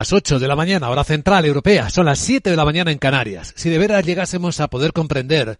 Las 0.00 0.12
8 0.12 0.38
de 0.38 0.46
la 0.46 0.54
mañana, 0.54 0.90
hora 0.90 1.02
central 1.02 1.44
europea, 1.44 1.90
son 1.90 2.06
las 2.06 2.20
7 2.20 2.50
de 2.50 2.56
la 2.56 2.64
mañana 2.64 2.92
en 2.92 2.98
Canarias. 2.98 3.52
Si 3.56 3.68
de 3.68 3.78
veras 3.78 4.06
llegásemos 4.06 4.60
a 4.60 4.68
poder 4.68 4.92
comprender, 4.92 5.58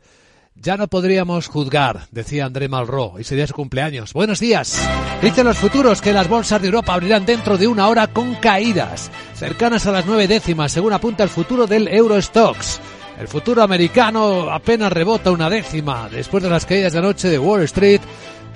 ya 0.54 0.76
no 0.76 0.86
podríamos 0.86 1.48
juzgar, 1.48 2.06
decía 2.12 2.44
André 2.44 2.68
Malraux, 2.68 3.18
y 3.18 3.24
sería 3.24 3.48
su 3.48 3.54
cumpleaños. 3.54 4.12
Buenos 4.12 4.38
días. 4.38 4.80
Dicen 5.20 5.44
los 5.44 5.58
futuros 5.58 6.00
que 6.00 6.12
las 6.12 6.28
bolsas 6.28 6.62
de 6.62 6.68
Europa 6.68 6.94
abrirán 6.94 7.26
dentro 7.26 7.58
de 7.58 7.66
una 7.66 7.88
hora 7.88 8.06
con 8.06 8.36
caídas, 8.36 9.10
cercanas 9.34 9.88
a 9.88 9.90
las 9.90 10.06
nueve 10.06 10.28
décimas, 10.28 10.70
según 10.70 10.92
apunta 10.92 11.24
el 11.24 11.30
futuro 11.30 11.66
del 11.66 11.88
Eurostox. 11.88 12.78
El 13.18 13.26
futuro 13.26 13.64
americano 13.64 14.52
apenas 14.52 14.92
rebota 14.92 15.32
una 15.32 15.50
décima 15.50 16.08
después 16.08 16.44
de 16.44 16.50
las 16.50 16.64
caídas 16.64 16.92
de 16.92 17.00
anoche 17.00 17.28
de 17.28 17.40
Wall 17.40 17.64
Street 17.64 18.02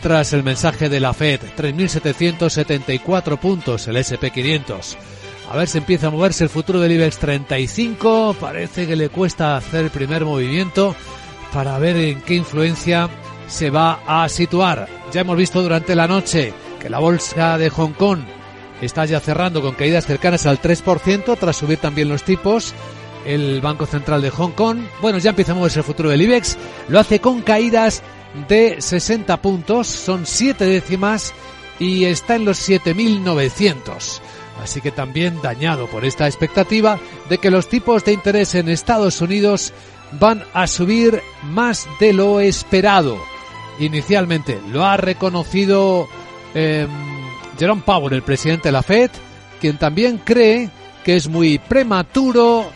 tras 0.01 0.33
el 0.33 0.45
mensaje 0.45 0.89
de 0.89 1.01
la 1.01 1.12
Fed, 1.12 1.41
3.774 1.57 3.37
puntos 3.41 3.89
el 3.89 3.96
SP500. 3.96 4.96
A 5.53 5.57
ver 5.57 5.69
si 5.69 5.77
empieza 5.77 6.07
a 6.07 6.11
moverse 6.11 6.45
el 6.45 6.48
futuro 6.48 6.80
del 6.80 6.93
IBEX 6.93 7.18
35. 7.18 8.36
Parece 8.40 8.86
que 8.86 8.96
le 8.96 9.11
cuesta 9.11 9.54
hacer 9.54 9.85
el 9.85 9.90
primer 9.90 10.25
movimiento 10.25 10.96
para 11.53 11.79
ver 11.79 11.94
en 11.99 12.22
qué 12.22 12.36
influencia 12.36 13.11
se 13.49 13.68
va 13.68 14.00
a 14.07 14.27
situar. 14.30 14.89
Ya 15.13 15.21
hemos 15.21 15.36
visto 15.36 15.61
durante 15.61 15.94
la 15.94 16.08
noche 16.08 16.54
que 16.80 16.89
la 16.89 17.00
bolsa 17.00 17.58
de 17.58 17.68
Hong 17.68 17.93
Kong 17.93 18.21
está 18.80 19.04
ya 19.04 19.21
cerrando 19.21 19.61
con 19.61 19.75
caídas 19.75 20.07
cercanas 20.07 20.46
al 20.46 20.58
3% 20.58 21.36
tras 21.39 21.55
subir 21.55 21.77
también 21.77 22.08
los 22.08 22.22
tipos. 22.22 22.72
El 23.27 23.61
Banco 23.61 23.85
Central 23.85 24.22
de 24.22 24.30
Hong 24.30 24.53
Kong, 24.53 24.79
bueno, 25.03 25.19
ya 25.19 25.30
empieza 25.30 25.53
a 25.53 25.57
moverse 25.57 25.80
el 25.80 25.85
futuro 25.85 26.08
del 26.08 26.22
IBEX, 26.22 26.57
lo 26.89 26.99
hace 26.99 27.21
con 27.21 27.43
caídas 27.43 28.03
de 28.49 28.80
60 28.80 29.43
puntos, 29.43 29.86
son 29.86 30.25
7 30.25 30.64
décimas 30.64 31.35
y 31.79 32.06
está 32.06 32.36
en 32.36 32.47
los 32.47 32.66
7.900 32.66 34.22
así 34.62 34.80
que 34.80 34.91
también 34.91 35.41
dañado 35.42 35.86
por 35.86 36.05
esta 36.05 36.27
expectativa 36.27 36.98
de 37.28 37.39
que 37.39 37.50
los 37.50 37.69
tipos 37.69 38.05
de 38.05 38.12
interés 38.12 38.55
en 38.55 38.69
Estados 38.69 39.20
Unidos 39.20 39.72
van 40.20 40.44
a 40.54 40.66
subir 40.66 41.22
más 41.42 41.88
de 42.00 42.12
lo 42.12 42.41
esperado. 42.41 43.19
Inicialmente 43.78 44.60
lo 44.70 44.84
ha 44.84 44.96
reconocido 44.96 46.08
eh, 46.54 46.86
Jerome 47.58 47.82
Powell, 47.84 48.14
el 48.14 48.22
presidente 48.22 48.69
de 48.69 48.72
la 48.72 48.82
Fed, 48.82 49.10
quien 49.60 49.78
también 49.78 50.19
cree 50.19 50.70
que 51.04 51.16
es 51.16 51.28
muy 51.28 51.58
prematuro 51.58 52.70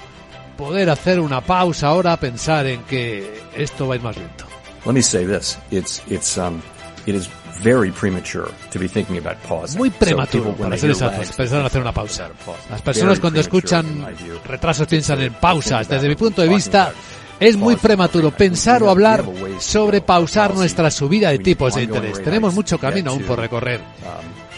poder 0.57 0.91
hacer 0.91 1.21
una 1.21 1.41
pausa 1.41 1.89
ahora, 1.89 2.17
pensar 2.17 2.67
en 2.67 2.83
que 2.83 3.43
esto 3.55 3.87
va 3.87 3.95
a 3.95 3.97
ir 3.97 4.03
más 4.03 4.17
lento. 4.17 4.47
Um, 4.85 6.61
it 7.07 7.15
is 7.15 7.29
very 7.63 7.91
premature 7.91 8.51
to 8.71 8.79
be 8.79 8.89
thinking 8.89 9.19
about 9.19 9.37
pausing. 9.43 9.79
Muy 9.79 9.91
prematuro, 9.91 10.55
para 10.55 10.77
ser 10.77 10.91
exactos, 10.91 11.33
pensar 11.33 11.61
en 11.61 11.67
hacer 11.67 11.81
una 11.81 11.93
pausa. 11.93 12.31
Las 12.71 12.83
personas 12.83 13.21
cuando 13.21 13.41
escuchan 13.41 14.07
retrasos 14.45 14.87
piensan 14.87 15.21
en 15.23 15.33
pausas. 15.35 15.89
Desde 15.89 16.09
mi 16.09 16.17
punto 16.17 16.43
de 16.43 16.49
vista, 16.49 16.93
es 17.39 17.57
muy 17.57 17.77
prematuro 17.77 18.31
pensar 18.31 18.83
o 18.83 18.91
hablar 18.91 19.25
sobre 19.61 20.01
pausar 20.01 20.55
nuestra 20.55 20.91
subida 20.91 21.31
de 21.31 21.39
tipos 21.39 21.75
de 21.75 21.85
interés. 21.85 22.23
Tenemos 22.23 22.55
mucho 22.55 22.79
camino 22.79 23.11
aún 23.11 23.23
por 23.23 23.39
recorrer. 23.39 23.81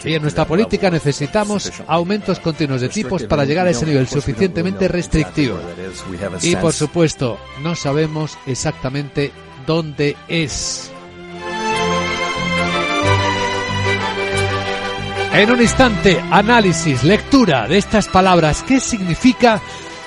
Y 0.03 0.13
en 0.13 0.21
nuestra 0.21 0.45
política 0.45 0.89
necesitamos 0.89 1.71
aumentos 1.87 2.39
continuos 2.39 2.81
de 2.81 2.89
tipos 2.89 3.23
para 3.23 3.43
llegar 3.43 3.67
a 3.67 3.71
ese 3.71 3.85
nivel 3.85 4.07
suficientemente 4.07 4.87
restrictivo. 4.87 5.59
Y 6.41 6.55
por 6.55 6.73
supuesto, 6.73 7.37
no 7.61 7.75
sabemos 7.75 8.37
exactamente 8.45 9.31
dónde 9.65 10.15
es. 10.27 10.91
En 15.33 15.51
un 15.51 15.61
instante, 15.61 16.19
análisis, 16.31 17.03
lectura 17.03 17.67
de 17.67 17.77
estas 17.77 18.07
palabras. 18.07 18.63
¿Qué 18.63 18.79
significa 18.79 19.61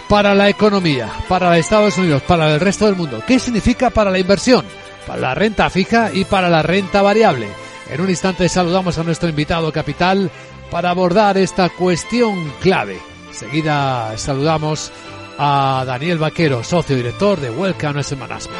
para 0.08 0.34
la 0.34 0.48
economía, 0.48 1.08
para 1.28 1.56
Estados 1.56 1.96
Unidos, 1.96 2.22
para 2.22 2.52
el 2.52 2.60
resto 2.60 2.86
del 2.86 2.96
mundo? 2.96 3.22
¿Qué 3.26 3.38
significa 3.38 3.90
para 3.90 4.10
la 4.10 4.18
inversión, 4.18 4.64
para 5.06 5.20
la 5.20 5.34
renta 5.34 5.70
fija 5.70 6.10
y 6.12 6.24
para 6.24 6.50
la 6.50 6.62
renta 6.62 7.02
variable? 7.02 7.46
En 7.88 8.00
un 8.00 8.10
instante 8.10 8.48
saludamos 8.48 8.98
a 8.98 9.04
nuestro 9.04 9.28
invitado 9.28 9.72
capital 9.72 10.30
para 10.70 10.90
abordar 10.90 11.38
esta 11.38 11.68
cuestión 11.68 12.52
clave. 12.60 12.98
Seguida 13.30 14.18
saludamos 14.18 14.90
a 15.38 15.84
Daniel 15.86 16.18
Vaquero, 16.18 16.64
socio 16.64 16.96
director 16.96 17.40
de 17.40 17.50
Welcome 17.50 18.00
Asset 18.00 18.18
Management. 18.18 18.58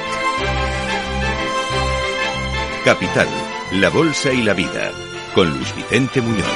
Capital, 2.84 3.28
la 3.72 3.88
bolsa 3.90 4.32
y 4.32 4.42
la 4.42 4.54
vida 4.54 4.90
con 5.34 5.48
Luis 5.50 5.74
Vicente 5.74 6.20
Muñoz. 6.20 6.46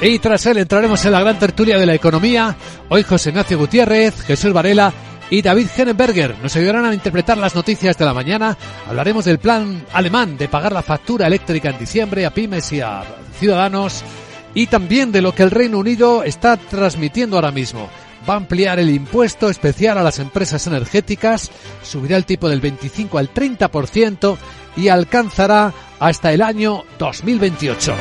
Y 0.00 0.18
tras 0.20 0.46
él 0.46 0.58
entraremos 0.58 1.04
en 1.04 1.12
la 1.12 1.20
gran 1.20 1.38
tertulia 1.38 1.76
de 1.76 1.86
la 1.86 1.94
economía. 1.94 2.56
Hoy 2.88 3.02
José 3.02 3.30
Ignacio 3.30 3.58
Gutiérrez, 3.58 4.22
Jesús 4.22 4.52
Varela 4.52 4.92
y 5.28 5.42
David 5.42 5.66
Henneberger 5.76 6.36
nos 6.42 6.54
ayudarán 6.56 6.84
a 6.84 6.94
interpretar 6.94 7.36
las 7.36 7.54
noticias 7.54 7.98
de 7.98 8.04
la 8.04 8.14
mañana. 8.14 8.56
Hablaremos 8.88 9.24
del 9.24 9.38
plan 9.38 9.84
alemán 9.92 10.38
de 10.38 10.48
pagar 10.48 10.72
la 10.72 10.82
factura 10.82 11.26
eléctrica 11.26 11.70
en 11.70 11.78
diciembre 11.78 12.24
a 12.24 12.30
pymes 12.30 12.72
y 12.72 12.80
a 12.80 13.02
ciudadanos 13.38 14.04
y 14.54 14.68
también 14.68 15.12
de 15.12 15.20
lo 15.20 15.34
que 15.34 15.42
el 15.42 15.50
Reino 15.50 15.78
Unido 15.78 16.22
está 16.22 16.56
transmitiendo 16.56 17.36
ahora 17.36 17.50
mismo 17.50 17.90
va 18.28 18.34
a 18.34 18.38
ampliar 18.38 18.78
el 18.78 18.90
impuesto 18.90 19.48
especial 19.48 19.98
a 19.98 20.02
las 20.02 20.18
empresas 20.18 20.66
energéticas, 20.66 21.50
subirá 21.82 22.16
el 22.16 22.26
tipo 22.26 22.48
del 22.48 22.60
25 22.60 23.18
al 23.18 23.32
30% 23.32 24.36
y 24.76 24.88
alcanzará 24.88 25.72
hasta 25.98 26.32
el 26.32 26.42
año 26.42 26.84
2028. 26.98 27.94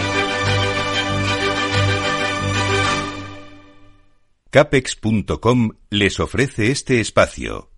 Capex.com 4.49 5.71
les 5.89 6.19
ofrece 6.19 6.71
este 6.71 6.99
espacio. 6.99 7.69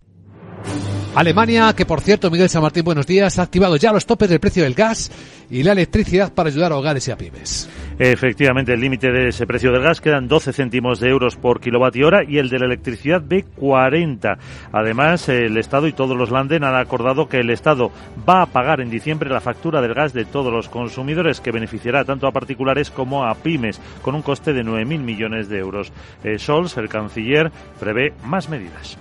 Alemania, 1.15 1.73
que 1.75 1.85
por 1.85 2.01
cierto, 2.01 2.29
Miguel 2.29 2.49
San 2.49 2.61
Martín, 2.61 2.83
buenos 2.83 3.07
días, 3.07 3.39
ha 3.39 3.41
activado 3.41 3.75
ya 3.77 3.91
los 3.91 4.05
topes 4.05 4.29
del 4.29 4.39
precio 4.39 4.63
del 4.63 4.75
gas 4.75 5.11
y 5.49 5.63
la 5.63 5.71
electricidad 5.71 6.31
para 6.31 6.49
ayudar 6.49 6.71
a 6.71 6.77
hogares 6.77 7.07
y 7.07 7.11
a 7.11 7.17
pymes. 7.17 7.67
Efectivamente, 7.97 8.73
el 8.73 8.79
límite 8.79 9.11
de 9.11 9.29
ese 9.29 9.47
precio 9.47 9.71
del 9.71 9.81
gas 9.81 9.99
quedan 9.99 10.27
12 10.27 10.53
céntimos 10.53 10.99
de 10.99 11.09
euros 11.09 11.35
por 11.35 11.59
kilovatio 11.59 12.07
hora 12.07 12.23
y 12.23 12.37
el 12.37 12.49
de 12.49 12.59
la 12.59 12.67
electricidad 12.67 13.21
de 13.21 13.43
40. 13.43 14.37
Además, 14.71 15.27
el 15.29 15.57
Estado 15.57 15.87
y 15.87 15.93
todos 15.93 16.15
los 16.15 16.29
Landen 16.29 16.63
han 16.63 16.75
acordado 16.75 17.27
que 17.27 17.39
el 17.39 17.49
Estado 17.49 17.91
va 18.27 18.43
a 18.43 18.45
pagar 18.45 18.79
en 18.79 18.91
diciembre 18.91 19.29
la 19.29 19.41
factura 19.41 19.81
del 19.81 19.95
gas 19.95 20.13
de 20.13 20.25
todos 20.25 20.53
los 20.53 20.69
consumidores, 20.69 21.41
que 21.41 21.51
beneficiará 21.51 22.05
tanto 22.05 22.27
a 22.27 22.31
particulares 22.31 22.91
como 22.91 23.25
a 23.25 23.33
pymes, 23.33 23.81
con 24.03 24.13
un 24.13 24.21
coste 24.21 24.53
de 24.53 24.63
9.000 24.63 24.99
millones 24.99 25.49
de 25.49 25.57
euros. 25.57 25.91
Eh, 26.23 26.37
Scholz, 26.37 26.77
el 26.77 26.87
canciller, 26.87 27.51
prevé 27.79 28.13
más 28.23 28.47
medidas. 28.47 28.97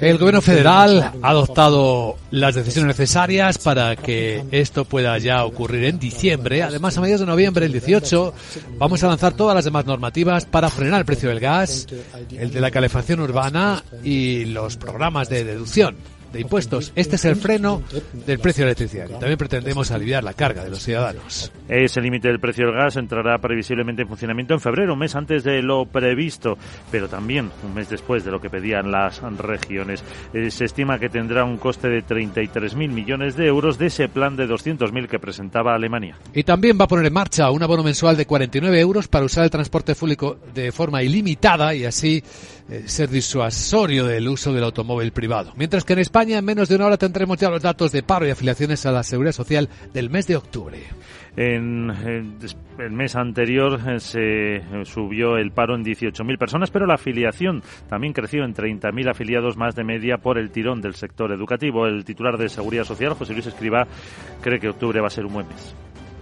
El 0.00 0.18
gobierno 0.18 0.40
federal 0.40 1.12
ha 1.22 1.28
adoptado 1.30 2.16
las 2.30 2.54
decisiones 2.54 2.88
necesarias 2.88 3.58
para 3.58 3.96
que 3.96 4.44
esto 4.50 4.84
pueda 4.84 5.18
ya 5.18 5.44
ocurrir 5.44 5.84
en 5.84 5.98
diciembre. 5.98 6.62
Además, 6.62 6.96
a 6.96 7.00
mediados 7.00 7.20
de 7.20 7.26
noviembre, 7.26 7.66
el 7.66 7.72
18, 7.72 8.34
vamos 8.78 9.02
a 9.02 9.08
lanzar 9.08 9.34
todas 9.34 9.54
las 9.54 9.64
demás 9.64 9.86
normativas 9.86 10.46
para 10.46 10.70
frenar 10.70 11.00
el 11.00 11.04
precio 11.04 11.28
del 11.28 11.40
gas, 11.40 11.86
el 12.30 12.50
de 12.50 12.60
la 12.60 12.70
calefacción 12.70 13.20
urbana 13.20 13.82
y 14.02 14.44
los 14.46 14.76
programas 14.76 15.28
de 15.28 15.44
deducción 15.44 15.96
de 16.34 16.40
impuestos. 16.40 16.92
Este 16.94 17.16
es 17.16 17.24
el 17.24 17.36
freno 17.36 17.82
del 18.26 18.38
precio 18.38 18.62
de 18.62 18.66
la 18.66 18.70
electricidad 18.72 19.06
y 19.08 19.12
también 19.12 19.38
pretendemos 19.38 19.90
aliviar 19.90 20.22
la 20.22 20.34
carga 20.34 20.64
de 20.64 20.70
los 20.70 20.82
ciudadanos. 20.82 21.50
Ese 21.68 22.00
límite 22.00 22.28
del 22.28 22.40
precio 22.40 22.66
del 22.66 22.74
gas 22.74 22.96
entrará 22.96 23.38
previsiblemente 23.38 24.02
en 24.02 24.08
funcionamiento 24.08 24.54
en 24.54 24.60
febrero, 24.60 24.92
un 24.92 24.98
mes 24.98 25.14
antes 25.14 25.44
de 25.44 25.62
lo 25.62 25.86
previsto, 25.86 26.58
pero 26.90 27.08
también 27.08 27.50
un 27.64 27.74
mes 27.74 27.88
después 27.88 28.24
de 28.24 28.30
lo 28.30 28.40
que 28.40 28.50
pedían 28.50 28.90
las 28.90 29.22
regiones. 29.38 30.04
Eh, 30.32 30.50
se 30.50 30.66
estima 30.66 30.98
que 30.98 31.08
tendrá 31.08 31.44
un 31.44 31.56
coste 31.56 31.88
de 31.88 32.04
33.000 32.04 32.88
millones 32.88 33.36
de 33.36 33.46
euros 33.46 33.78
de 33.78 33.86
ese 33.86 34.08
plan 34.08 34.36
de 34.36 34.46
200.000 34.46 35.08
que 35.08 35.18
presentaba 35.18 35.74
Alemania. 35.74 36.18
Y 36.34 36.42
también 36.42 36.78
va 36.78 36.84
a 36.84 36.88
poner 36.88 37.06
en 37.06 37.12
marcha 37.12 37.50
un 37.50 37.62
abono 37.62 37.82
mensual 37.82 38.16
de 38.16 38.26
49 38.26 38.80
euros 38.80 39.08
para 39.08 39.24
usar 39.24 39.44
el 39.44 39.50
transporte 39.50 39.94
público 39.94 40.38
de 40.54 40.72
forma 40.72 41.02
ilimitada 41.02 41.74
y 41.74 41.84
así 41.84 42.22
eh, 42.68 42.84
ser 42.86 43.10
disuasorio 43.10 44.06
del 44.06 44.26
uso 44.26 44.52
del 44.52 44.64
automóvil 44.64 45.12
privado. 45.12 45.52
Mientras 45.56 45.84
que 45.84 45.92
en 45.92 45.98
España 45.98 46.38
en 46.38 46.44
menos 46.44 46.68
de 46.68 46.76
una 46.76 46.86
hora 46.86 46.96
tendremos 46.96 47.36
ya 47.36 47.50
los 47.50 47.62
datos 47.62 47.92
de 47.92 48.02
paro 48.02 48.26
y 48.26 48.30
afiliaciones 48.30 48.86
a 48.86 48.92
la 48.92 49.02
Seguridad 49.02 49.32
Social 49.32 49.68
del 49.92 50.08
mes 50.08 50.26
de 50.26 50.36
octubre. 50.36 50.78
En, 51.36 51.90
el 52.78 52.90
mes 52.92 53.16
anterior 53.16 53.80
eh, 53.86 54.00
se 54.00 54.84
subió 54.84 55.36
el 55.36 55.50
paro 55.50 55.74
en 55.74 55.84
18.000 55.84 56.38
personas, 56.38 56.70
pero 56.70 56.86
la 56.86 56.94
afiliación 56.94 57.62
también 57.88 58.12
creció 58.12 58.44
en 58.44 58.54
30.000 58.54 59.10
afiliados 59.10 59.56
más 59.56 59.74
de 59.74 59.84
media 59.84 60.18
por 60.18 60.38
el 60.38 60.50
tirón 60.50 60.80
del 60.80 60.94
sector 60.94 61.32
educativo. 61.32 61.86
El 61.86 62.04
titular 62.04 62.38
de 62.38 62.48
Seguridad 62.48 62.84
Social, 62.84 63.14
José 63.14 63.34
Luis 63.34 63.46
Escriba, 63.46 63.86
cree 64.40 64.58
que 64.58 64.70
octubre 64.70 65.00
va 65.00 65.08
a 65.08 65.10
ser 65.10 65.26
un 65.26 65.34
buen 65.34 65.48
mes. 65.48 65.74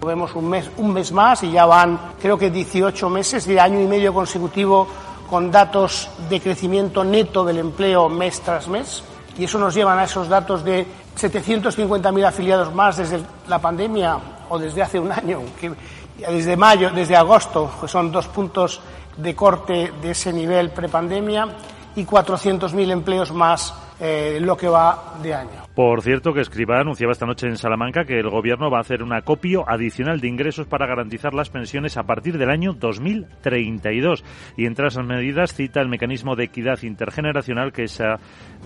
Vemos 0.05 0.35
un 0.35 0.51
mes, 0.51 0.69
un 0.79 0.93
mes 0.93 1.13
más 1.13 1.45
y 1.45 1.53
ya 1.53 1.65
van, 1.65 1.97
creo 2.21 2.37
que 2.37 2.51
18 2.51 3.09
meses 3.09 3.47
de 3.47 3.61
año 3.61 3.81
y 3.81 3.87
medio 3.87 4.13
consecutivo 4.13 4.89
con 5.33 5.51
datos 5.51 6.11
de 6.29 6.43
crecimiento 6.43 7.03
neto 7.03 7.43
del 7.43 7.57
empleo 7.57 8.11
mes 8.11 8.43
tras 8.43 8.69
mes. 8.69 9.03
Y 9.39 9.45
eso 9.45 9.59
nos 9.59 9.73
lleva 9.75 9.99
a 9.99 10.05
esos 10.05 10.29
datos 10.29 10.63
de 10.63 10.87
750.000 11.19 12.27
afiliados 12.27 12.75
más 12.75 12.99
desde 12.99 13.23
la 13.49 13.59
pandemia 13.59 14.19
o 14.51 14.59
desde 14.59 14.83
hace 14.83 15.01
un 15.01 15.11
año, 15.11 15.41
que 15.59 15.73
desde 16.19 16.55
mayo, 16.55 16.91
desde 16.91 17.17
agosto, 17.17 17.71
que 17.81 17.89
son 17.89 18.13
dos 18.13 18.29
puntos 18.29 18.83
de 19.17 19.35
corte 19.35 19.95
de 20.03 20.11
ese 20.11 20.35
nivel 20.35 20.69
prepandemia, 20.69 21.49
y 21.97 22.05
400.000 22.05 22.91
empleos 22.91 23.33
más 23.33 23.73
eh, 24.01 24.37
lo 24.39 24.55
que 24.55 24.69
va 24.69 25.15
de 25.23 25.35
año. 25.35 25.62
Por 25.75 26.03
cierto, 26.03 26.35
que 26.35 26.43
Escribá 26.43 26.81
anunciaba 26.81 27.13
esta 27.13 27.25
noche 27.25 27.47
en 27.47 27.57
Salamanca 27.57 28.05
que 28.05 28.19
el 28.19 28.29
Gobierno 28.29 28.71
va 28.71 28.79
a 28.79 28.83
hacer 28.83 29.03
un 29.03 29.15
acopio 29.15 29.65
adicional 29.67 30.21
de 30.21 30.29
ingresos 30.29 30.67
para 30.67 30.87
garantizar 30.87 31.33
las 31.33 31.49
pensiones 31.49 31.97
a 31.97 32.03
partir 32.03 32.37
del 32.37 32.51
año 32.51 32.75
2032. 32.75 34.23
Y 34.59 34.67
entre 34.67 34.89
esas 34.89 35.07
medidas 35.07 35.55
cita 35.55 35.81
el 35.81 35.89
mecanismo 35.89 36.37
de 36.37 36.45
equidad 36.45 36.83
intergeneracional, 36.83 37.73
que 37.73 37.85
es 37.85 38.03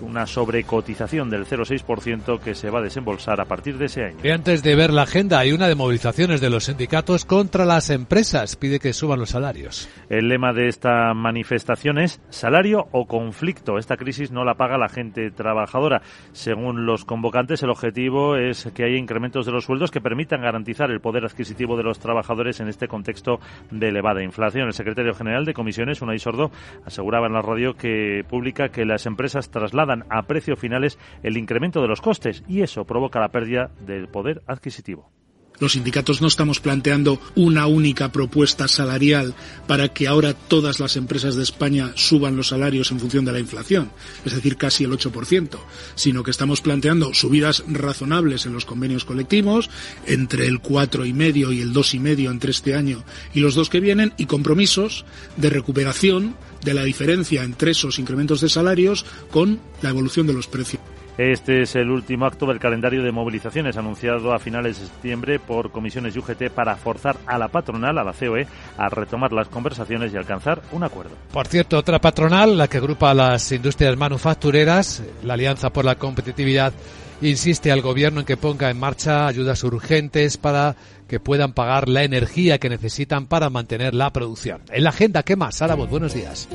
una 0.03 0.27
sobrecotización 0.27 1.31
del 1.31 1.47
0,6% 1.47 2.41
que 2.41 2.55
se 2.57 2.71
va 2.71 2.81
a 2.81 2.83
desembolsar 2.83 3.41
a 3.41 3.45
partir 3.45 3.79
de 3.79 3.87
ese 3.87 4.05
año. 4.05 4.17
Y 4.25 4.31
antes 4.31 4.65
de 4.65 4.75
ver 4.75 4.93
la 4.93 5.03
agenda, 5.03 5.39
hay 5.39 5.53
una 5.53 5.69
de 5.69 5.77
movilizaciones 5.77 6.41
de 6.41 6.51
los 6.51 6.65
sindicatos 6.65 7.25
contra 7.25 7.65
las 7.65 7.91
empresas. 7.91 8.57
Pide 8.57 8.81
que 8.81 8.93
suban 8.93 9.21
los 9.21 9.31
salarios. 9.31 9.89
El 10.09 10.29
lema 10.29 10.53
de 10.53 10.67
esta 10.67 11.15
manifestación 11.15 11.99
es 11.99 12.21
salario 12.31 12.89
o 12.91 13.07
conflicto. 13.07 13.79
Esta 13.79 13.97
crisis 13.97 14.33
no 14.33 14.45
la 14.45 14.55
paga 14.55 14.77
la 14.77 14.89
gente 14.89 15.31
trabajadora. 15.31 16.03
Según 16.33 16.85
los 16.85 16.96
convocantes, 17.05 17.63
el 17.63 17.71
objetivo 17.71 18.37
es 18.37 18.71
que 18.75 18.85
haya 18.85 18.97
incrementos 18.97 19.47
de 19.47 19.53
los 19.53 19.65
sueldos 19.65 19.91
que 19.91 20.01
permitan 20.01 20.41
garantizar 20.41 20.91
el 20.91 21.01
poder 21.01 21.25
adquisitivo 21.25 21.77
de 21.77 21.83
los 21.83 21.99
trabajadores 21.99 22.61
en 22.61 22.69
este 22.69 22.89
contexto 22.89 23.41
de 23.71 23.89
elevada 23.89 24.23
inflación. 24.23 24.67
El 24.67 24.73
secretario 24.73 25.15
general 25.15 25.45
de 25.45 25.55
comisiones, 25.55 26.03
Unai 26.03 26.19
Sordo, 26.19 26.51
aseguraba 26.85 27.27
en 27.27 27.35
la 27.35 27.43
radio 27.43 27.75
que 27.75 28.25
pública 28.29 28.71
que 28.71 28.85
las 28.85 29.07
empresas 29.07 29.51
trasladan 29.51 30.05
a 30.09 30.23
precios 30.23 30.59
finales 30.59 30.99
el 31.23 31.37
incremento 31.37 31.83
de 31.83 31.89
los 31.89 32.01
costes 32.01 32.45
y 32.49 32.63
eso 32.63 32.85
provoca 32.85 33.21
la 33.21 33.29
pérdida 33.29 33.71
del 33.81 34.09
poder 34.09 34.43
adquisitivo. 34.47 35.11
Los 35.59 35.73
sindicatos 35.73 36.21
no 36.21 36.29
estamos 36.29 36.61
planteando 36.61 37.21
una 37.35 37.67
única 37.67 38.13
propuesta 38.13 38.69
salarial 38.69 39.35
para 39.67 39.89
que 39.89 40.07
ahora 40.07 40.35
todas 40.35 40.81
las 40.81 40.97
empresas 40.97 41.35
de 41.37 41.43
España 41.43 41.93
suban 41.95 42.37
los 42.37 42.49
salarios 42.49 42.91
en 42.91 43.01
función 43.01 43.25
de 43.25 43.33
la 43.33 43.41
inflación, 43.41 43.91
es 44.25 44.35
decir, 44.35 44.57
casi 44.57 44.85
el 44.85 44.93
8%, 44.93 45.59
sino 45.95 46.23
que 46.23 46.31
estamos 46.31 46.61
planteando 46.61 47.15
subidas 47.15 47.65
razonables 47.69 48.45
en 48.45 48.53
los 48.53 48.67
convenios 48.67 49.05
colectivos, 49.05 49.71
entre 50.07 50.47
el 50.47 50.61
4,5 50.61 51.55
y 51.55 51.61
el 51.61 51.73
2,5 51.73 52.31
entre 52.31 52.51
este 52.51 52.75
año 52.75 53.05
y 53.35 53.41
los 53.41 53.55
dos 53.55 53.71
que 53.71 53.81
vienen, 53.81 54.13
y 54.19 54.27
compromisos 54.27 55.05
de 55.37 55.51
recuperación 55.51 56.37
de 56.65 56.75
la 56.75 56.85
diferencia 56.85 57.45
entre 57.45 57.71
esos 57.71 57.99
incrementos 57.99 58.41
de 58.41 58.49
salarios 58.49 59.05
con 59.31 59.61
la 59.83 59.91
evolución 59.91 60.27
de 60.27 60.33
los 60.35 60.47
precios. 60.47 60.96
Este 61.19 61.63
es 61.63 61.75
el 61.77 61.91
último 61.91 62.27
acto 62.27 62.45
del 62.45 62.59
calendario 62.59 63.03
de 63.03 63.11
movilizaciones 63.11 63.79
anunciado 63.79 64.35
a 64.35 64.39
finales 64.39 64.79
de 64.79 64.87
septiembre 64.87 65.39
por 65.39 65.71
comisiones 65.71 66.15
y 66.15 66.19
UGT 66.19 66.51
para 66.55 66.77
forzar 66.77 67.17
a 67.27 67.39
la 67.39 67.49
patronal, 67.49 67.97
a 67.97 68.05
la 68.05 68.13
COE, 68.13 68.47
a 68.77 68.89
retomar 68.91 69.33
las 69.33 69.49
conversaciones 69.49 70.13
y 70.13 70.17
alcanzar 70.19 70.61
un 70.73 70.85
acuerdo. 70.85 71.13
Por 71.33 71.47
cierto, 71.47 71.79
otra 71.79 72.01
patronal, 72.01 72.59
la 72.59 72.69
que 72.69 72.77
agrupa 72.77 73.11
a 73.11 73.15
las 73.15 73.51
industrias 73.51 73.97
manufactureras, 73.97 75.03
la 75.23 75.35
Alianza 75.35 75.71
por 75.71 75.87
la 75.87 75.95
Competitividad, 75.95 76.75
insiste 77.23 77.73
al 77.73 77.81
gobierno 77.81 78.21
en 78.21 78.27
que 78.27 78.37
ponga 78.37 78.69
en 78.69 78.79
marcha 78.79 79.27
ayudas 79.27 79.65
urgentes 79.65 80.37
para 80.37 80.77
que 81.09 81.19
puedan 81.19 81.55
pagar 81.55 81.89
la 81.89 82.05
energía 82.05 82.59
que 82.59 82.69
necesitan 82.69 83.27
para 83.27 83.49
mantener 83.49 83.95
la 83.95 84.13
producción. 84.13 84.61
En 84.71 84.85
la 84.85 84.91
agenda, 84.91 85.23
¿qué 85.23 85.35
más? 85.35 85.57
Sara, 85.57 85.77
buenos 85.77 86.13
días. 86.13 86.47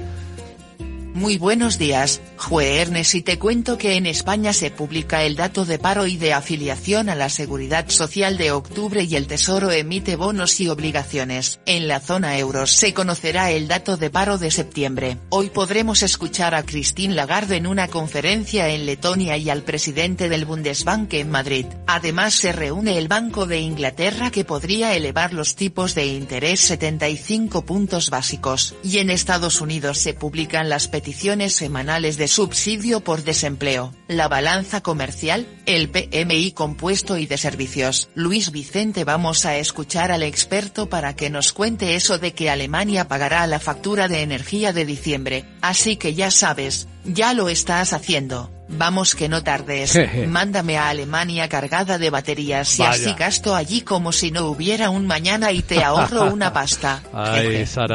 Muy 1.13 1.37
buenos 1.37 1.77
días, 1.77 2.21
Jue 2.37 2.77
Ernest 2.77 3.15
y 3.15 3.21
te 3.21 3.37
cuento 3.37 3.77
que 3.77 3.95
en 3.95 4.05
España 4.05 4.53
se 4.53 4.71
publica 4.71 5.23
el 5.23 5.35
dato 5.35 5.65
de 5.65 5.77
paro 5.77 6.07
y 6.07 6.15
de 6.15 6.31
afiliación 6.31 7.09
a 7.09 7.15
la 7.15 7.27
Seguridad 7.27 7.89
Social 7.89 8.37
de 8.37 8.53
octubre 8.53 9.03
y 9.03 9.17
el 9.17 9.27
Tesoro 9.27 9.71
emite 9.71 10.15
bonos 10.15 10.61
y 10.61 10.69
obligaciones. 10.69 11.59
En 11.65 11.89
la 11.89 11.99
zona 11.99 12.37
euro 12.37 12.65
se 12.65 12.93
conocerá 12.93 13.51
el 13.51 13.67
dato 13.67 13.97
de 13.97 14.09
paro 14.09 14.37
de 14.37 14.51
septiembre. 14.51 15.17
Hoy 15.29 15.49
podremos 15.49 16.01
escuchar 16.01 16.55
a 16.55 16.63
Christine 16.63 17.13
Lagarde 17.13 17.57
en 17.57 17.67
una 17.67 17.89
conferencia 17.89 18.69
en 18.69 18.85
Letonia 18.85 19.35
y 19.35 19.49
al 19.49 19.63
presidente 19.63 20.29
del 20.29 20.45
Bundesbank 20.45 21.13
en 21.15 21.29
Madrid. 21.29 21.65
Además 21.87 22.35
se 22.35 22.53
reúne 22.53 22.97
el 22.97 23.09
Banco 23.09 23.47
de 23.47 23.59
Inglaterra 23.59 24.31
que 24.31 24.45
podría 24.45 24.95
elevar 24.95 25.33
los 25.33 25.57
tipos 25.57 25.93
de 25.93 26.05
interés 26.05 26.61
75 26.61 27.65
puntos 27.65 28.09
básicos. 28.09 28.75
Y 28.81 28.99
en 28.99 29.09
Estados 29.09 29.59
Unidos 29.59 29.97
se 29.97 30.13
publican 30.13 30.69
las 30.69 30.87
peticiones 31.01 31.55
semanales 31.55 32.17
de 32.17 32.27
subsidio 32.27 32.99
por 32.99 33.23
desempleo, 33.23 33.91
la 34.07 34.27
balanza 34.27 34.81
comercial, 34.81 35.47
el 35.65 35.89
PMI 35.89 36.51
compuesto 36.51 37.17
y 37.17 37.25
de 37.25 37.39
servicios. 37.39 38.09
Luis 38.13 38.51
Vicente 38.51 39.03
vamos 39.03 39.47
a 39.47 39.57
escuchar 39.57 40.11
al 40.11 40.21
experto 40.21 40.89
para 40.89 41.15
que 41.15 41.31
nos 41.31 41.53
cuente 41.53 41.95
eso 41.95 42.19
de 42.19 42.35
que 42.35 42.51
Alemania 42.51 43.07
pagará 43.07 43.47
la 43.47 43.59
factura 43.59 44.07
de 44.07 44.21
energía 44.21 44.73
de 44.73 44.85
diciembre, 44.85 45.45
así 45.61 45.95
que 45.95 46.13
ya 46.13 46.29
sabes, 46.29 46.87
ya 47.03 47.33
lo 47.33 47.49
estás 47.49 47.93
haciendo. 47.93 48.51
Vamos 48.71 49.15
que 49.15 49.29
no 49.29 49.43
tardes. 49.43 49.99
Mándame 50.27 50.77
a 50.77 50.89
Alemania 50.89 51.47
cargada 51.49 51.97
de 51.97 52.09
baterías 52.09 52.79
y 52.79 52.83
así 52.83 53.13
gasto 53.13 53.55
allí 53.55 53.81
como 53.81 54.11
si 54.11 54.31
no 54.31 54.45
hubiera 54.47 54.89
un 54.89 55.07
mañana 55.07 55.51
y 55.51 55.61
te 55.61 55.83
ahorro 55.83 56.25
una 56.25 56.53
pasta. 56.53 57.03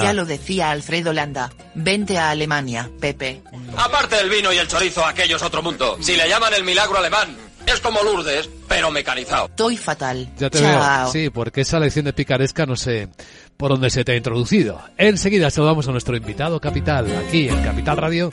Ya 0.01 0.13
lo 0.13 0.25
decía 0.25 0.71
Alfredo 0.71 1.13
Landa. 1.13 1.51
Vente 1.75 2.19
a 2.19 2.31
Alemania, 2.31 2.91
Pepe. 3.01 3.43
Aparte 3.77 4.17
del 4.17 4.31
vino 4.31 4.53
y 4.53 4.59
el 4.59 4.69
chorizo, 4.69 5.05
aquello 5.05 5.37
es 5.37 5.43
otro 5.43 5.63
mundo. 5.63 5.97
Si 6.01 6.17
le 6.17 6.29
llaman 6.29 6.55
el 6.55 6.65
milagro 6.65 6.99
alemán, 6.99 7.37
es 7.67 7.81
como 7.81 8.03
Lourdes, 8.03 8.49
pero 8.69 8.91
mecanizado. 8.91 9.47
Estoy 9.47 9.77
fatal. 9.77 10.29
Ya 10.39 10.51
te 10.51 10.61
veo. 10.61 11.11
Sí, 11.11 11.31
porque 11.31 11.63
esa 11.63 11.81
lección 11.81 12.05
de 12.05 12.13
picaresca 12.13 12.67
no 12.67 12.77
sé 12.77 13.09
por 13.57 13.71
dónde 13.71 13.91
se 13.91 14.05
te 14.05 14.13
ha 14.13 14.17
introducido. 14.17 14.81
Enseguida 14.97 15.51
saludamos 15.51 15.89
a 15.89 15.93
nuestro 15.93 16.17
invitado 16.17 16.61
capital, 16.61 17.07
aquí 17.27 17.49
en 17.49 17.63
Capital 17.63 17.97
Radio. 17.97 18.31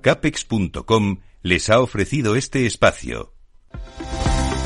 Capex.com 0.00 1.18
les 1.42 1.70
ha 1.70 1.80
ofrecido 1.80 2.36
este 2.36 2.66
espacio. 2.66 3.34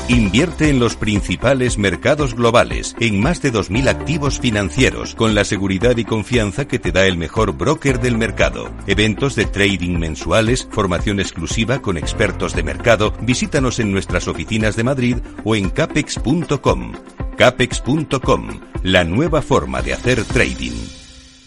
Invierte 0.09 0.67
en 0.67 0.79
los 0.79 0.97
principales 0.97 1.77
mercados 1.77 2.35
globales, 2.35 2.93
en 2.99 3.21
más 3.21 3.41
de 3.41 3.53
2.000 3.53 3.87
activos 3.87 4.37
financieros, 4.37 5.15
con 5.15 5.33
la 5.33 5.45
seguridad 5.45 5.95
y 5.95 6.03
confianza 6.03 6.67
que 6.67 6.77
te 6.77 6.91
da 6.91 7.05
el 7.05 7.17
mejor 7.17 7.53
broker 7.53 8.01
del 8.01 8.17
mercado. 8.17 8.69
Eventos 8.85 9.35
de 9.35 9.45
trading 9.45 9.97
mensuales, 9.97 10.67
formación 10.71 11.21
exclusiva 11.21 11.81
con 11.81 11.97
expertos 11.97 12.53
de 12.53 12.63
mercado, 12.63 13.13
visítanos 13.21 13.79
en 13.79 13.93
nuestras 13.93 14.27
oficinas 14.27 14.75
de 14.75 14.83
Madrid 14.83 15.17
o 15.45 15.55
en 15.55 15.69
capex.com. 15.69 16.93
Capex.com, 17.37 18.59
la 18.83 19.05
nueva 19.05 19.41
forma 19.41 19.81
de 19.81 19.93
hacer 19.93 20.25
trading. 20.25 20.73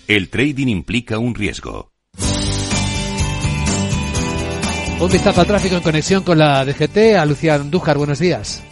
El 0.09 0.31
trading 0.31 0.69
implica 0.69 1.19
un 1.19 1.35
riesgo. 1.35 1.96
Un 4.99 5.13
vistazo 5.13 5.43
al 5.43 5.47
tráfico 5.47 5.77
en 5.77 5.83
conexión 5.83 6.23
con 6.23 6.39
la 6.39 6.65
DGT. 6.65 7.17
A 7.19 7.27
Lucía 7.27 7.55
Andújar, 7.55 7.99
buenos 7.99 8.19
días. 8.19 8.63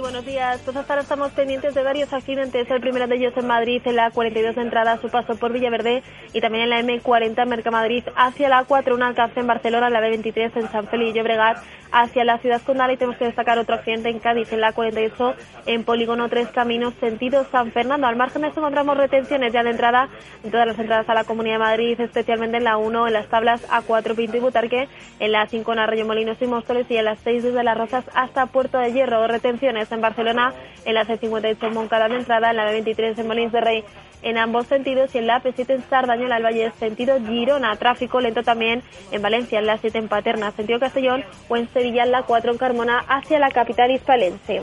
Buenos 0.00 0.24
días. 0.24 0.60
Pues 0.64 0.76
hasta 0.76 0.92
ahora 0.92 1.02
estamos 1.02 1.32
pendientes 1.32 1.74
de 1.74 1.82
varios 1.82 2.12
accidentes. 2.12 2.70
El 2.70 2.80
primero 2.80 3.06
de 3.08 3.16
ellos 3.16 3.32
en 3.36 3.46
Madrid, 3.46 3.82
en 3.84 3.96
la 3.96 4.10
42 4.10 4.54
de 4.54 4.62
entrada 4.62 4.98
su 4.98 5.08
paso 5.08 5.34
por 5.36 5.52
Villaverde 5.52 6.02
y 6.32 6.40
también 6.40 6.64
en 6.64 6.70
la 6.70 6.80
M40 6.80 7.42
en 7.42 7.48
Mercamadrid 7.48 8.04
hacia 8.14 8.48
la 8.48 8.64
4, 8.64 8.94
un 8.94 9.02
alcance 9.02 9.40
en 9.40 9.46
Barcelona, 9.46 9.90
la 9.90 10.00
B23 10.00 10.52
en 10.56 10.70
San 10.70 10.86
Felipe 10.86 11.10
y 11.10 11.12
Llobregat 11.14 11.58
hacia 11.90 12.24
la 12.24 12.38
ciudad 12.38 12.60
condal 12.62 12.92
y 12.92 12.96
tenemos 12.96 13.16
que 13.16 13.24
destacar 13.24 13.58
otro 13.58 13.74
accidente 13.74 14.10
en 14.10 14.18
Cádiz, 14.18 14.52
en 14.52 14.60
la 14.60 14.72
48, 14.72 15.34
en 15.66 15.84
Polígono 15.84 16.28
3 16.28 16.48
Caminos, 16.48 16.94
sentido 17.00 17.46
San 17.50 17.72
Fernando. 17.72 18.06
Al 18.06 18.16
margen 18.16 18.42
de 18.42 18.48
esto 18.48 18.60
encontramos 18.60 18.96
retenciones 18.96 19.52
ya 19.52 19.62
de 19.62 19.70
entrada 19.70 20.08
en 20.44 20.50
todas 20.50 20.66
las 20.66 20.78
entradas 20.78 21.08
a 21.08 21.14
la 21.14 21.24
Comunidad 21.24 21.54
de 21.54 21.60
Madrid, 21.60 22.00
especialmente 22.00 22.58
en 22.58 22.64
la 22.64 22.76
1, 22.76 23.06
en 23.06 23.12
las 23.12 23.28
tablas 23.28 23.66
A4 23.68 24.14
Pinto 24.14 24.36
y 24.36 24.40
Butarque, 24.40 24.88
en 25.18 25.32
la 25.32 25.46
5 25.46 25.72
en 25.72 25.78
Arroyo 25.78 26.06
Molinos 26.06 26.40
y 26.40 26.46
Móstoles 26.46 26.86
y 26.90 26.96
en 26.96 27.06
las 27.06 27.18
6 27.20 27.42
desde 27.42 27.64
Las 27.64 27.78
Rozas 27.78 28.04
hasta 28.14 28.46
Puerto 28.46 28.78
de 28.78 28.92
Hierro. 28.92 29.26
Retenciones 29.26 29.87
en 29.94 30.00
Barcelona, 30.00 30.52
en 30.84 30.94
la 30.94 31.04
C58 31.04 31.56
en 31.60 31.74
Moncada 31.74 32.08
de 32.08 32.16
entrada, 32.16 32.50
en 32.50 32.56
la 32.56 32.72
B23 32.72 33.18
en 33.18 33.26
Molins 33.26 33.52
de 33.52 33.60
Rey 33.60 33.84
en 34.22 34.36
ambos 34.38 34.66
sentidos 34.66 35.14
y 35.14 35.18
en 35.18 35.26
la 35.26 35.42
P7 35.42 35.74
en 35.74 35.82
Sardañola 35.88 36.36
al 36.36 36.44
Valle 36.44 36.72
sentido 36.78 37.18
Girona. 37.24 37.76
Tráfico 37.76 38.20
lento 38.20 38.42
también 38.42 38.82
en 39.12 39.22
Valencia, 39.22 39.58
en 39.58 39.66
la 39.66 39.78
7 39.78 39.98
en 39.98 40.08
Paterna, 40.08 40.50
sentido 40.52 40.80
Castellón 40.80 41.24
o 41.48 41.56
en 41.56 41.68
Sevilla 41.68 42.04
en 42.04 42.12
la 42.12 42.22
4 42.22 42.52
en 42.52 42.58
Carmona 42.58 43.04
hacia 43.08 43.38
la 43.38 43.50
capital 43.50 43.90
hispalense. 43.90 44.62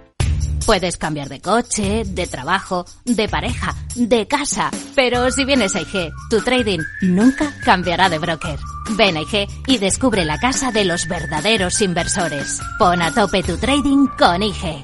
Puedes 0.65 0.97
cambiar 0.97 1.27
de 1.27 1.41
coche, 1.41 2.03
de 2.05 2.27
trabajo, 2.27 2.85
de 3.03 3.27
pareja, 3.27 3.75
de 3.95 4.27
casa, 4.27 4.69
pero 4.95 5.31
si 5.31 5.43
vienes 5.43 5.75
a 5.75 5.81
IG, 5.81 6.11
tu 6.29 6.41
trading 6.41 6.79
nunca 7.01 7.53
cambiará 7.65 8.09
de 8.09 8.19
broker. 8.19 8.59
Ven 8.91 9.17
a 9.17 9.21
IG 9.21 9.47
y 9.67 9.79
descubre 9.79 10.23
la 10.23 10.39
casa 10.39 10.71
de 10.71 10.85
los 10.85 11.07
verdaderos 11.07 11.81
inversores. 11.81 12.61
Pon 12.77 13.01
a 13.01 13.11
tope 13.11 13.43
tu 13.43 13.57
trading 13.57 14.07
con 14.17 14.43
IG. 14.43 14.83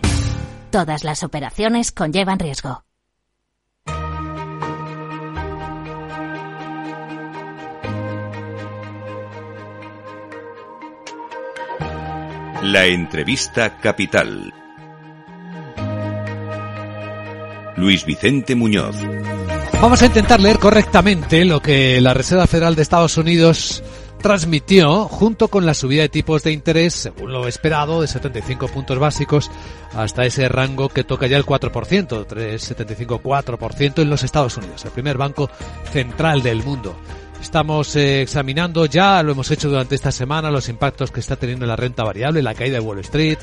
Todas 0.71 1.03
las 1.03 1.23
operaciones 1.23 1.91
conllevan 1.91 2.39
riesgo. 2.39 2.83
La 12.63 12.85
entrevista 12.85 13.77
capital. 13.77 14.51
Luis 17.77 18.05
Vicente 18.05 18.55
Muñoz. 18.55 18.95
Vamos 19.81 20.01
a 20.01 20.07
intentar 20.07 20.39
leer 20.39 20.57
correctamente 20.57 21.45
lo 21.45 21.61
que 21.61 22.01
la 22.01 22.13
Reserva 22.13 22.47
Federal 22.47 22.75
de 22.75 22.81
Estados 22.81 23.17
Unidos 23.17 23.83
transmitió 24.21 25.05
junto 25.05 25.47
con 25.47 25.65
la 25.65 25.75
subida 25.75 26.01
de 26.01 26.09
tipos 26.09 26.43
de 26.43 26.51
interés, 26.51 26.93
según 26.93 27.31
lo 27.31 27.47
esperado, 27.47 28.01
de 28.01 28.07
75 28.07 28.67
puntos 28.69 28.97
básicos 28.97 29.51
hasta 29.93 30.25
ese 30.25 30.49
rango 30.49 30.89
que 30.89 31.03
toca 31.03 31.27
ya 31.27 31.37
el 31.37 31.45
4%, 31.45 31.71
3,75-4% 31.71 34.01
en 34.01 34.09
los 34.09 34.23
Estados 34.23 34.57
Unidos, 34.57 34.83
el 34.83 34.89
primer 34.91 35.17
banco 35.17 35.51
central 35.91 36.41
del 36.41 36.63
mundo. 36.63 36.95
Estamos 37.39 37.95
eh, 37.95 38.23
examinando 38.23 38.87
ya, 38.87 39.21
lo 39.21 39.33
hemos 39.33 39.51
hecho 39.51 39.69
durante 39.69 39.93
esta 39.93 40.11
semana, 40.11 40.49
los 40.49 40.69
impactos 40.69 41.11
que 41.11 41.19
está 41.19 41.35
teniendo 41.35 41.67
la 41.67 41.75
renta 41.75 42.03
variable, 42.03 42.41
la 42.41 42.55
caída 42.55 42.79
de 42.79 42.81
Wall 42.85 42.97
Street, 42.99 43.37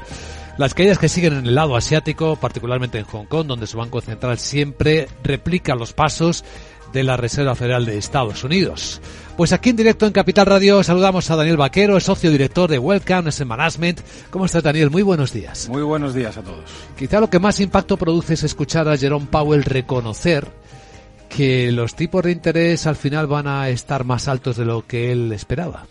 las 0.57 0.75
caídas 0.75 0.99
que 0.99 1.09
siguen 1.09 1.35
en 1.35 1.47
el 1.47 1.55
lado 1.55 1.77
asiático, 1.77 2.37
particularmente 2.37 2.99
en 2.99 3.05
Hong 3.05 3.27
Kong, 3.27 3.47
donde 3.47 3.67
su 3.67 3.79
Banco 3.79 4.01
Central 4.01 4.39
siempre 4.39 5.09
replica 5.23 5.75
los 5.75 5.93
pasos 5.93 6.45
de 6.93 7.03
la 7.03 7.17
Reserva 7.17 7.57
Federal 7.57 7.85
de 7.85 7.99
Estados 7.99 8.45
Unidos. 8.45 9.01
Pues 9.37 9.53
aquí 9.53 9.71
en 9.71 9.77
directo 9.77 10.07
en 10.07 10.13
Capital 10.13 10.47
Radio 10.47 10.83
saludamos 10.85 11.29
a 11.29 11.37
Daniel 11.37 11.57
Vaquero, 11.57 11.99
socio 11.99 12.31
director 12.31 12.71
de 12.71 12.79
Welcome 12.79 13.31
Asset 13.31 13.49
Management. 13.49 14.01
¿Cómo 14.31 14.47
está 14.47 14.61
Daniel? 14.61 14.91
Muy 14.91 15.03
buenos 15.03 15.33
días. 15.33 15.69
Muy 15.69 15.83
buenos 15.83 16.15
días 16.15 16.37
a 16.39 16.43
todos. 16.43 16.71
Quizá 16.97 17.19
lo 17.19 17.29
que 17.29 17.41
más 17.41 17.59
impacto 17.59 17.97
produce 17.97 18.35
es 18.35 18.45
escuchar 18.45 18.89
a 18.89 18.97
Jerome 18.97 19.27
Powell 19.27 19.65
reconocer 19.65 20.47
que 21.29 21.73
los 21.73 21.97
tipos 21.97 22.23
de 22.23 22.31
interés 22.31 22.87
al 22.87 22.95
final 22.95 23.27
van 23.27 23.49
a 23.49 23.69
estar 23.71 24.05
más 24.05 24.29
altos 24.29 24.57
de 24.57 24.65
lo 24.65 24.87
que 24.87 25.11
él 25.11 25.33
esperaba. 25.33 25.87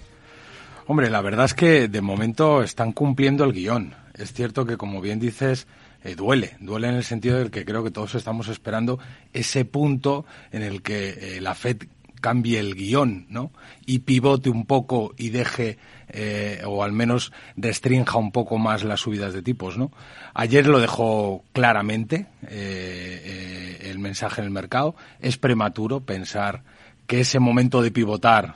Hombre, 0.88 1.10
la 1.10 1.20
verdad 1.20 1.46
es 1.46 1.53
que 1.53 1.89
de 1.89 2.01
momento 2.01 2.63
están 2.63 2.93
cumpliendo 2.93 3.43
el 3.43 3.51
guion 3.51 4.02
es 4.13 4.34
cierto 4.34 4.65
que, 4.65 4.77
como 4.77 5.01
bien 5.01 5.20
dices, 5.20 5.67
eh, 6.03 6.15
duele, 6.15 6.58
duele 6.60 6.89
en 6.89 6.96
el 6.96 7.03
sentido 7.03 7.38
del 7.38 7.50
que 7.50 7.65
creo 7.65 7.84
que 7.84 7.91
todos 7.91 8.15
estamos 8.15 8.48
esperando 8.48 9.00
ese 9.32 9.65
punto 9.65 10.25
en 10.51 10.62
el 10.62 10.82
que 10.82 11.38
eh, 11.38 11.41
la 11.41 11.55
Fed 11.55 11.84
cambie 12.22 12.60
el 12.60 12.75
guion, 12.75 13.25
¿no? 13.29 13.51
Y 13.86 14.00
pivote 14.00 14.50
un 14.50 14.65
poco 14.65 15.13
y 15.17 15.29
deje, 15.29 15.77
eh, 16.08 16.62
o 16.65 16.84
al 16.84 16.93
menos 16.93 17.34
restrinja 17.58 18.17
un 18.17 18.32
poco 18.32 18.58
más 18.58 18.84
las 18.84 19.01
subidas 19.01 19.34
de 19.34 19.41
tipos, 19.41 19.77
¿no? 19.77 19.91
Ayer 20.34 20.67
lo 20.67 20.79
dejó 20.79 21.43
claramente 21.51 22.27
el 22.50 24.00
mensaje 24.00 24.39
en 24.39 24.46
el 24.46 24.51
mercado. 24.51 24.96
Es 25.20 25.38
prematuro 25.38 26.00
pensar 26.00 26.63
que 27.08 27.20
ese 27.20 27.39
momento 27.39 27.82
de 27.82 27.91
pivotar 27.91 28.55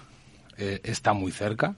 está 0.58 1.12
muy 1.12 1.34
cerca 1.34 1.76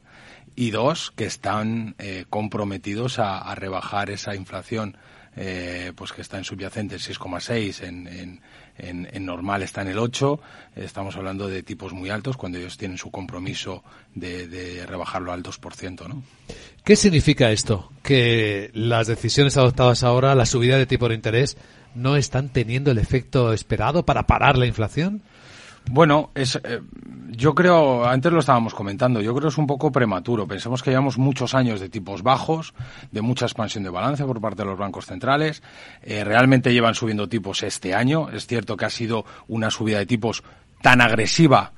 y 0.59 0.71
dos, 0.71 1.13
que 1.15 1.23
están 1.23 1.95
eh, 1.99 2.25
comprometidos 2.29 3.17
a, 3.17 3.55
rebajar 3.55 4.09
esa 4.09 4.35
inflación 4.35 4.97
eh, 5.37 5.93
pues 5.95 6.11
que 6.11 6.21
está 6.21 6.37
en 6.37 6.43
subyacente 6.43 6.95
el 6.95 7.01
6,6, 7.01 7.81
en, 7.87 8.41
en, 8.77 9.07
en, 9.09 9.25
normal 9.25 9.63
está 9.63 9.83
en 9.83 9.87
el 9.87 9.97
8. 9.97 10.37
Estamos 10.75 11.15
hablando 11.15 11.47
de 11.47 11.63
tipos 11.63 11.93
muy 11.93 12.09
altos 12.09 12.35
cuando 12.35 12.57
ellos 12.57 12.77
tienen 12.77 12.97
su 12.97 13.09
compromiso 13.09 13.85
de, 14.15 14.49
de 14.49 14.85
rebajarlo 14.85 15.31
al 15.31 15.43
2%. 15.43 16.09
¿no? 16.09 16.23
¿Qué 16.83 16.97
significa 16.97 17.51
esto? 17.51 17.93
Que 18.03 18.69
las 18.73 19.07
decisiones 19.07 19.55
adoptadas 19.55 20.03
ahora, 20.03 20.35
la 20.35 20.45
subida 20.45 20.77
de 20.77 20.85
tipo 20.85 21.07
de 21.07 21.15
interés, 21.15 21.55
no 21.95 22.17
están 22.17 22.49
teniendo 22.49 22.91
el 22.91 22.97
efecto 22.97 23.53
esperado 23.53 24.05
para 24.05 24.27
parar 24.27 24.57
la 24.57 24.65
inflación? 24.65 25.21
Bueno, 25.91 26.31
es, 26.35 26.55
eh, 26.63 26.81
yo 27.29 27.55
creo, 27.55 28.05
antes 28.05 28.31
lo 28.31 28.39
estábamos 28.39 28.73
comentando, 28.73 29.21
yo 29.21 29.33
creo 29.33 29.43
que 29.43 29.53
es 29.53 29.57
un 29.57 29.67
poco 29.67 29.91
prematuro. 29.91 30.47
Pensamos 30.47 30.83
que 30.83 30.91
llevamos 30.91 31.17
muchos 31.17 31.55
años 31.55 31.79
de 31.79 31.89
tipos 31.89 32.21
bajos, 32.21 32.73
de 33.11 33.21
mucha 33.21 33.45
expansión 33.45 33.83
de 33.83 33.89
balance 33.89 34.23
por 34.25 34.41
parte 34.41 34.63
de 34.63 34.69
los 34.69 34.77
bancos 34.77 35.05
centrales. 35.05 35.63
Eh, 36.01 36.23
realmente 36.23 36.73
llevan 36.73 36.95
subiendo 36.95 37.29
tipos 37.29 37.63
este 37.63 37.95
año. 37.95 38.29
Es 38.29 38.45
cierto 38.45 38.77
que 38.77 38.85
ha 38.85 38.89
sido 38.89 39.25
una 39.47 39.71
subida 39.71 39.99
de 39.99 40.05
tipos 40.05 40.43
tan 40.81 41.01
agresiva 41.01 41.73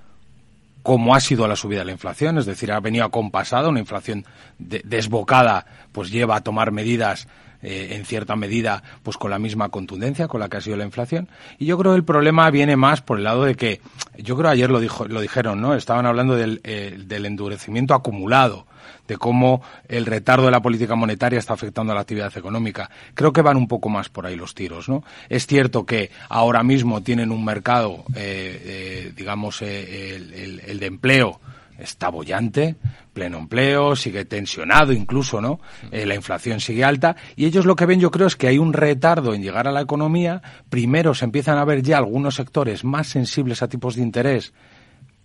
como 0.84 1.14
ha 1.14 1.20
sido 1.20 1.48
la 1.48 1.56
subida 1.56 1.80
de 1.80 1.86
la 1.86 1.92
inflación, 1.92 2.38
es 2.38 2.46
decir, 2.46 2.72
ha 2.72 2.80
venido 2.80 3.06
acompasada, 3.06 3.70
una 3.70 3.80
inflación 3.80 4.26
desbocada, 4.58 5.66
pues 5.92 6.10
lleva 6.10 6.38
a 6.38 6.42
tomar 6.42 6.72
medidas 6.72 7.28
eh, 7.62 7.90
en 7.92 8.06
cierta 8.06 8.36
medida, 8.36 8.84
pues 9.04 9.18
con 9.18 9.32
la 9.32 9.40
misma 9.40 9.70
contundencia 9.70 10.28
con 10.28 10.40
la 10.40 10.50
que 10.50 10.58
ha 10.58 10.62
sido 10.62 10.78
la 10.78 10.86
inflación. 10.86 11.30
Y 11.60 11.66
yo 11.66 11.78
creo 11.78 11.94
que 11.94 11.98
el 11.98 12.04
problema 12.04 12.50
viene 12.50 12.76
más 12.76 13.02
por 13.02 13.18
el 13.18 13.24
lado 13.24 13.44
de 13.44 13.56
que, 13.56 13.82
yo 14.18 14.38
creo 14.38 14.50
ayer 14.50 14.70
lo, 14.70 14.80
dijo, 14.80 15.08
lo 15.08 15.22
dijeron, 15.22 15.62
¿no? 15.62 15.76
Estaban 15.76 16.06
hablando 16.06 16.36
del, 16.36 16.62
eh, 16.64 16.98
del 17.06 17.26
endurecimiento 17.26 17.94
acumulado 17.94 18.66
de 19.08 19.18
cómo 19.18 19.62
el 19.88 20.06
retardo 20.06 20.46
de 20.46 20.52
la 20.52 20.62
política 20.62 20.96
monetaria 20.96 21.40
está 21.40 21.54
afectando 21.54 21.92
a 21.92 21.96
la 21.96 22.02
actividad 22.02 22.36
económica. 22.38 22.90
Creo 23.14 23.34
que 23.34 23.42
van 23.42 23.58
un 23.58 23.68
poco 23.68 23.90
más 23.90 24.10
por 24.10 24.26
ahí 24.26 24.36
los 24.36 24.54
tiros, 24.54 24.90
¿no? 24.90 25.04
Es 25.30 25.48
cierto 25.48 25.86
que 25.86 26.12
ahora 26.30 26.64
mismo 26.64 27.02
tienen 27.04 27.32
un 27.32 27.44
mercado, 27.44 28.04
eh, 28.16 29.12
digamos, 29.16 29.62
el, 29.62 30.62
el, 30.66 30.80
de 30.80 30.86
empleo 30.86 31.40
está 31.82 32.10
bollante, 32.10 32.76
pleno 33.14 33.40
empleo, 33.40 33.96
sigue 33.96 34.26
tensionado 34.26 34.94
incluso, 34.94 35.42
¿no? 35.42 35.60
Eh, 35.92 36.06
la 36.06 36.16
inflación 36.16 36.60
sigue 36.60 36.84
alta 36.84 37.16
y 37.36 37.46
ellos 37.46 37.66
lo 37.66 37.76
que 37.76 37.86
ven 37.86 38.00
yo 38.00 38.12
creo 38.12 38.28
es 38.28 38.36
que 38.36 38.48
hay 38.48 38.58
un 38.58 38.74
retardo 38.74 39.34
en 39.34 39.42
llegar 39.42 39.68
a 39.68 39.72
la 39.72 39.82
economía. 39.82 40.42
Primero 40.70 41.14
se 41.14 41.26
empiezan 41.26 41.58
a 41.58 41.66
ver 41.66 41.82
ya 41.82 41.98
algunos 41.98 42.36
sectores 42.36 42.84
más 42.84 43.08
sensibles 43.08 43.62
a 43.62 43.68
tipos 43.68 43.96
de 43.96 44.04
interés 44.04 44.54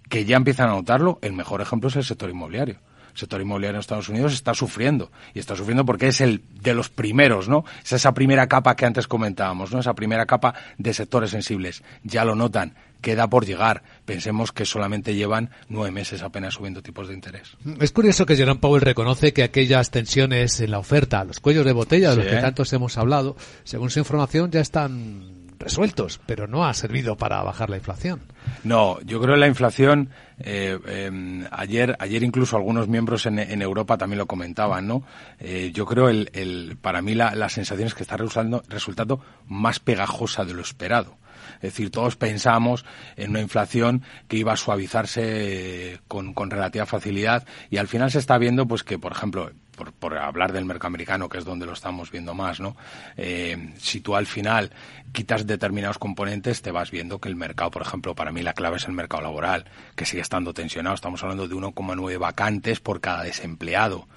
que 0.09 0.25
ya 0.25 0.37
empiezan 0.37 0.69
a 0.69 0.73
notarlo. 0.73 1.19
El 1.23 1.33
mejor 1.33 1.61
ejemplo 1.61 1.89
es 1.89 1.97
el 1.97 2.05
sector 2.05 2.31
inmobiliario 2.31 2.79
el 3.17 3.21
sector 3.21 3.41
inmobiliario 3.41 3.77
en 3.77 3.81
Estados 3.81 4.11
Unidos 4.11 4.35
está 4.35 4.53
sufriendo. 4.53 5.11
Y 5.33 5.39
está 5.39 5.57
sufriendo 5.57 5.87
porque 5.87 6.09
es 6.09 6.21
el 6.21 6.43
de 6.61 6.75
los 6.75 6.91
primeros, 6.91 7.49
¿no? 7.49 7.65
Es 7.83 7.93
esa 7.93 8.13
primera 8.13 8.47
capa 8.47 8.77
que 8.77 8.85
antes 8.85 9.09
comentábamos, 9.09 9.73
¿no? 9.73 9.81
Esa 9.81 9.95
primera 9.95 10.27
capa 10.27 10.55
de 10.77 10.93
sectores 10.93 11.31
sensibles. 11.31 11.83
Ya 12.03 12.27
lo 12.27 12.35
notan 12.35 12.75
queda 13.01 13.29
por 13.29 13.47
llegar. 13.47 13.83
Pensemos 14.07 14.53
que 14.53 14.65
solamente 14.65 15.15
llevan 15.15 15.51
nueve 15.69 15.91
meses 15.91 16.23
apenas 16.23 16.55
subiendo 16.55 16.83
tipos 16.83 17.09
de 17.09 17.15
interés. 17.15 17.57
Es 17.81 17.93
curioso 17.93 18.25
que 18.25 18.37
Jerome 18.37 18.61
Powell 18.61 18.81
reconoce 18.81 19.33
que 19.33 19.43
aquellas 19.43 19.91
tensiones 19.91 20.61
en 20.61 20.71
la 20.71 20.79
oferta, 20.79 21.25
los 21.25 21.41
cuellos 21.41 21.67
de 21.67 21.73
botella 21.73 22.11
de 22.11 22.17
los 22.17 22.27
que 22.27 22.37
tantos 22.37 22.73
hemos 22.73 22.97
hablado, 22.97 23.37
según 23.65 23.91
su 23.91 23.99
información, 23.99 24.51
ya 24.51 24.61
están 24.61 25.47
resueltos, 25.59 26.21
pero 26.27 26.47
no 26.47 26.65
ha 26.65 26.75
servido 26.75 27.17
para 27.17 27.43
bajar 27.43 27.71
la 27.71 27.77
inflación. 27.77 28.21
No, 28.65 29.01
yo 29.01 29.21
creo 29.21 29.35
que 29.35 29.41
la 29.41 29.47
inflación, 29.47 30.11
eh, 30.39 30.79
em, 30.87 31.45
ayer, 31.51 31.97
ayer 31.99 32.23
incluso 32.23 32.57
algunos 32.57 32.89
miembros 32.89 33.27
en, 33.27 33.63
Europa 33.63 33.99
también 33.99 34.19
lo 34.19 34.27
comentaban, 34.27 34.87
¿no? 34.87 35.03
Eh, 35.41 35.71
yo 35.75 35.87
creo 35.87 36.09
el, 36.09 36.31
el, 36.33 36.77
para 36.81 37.03
mí 37.03 37.15
la, 37.15 37.35
la 37.35 37.49
sensación 37.49 37.89
es 37.89 37.95
que 37.95 38.03
está 38.03 38.17
resultando, 38.17 38.63
resultando 38.69 39.21
más 39.47 39.81
pegajosa 39.81 40.45
de 40.45 40.55
lo 40.55 40.63
esperado. 40.63 41.17
Es 41.57 41.73
decir, 41.73 41.91
todos 41.91 42.17
pensamos 42.17 42.85
en 43.17 43.31
una 43.31 43.41
inflación 43.41 44.03
que 44.29 44.37
iba 44.37 44.53
a 44.53 44.57
suavizarse 44.57 46.01
con, 46.09 46.35
con 46.35 46.51
relativa 46.51 46.87
facilidad 46.87 47.47
y 47.71 47.79
al 47.79 47.89
final 47.89 48.11
se 48.11 48.19
está 48.19 48.39
viendo 48.39 48.67
pues 48.67 48.83
que, 48.83 48.99
por 48.99 49.13
ejemplo, 49.13 49.51
por, 49.77 50.17
hablar 50.17 50.53
del 50.53 50.65
mercado 50.65 50.89
americano, 50.89 51.29
que 51.29 51.39
es 51.39 51.45
donde 51.45 51.67
lo 51.67 51.73
estamos 51.73 52.11
viendo 52.11 52.35
más, 52.35 52.61
¿no? 52.61 52.77
Eh, 53.17 53.73
si 53.79 54.01
tú 54.01 54.17
al 54.17 54.27
final 54.27 54.73
quitas 55.13 55.47
determinados 55.47 55.99
componentes, 55.99 56.63
te 56.63 56.71
vas 56.71 56.91
viendo 56.91 57.21
que 57.21 57.29
el 57.29 57.37
mercado, 57.37 57.71
por 57.71 57.83
ejemplo, 57.83 58.15
para 58.15 58.33
mí 58.33 58.43
la 58.43 58.53
clave 58.53 58.77
es 58.77 58.87
el 58.87 58.93
mercado 58.93 59.23
laboral, 59.23 59.65
que 59.95 60.05
sigue 60.05 60.23
estando 60.23 60.53
tensionado. 60.53 60.95
Estamos 60.95 61.23
hablando 61.23 61.49
de 61.49 61.55
1,9 61.55 62.19
vacantes 62.19 62.81
por 62.81 63.01
cada 63.01 63.23
desempleado. 63.23 64.09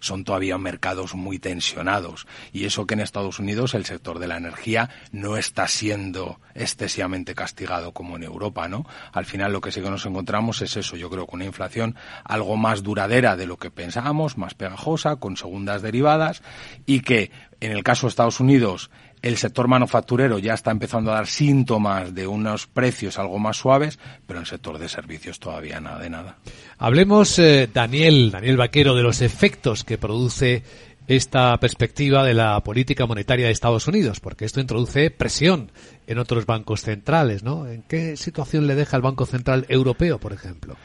Son 0.00 0.24
todavía 0.24 0.58
mercados 0.58 1.14
muy 1.14 1.38
tensionados. 1.38 2.26
Y 2.52 2.64
eso 2.64 2.86
que 2.86 2.94
en 2.94 3.00
Estados 3.00 3.38
Unidos 3.38 3.74
el 3.74 3.84
sector 3.84 4.18
de 4.18 4.28
la 4.28 4.36
energía 4.36 4.90
no 5.12 5.36
está 5.36 5.68
siendo 5.68 6.40
excesivamente 6.54 7.34
castigado 7.34 7.92
como 7.92 8.16
en 8.16 8.22
Europa, 8.22 8.68
¿no? 8.68 8.86
Al 9.12 9.26
final 9.26 9.52
lo 9.52 9.60
que 9.60 9.72
sí 9.72 9.80
que 9.82 9.90
nos 9.90 10.06
encontramos 10.06 10.62
es 10.62 10.76
eso. 10.76 10.96
Yo 10.96 11.10
creo 11.10 11.26
que 11.26 11.36
una 11.36 11.44
inflación 11.44 11.96
algo 12.24 12.56
más 12.56 12.82
duradera 12.82 13.36
de 13.36 13.46
lo 13.46 13.56
que 13.56 13.70
pensábamos, 13.70 14.38
más 14.38 14.54
pegajosa, 14.54 15.05
con 15.14 15.36
segundas 15.36 15.82
derivadas 15.82 16.42
y 16.84 17.00
que 17.00 17.30
en 17.60 17.70
el 17.70 17.84
caso 17.84 18.06
de 18.06 18.10
Estados 18.10 18.40
Unidos 18.40 18.90
el 19.22 19.36
sector 19.36 19.68
manufacturero 19.68 20.38
ya 20.38 20.54
está 20.54 20.70
empezando 20.70 21.10
a 21.10 21.14
dar 21.14 21.26
síntomas 21.26 22.14
de 22.14 22.26
unos 22.26 22.66
precios 22.66 23.18
algo 23.18 23.38
más 23.38 23.56
suaves, 23.56 23.98
pero 24.26 24.38
en 24.38 24.42
el 24.42 24.46
sector 24.46 24.78
de 24.78 24.88
servicios 24.88 25.40
todavía 25.40 25.80
nada 25.80 25.98
de 25.98 26.10
nada. 26.10 26.36
Hablemos, 26.78 27.38
eh, 27.38 27.68
Daniel, 27.72 28.30
Daniel 28.30 28.56
Vaquero, 28.56 28.94
de 28.94 29.02
los 29.02 29.22
efectos 29.22 29.84
que 29.84 29.98
produce 29.98 30.62
esta 31.08 31.56
perspectiva 31.58 32.24
de 32.24 32.34
la 32.34 32.60
política 32.60 33.06
monetaria 33.06 33.46
de 33.46 33.52
Estados 33.52 33.86
Unidos, 33.86 34.20
porque 34.20 34.44
esto 34.44 34.60
introduce 34.60 35.10
presión 35.10 35.70
en 36.06 36.18
otros 36.18 36.46
bancos 36.46 36.82
centrales, 36.82 37.42
¿no? 37.42 37.66
¿En 37.66 37.82
qué 37.82 38.16
situación 38.16 38.66
le 38.66 38.74
deja 38.74 38.96
el 38.96 39.02
Banco 39.02 39.24
Central 39.24 39.66
Europeo, 39.68 40.18
por 40.18 40.32
ejemplo? 40.32 40.76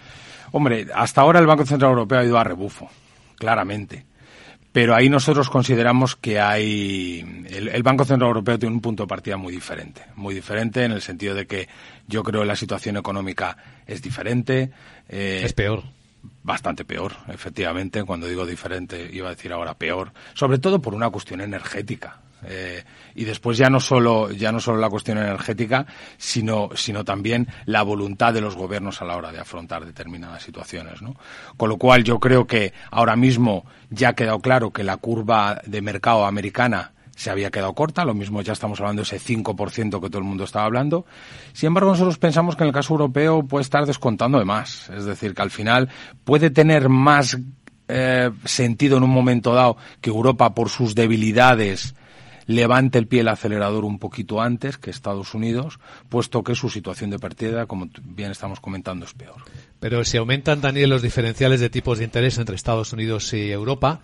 Hombre, 0.52 0.88
hasta 0.94 1.22
ahora 1.22 1.40
el 1.40 1.48
Banco 1.48 1.66
Central 1.66 1.92
Europeo 1.92 2.20
ha 2.20 2.26
ido 2.26 2.38
a 2.38 2.44
rebufo, 2.44 2.90
claramente. 3.38 4.06
Pero 4.72 4.96
ahí 4.96 5.10
nosotros 5.10 5.50
consideramos 5.50 6.16
que 6.16 6.40
hay. 6.40 7.46
El, 7.50 7.84
Banco 7.84 8.06
Central 8.06 8.30
Europeo 8.30 8.58
tiene 8.58 8.76
un 8.76 8.82
punto 8.82 9.04
de 9.04 9.08
partida 9.08 9.36
muy 9.36 9.52
diferente. 9.52 10.02
Muy 10.16 10.34
diferente 10.34 10.86
en 10.86 10.94
el 10.94 11.02
sentido 11.02 11.36
de 11.36 11.46
que 11.46 11.68
yo 12.08 12.24
creo 12.24 12.42
que 12.42 12.48
la 12.48 12.56
situación 12.56 12.96
económica 12.96 13.58
es 13.86 14.02
diferente. 14.02 14.72
Eh, 15.10 15.42
es 15.44 15.54
peor. 15.54 15.84
Bastante 16.44 16.86
peor, 16.86 17.14
efectivamente. 17.28 18.04
Cuando 18.04 18.28
digo 18.28 18.46
diferente, 18.46 19.10
iba 19.12 19.28
a 19.28 19.36
decir 19.36 19.52
ahora 19.52 19.74
peor. 19.74 20.14
Sobre 20.36 20.58
todo 20.58 20.82
por 20.82 20.94
una 20.94 21.10
cuestión 21.10 21.42
energética. 21.42 22.22
Eh, 22.44 22.84
y 23.14 23.24
después 23.24 23.58
ya 23.58 23.70
no 23.70 23.80
solo 23.80 24.32
ya 24.32 24.52
no 24.52 24.60
solo 24.60 24.80
la 24.80 24.90
cuestión 24.90 25.20
energética 25.20 25.86
sino 26.18 26.70
sino 26.74 27.06
también 27.06 27.48
la 27.66 27.84
voluntad 27.84 28.34
de 28.34 28.42
los 28.42 28.56
gobiernos 28.56 29.00
a 29.02 29.06
la 29.06 29.16
hora 29.16 29.32
de 29.32 29.40
afrontar 29.40 29.86
determinadas 29.86 30.42
situaciones 30.42 31.04
¿no? 31.04 31.16
con 31.56 31.70
lo 31.70 31.78
cual 31.78 32.04
yo 32.04 32.20
creo 32.20 32.48
que 32.48 32.74
ahora 32.90 33.16
mismo 33.16 33.66
ya 33.92 34.10
ha 34.10 34.14
quedado 34.14 34.40
claro 34.40 34.72
que 34.72 34.84
la 34.84 34.98
curva 34.98 35.62
de 35.68 35.82
mercado 35.84 36.26
americana 36.26 36.94
se 37.16 37.30
había 37.30 37.52
quedado 37.52 37.76
corta, 37.76 38.04
lo 38.04 38.16
mismo 38.16 38.42
ya 38.42 38.54
estamos 38.54 38.80
hablando 38.80 39.04
de 39.04 39.16
ese 39.16 39.20
5% 39.20 40.02
que 40.02 40.10
todo 40.10 40.18
el 40.18 40.24
mundo 40.24 40.44
estaba 40.44 40.66
hablando. 40.66 41.06
Sin 41.54 41.68
embargo, 41.68 41.92
nosotros 41.92 42.18
pensamos 42.18 42.56
que 42.56 42.64
en 42.64 42.70
el 42.70 42.74
caso 42.74 42.96
europeo 42.96 43.44
puede 43.44 43.62
estar 43.62 43.86
descontando 43.86 44.40
de 44.40 44.46
más, 44.46 44.90
es 44.90 45.06
decir, 45.06 45.36
que 45.36 45.42
al 45.44 45.52
final 45.52 45.90
puede 46.24 46.50
tener 46.50 46.90
más 46.90 47.38
eh, 47.88 48.32
sentido 48.46 48.98
en 48.98 49.04
un 49.04 49.12
momento 49.12 49.54
dado 49.54 49.78
que 50.00 50.10
Europa 50.10 50.56
por 50.56 50.70
sus 50.70 50.96
debilidades 50.96 51.94
levante 52.46 52.98
el 52.98 53.08
pie 53.08 53.22
el 53.22 53.28
acelerador 53.28 53.86
un 53.86 54.00
poquito 54.00 54.42
antes 54.42 54.78
que 54.78 54.90
Estados 54.90 55.34
Unidos, 55.34 55.80
puesto 56.10 56.44
que 56.44 56.56
su 56.56 56.70
situación 56.70 57.10
de 57.10 57.20
partida, 57.20 57.66
como 57.66 57.90
bien 58.04 58.32
estamos 58.32 58.60
comentando, 58.60 59.06
es 59.06 59.14
peor. 59.14 59.42
Pero 59.80 60.04
si 60.06 60.18
aumentan, 60.18 60.62
Daniel, 60.62 60.92
los 60.92 61.02
diferenciales 61.02 61.60
de 61.60 61.70
tipos 61.70 61.98
de 61.98 62.06
interés 62.06 62.38
entre 62.38 62.56
Estados 62.56 62.94
Unidos 62.94 63.34
y 63.34 63.52
Europa, 63.52 64.00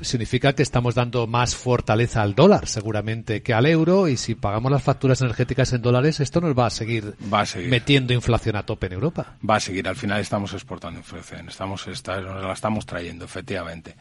significa 0.00 0.54
que 0.54 0.62
estamos 0.62 0.94
dando 0.94 1.26
más 1.26 1.56
fortaleza 1.56 2.22
al 2.22 2.34
dólar, 2.34 2.66
seguramente, 2.66 3.42
que 3.42 3.54
al 3.54 3.66
euro. 3.66 4.08
Y 4.08 4.16
si 4.16 4.34
pagamos 4.34 4.70
las 4.70 4.82
facturas 4.82 5.20
energéticas 5.20 5.72
en 5.72 5.82
dólares, 5.82 6.20
esto 6.20 6.40
nos 6.40 6.58
va 6.58 6.66
a 6.66 6.70
seguir, 6.70 7.14
metiendo 7.68 8.12
inflación 8.12 8.56
a 8.56 8.64
tope 8.64 8.86
en 8.86 8.94
Europa. 8.94 9.34
Va 9.48 9.56
a 9.56 9.60
seguir. 9.60 9.88
Al 9.88 9.96
final 9.96 10.20
estamos 10.20 10.52
exportando 10.52 11.00
inflación. 11.00 11.48
Estamos, 11.48 11.86
nos 11.86 12.44
la 12.44 12.52
estamos 12.52 12.86
trayendo, 12.86 13.24
efectivamente. 13.24 13.96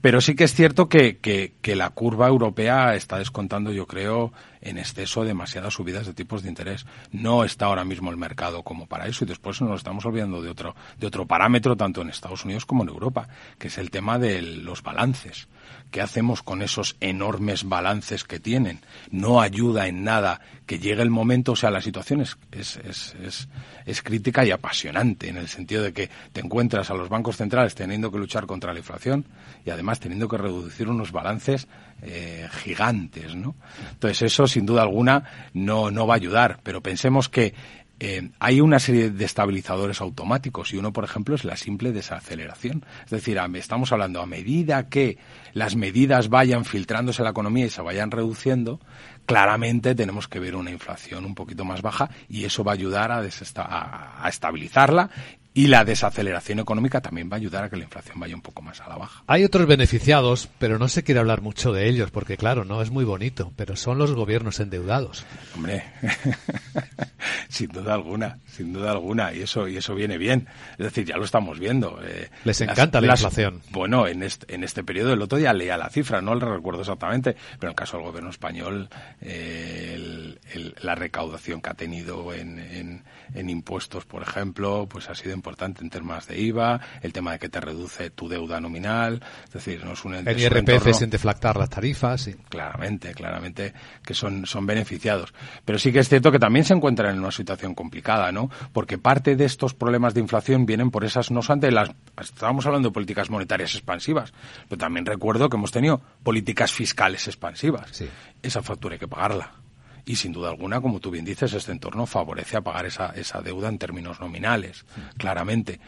Pero 0.00 0.20
sí 0.20 0.34
que 0.34 0.44
es 0.44 0.54
cierto 0.54 0.88
que, 0.88 1.18
que, 1.18 1.54
que 1.60 1.76
la 1.76 1.90
curva 1.90 2.28
europea 2.28 2.94
está 2.94 3.18
descontando, 3.18 3.72
yo 3.72 3.86
creo, 3.86 4.32
en 4.64 4.78
exceso 4.78 5.24
demasiadas 5.24 5.74
subidas 5.74 6.06
de 6.06 6.14
tipos 6.14 6.42
de 6.42 6.48
interés. 6.48 6.86
No 7.12 7.44
está 7.44 7.66
ahora 7.66 7.84
mismo 7.84 8.10
el 8.10 8.16
mercado 8.16 8.62
como 8.62 8.86
para 8.86 9.06
eso 9.06 9.24
y 9.24 9.28
después 9.28 9.60
nos 9.60 9.78
estamos 9.78 10.04
olvidando 10.06 10.42
de 10.42 10.50
otro, 10.50 10.74
de 10.98 11.06
otro 11.06 11.26
parámetro 11.26 11.76
tanto 11.76 12.02
en 12.02 12.08
Estados 12.08 12.44
Unidos 12.44 12.66
como 12.66 12.82
en 12.82 12.88
Europa, 12.88 13.28
que 13.58 13.68
es 13.68 13.78
el 13.78 13.90
tema 13.90 14.18
de 14.18 14.42
los 14.42 14.82
balances. 14.82 15.43
¿Qué 15.90 16.00
hacemos 16.00 16.42
con 16.42 16.60
esos 16.60 16.96
enormes 17.00 17.68
balances 17.68 18.24
que 18.24 18.40
tienen? 18.40 18.80
No 19.12 19.40
ayuda 19.40 19.86
en 19.86 20.02
nada 20.02 20.40
que 20.66 20.80
llegue 20.80 21.02
el 21.02 21.10
momento, 21.10 21.52
o 21.52 21.56
sea, 21.56 21.70
la 21.70 21.80
situación 21.80 22.20
es, 22.20 22.36
es, 22.50 22.78
es, 22.78 23.48
es, 23.86 24.02
crítica 24.02 24.44
y 24.44 24.50
apasionante 24.50 25.28
en 25.28 25.36
el 25.36 25.46
sentido 25.46 25.84
de 25.84 25.92
que 25.92 26.10
te 26.32 26.40
encuentras 26.40 26.90
a 26.90 26.94
los 26.94 27.08
bancos 27.08 27.36
centrales 27.36 27.76
teniendo 27.76 28.10
que 28.10 28.18
luchar 28.18 28.46
contra 28.46 28.72
la 28.72 28.80
inflación 28.80 29.24
y 29.64 29.70
además 29.70 30.00
teniendo 30.00 30.26
que 30.26 30.36
reducir 30.36 30.88
unos 30.88 31.12
balances 31.12 31.68
eh, 32.02 32.48
gigantes, 32.64 33.36
¿no? 33.36 33.54
Entonces 33.92 34.22
eso, 34.22 34.48
sin 34.48 34.66
duda 34.66 34.82
alguna, 34.82 35.50
no, 35.52 35.92
no 35.92 36.08
va 36.08 36.14
a 36.14 36.16
ayudar, 36.16 36.58
pero 36.64 36.82
pensemos 36.82 37.28
que 37.28 37.54
eh, 38.00 38.30
hay 38.40 38.60
una 38.60 38.80
serie 38.80 39.10
de 39.10 39.24
estabilizadores 39.24 40.00
automáticos 40.00 40.72
y 40.72 40.76
uno, 40.76 40.92
por 40.92 41.04
ejemplo, 41.04 41.34
es 41.34 41.44
la 41.44 41.56
simple 41.56 41.92
desaceleración. 41.92 42.84
Es 43.04 43.10
decir, 43.10 43.38
estamos 43.54 43.92
hablando 43.92 44.20
a 44.20 44.26
medida 44.26 44.88
que 44.88 45.18
las 45.52 45.76
medidas 45.76 46.28
vayan 46.28 46.64
filtrándose 46.64 47.22
en 47.22 47.24
la 47.24 47.30
economía 47.30 47.66
y 47.66 47.70
se 47.70 47.82
vayan 47.82 48.10
reduciendo, 48.10 48.80
claramente 49.26 49.94
tenemos 49.94 50.28
que 50.28 50.40
ver 50.40 50.56
una 50.56 50.70
inflación 50.70 51.24
un 51.24 51.34
poquito 51.34 51.64
más 51.64 51.82
baja 51.82 52.10
y 52.28 52.44
eso 52.44 52.64
va 52.64 52.72
a 52.72 52.74
ayudar 52.74 53.12
a, 53.12 53.20
a 53.20 54.28
estabilizarla 54.28 55.10
y 55.56 55.68
la 55.68 55.84
desaceleración 55.84 56.58
económica 56.58 57.00
también 57.00 57.30
va 57.30 57.34
a 57.34 57.38
ayudar 57.38 57.62
a 57.64 57.70
que 57.70 57.76
la 57.76 57.84
inflación 57.84 58.18
vaya 58.18 58.34
un 58.34 58.42
poco 58.42 58.60
más 58.60 58.80
a 58.80 58.88
la 58.88 58.96
baja. 58.96 59.22
Hay 59.28 59.44
otros 59.44 59.68
beneficiados, 59.68 60.48
pero 60.58 60.80
no 60.80 60.88
se 60.88 61.04
quiere 61.04 61.20
hablar 61.20 61.42
mucho 61.42 61.72
de 61.72 61.88
ellos, 61.88 62.10
porque 62.10 62.36
claro, 62.36 62.64
no 62.64 62.82
es 62.82 62.90
muy 62.90 63.04
bonito, 63.04 63.52
pero 63.54 63.76
son 63.76 63.96
los 63.96 64.12
gobiernos 64.12 64.58
endeudados. 64.58 65.24
Hombre, 65.54 65.84
sin 67.48 67.68
duda 67.68 67.94
alguna, 67.94 68.40
sin 68.48 68.72
duda 68.72 68.90
alguna, 68.90 69.32
y 69.32 69.42
eso 69.42 69.68
y 69.68 69.76
eso 69.76 69.94
viene 69.94 70.18
bien. 70.18 70.48
Es 70.72 70.86
decir, 70.86 71.04
ya 71.04 71.16
lo 71.16 71.24
estamos 71.24 71.60
viendo. 71.60 72.00
Eh, 72.02 72.30
Les 72.42 72.60
encanta 72.60 73.00
la 73.00 73.12
inflación. 73.12 73.62
Bueno, 73.70 74.08
en 74.08 74.24
este, 74.24 74.52
en 74.52 74.64
este 74.64 74.82
periodo, 74.82 75.12
el 75.12 75.22
otro 75.22 75.38
día 75.38 75.52
leía 75.52 75.76
la 75.76 75.88
cifra, 75.88 76.20
no 76.20 76.34
la 76.34 76.46
recuerdo 76.46 76.80
exactamente, 76.80 77.36
pero 77.60 77.68
en 77.68 77.74
el 77.74 77.76
caso 77.76 77.96
del 77.96 78.06
gobierno 78.06 78.30
español, 78.30 78.88
eh, 79.20 80.34
la 80.80 80.96
recaudación 80.96 81.60
que 81.60 81.70
ha 81.70 81.74
tenido 81.74 82.34
en, 82.34 83.04
en 83.34 83.50
impuestos, 83.50 84.04
por 84.04 84.22
ejemplo, 84.22 84.88
pues 84.88 85.08
ha 85.08 85.14
sido 85.14 85.32
importante 85.44 85.82
en 85.82 85.90
temas 85.90 86.26
de 86.26 86.40
IVA, 86.40 86.80
el 87.02 87.12
tema 87.12 87.32
de 87.32 87.38
que 87.38 87.50
te 87.50 87.60
reduce 87.60 88.08
tu 88.10 88.28
deuda 88.28 88.60
nominal, 88.60 89.22
es 89.44 89.52
decir, 89.52 89.84
no 89.84 89.92
es 89.92 90.02
un 90.06 90.14
El 90.14 90.40
IRPF 90.40 90.94
sin 90.94 91.10
deflactar 91.10 91.58
las 91.58 91.68
tarifas, 91.68 92.22
sí. 92.22 92.34
Claramente, 92.48 93.12
claramente 93.12 93.74
que 94.02 94.14
son, 94.14 94.46
son 94.46 94.64
beneficiados. 94.64 95.34
Pero 95.66 95.78
sí 95.78 95.92
que 95.92 95.98
es 95.98 96.08
cierto 96.08 96.32
que 96.32 96.38
también 96.38 96.64
se 96.64 96.72
encuentran 96.72 97.14
en 97.14 97.20
una 97.20 97.30
situación 97.30 97.74
complicada, 97.74 98.32
¿no? 98.32 98.48
Porque 98.72 98.96
parte 98.96 99.36
de 99.36 99.44
estos 99.44 99.74
problemas 99.74 100.14
de 100.14 100.20
inflación 100.20 100.64
vienen 100.64 100.90
por 100.90 101.04
esas, 101.04 101.30
no 101.30 101.42
solamente 101.42 101.70
las, 101.70 101.90
estábamos 102.18 102.64
hablando 102.64 102.88
de 102.88 102.94
políticas 102.94 103.28
monetarias 103.28 103.74
expansivas, 103.74 104.32
pero 104.66 104.78
también 104.78 105.04
recuerdo 105.04 105.50
que 105.50 105.58
hemos 105.58 105.72
tenido 105.72 106.00
políticas 106.22 106.72
fiscales 106.72 107.26
expansivas. 107.26 107.90
Sí. 107.92 108.08
Esa 108.42 108.62
factura 108.62 108.94
hay 108.94 108.98
que 108.98 109.08
pagarla 109.08 109.63
y 110.06 110.16
sin 110.16 110.32
duda 110.32 110.50
alguna, 110.50 110.80
como 110.80 111.00
tú 111.00 111.10
bien 111.10 111.24
dices, 111.24 111.52
este 111.54 111.72
entorno 111.72 112.06
favorece 112.06 112.56
a 112.56 112.60
pagar 112.60 112.86
esa, 112.86 113.10
esa 113.10 113.40
deuda 113.40 113.68
en 113.68 113.78
términos 113.78 114.20
nominales, 114.20 114.84
claramente. 115.16 115.80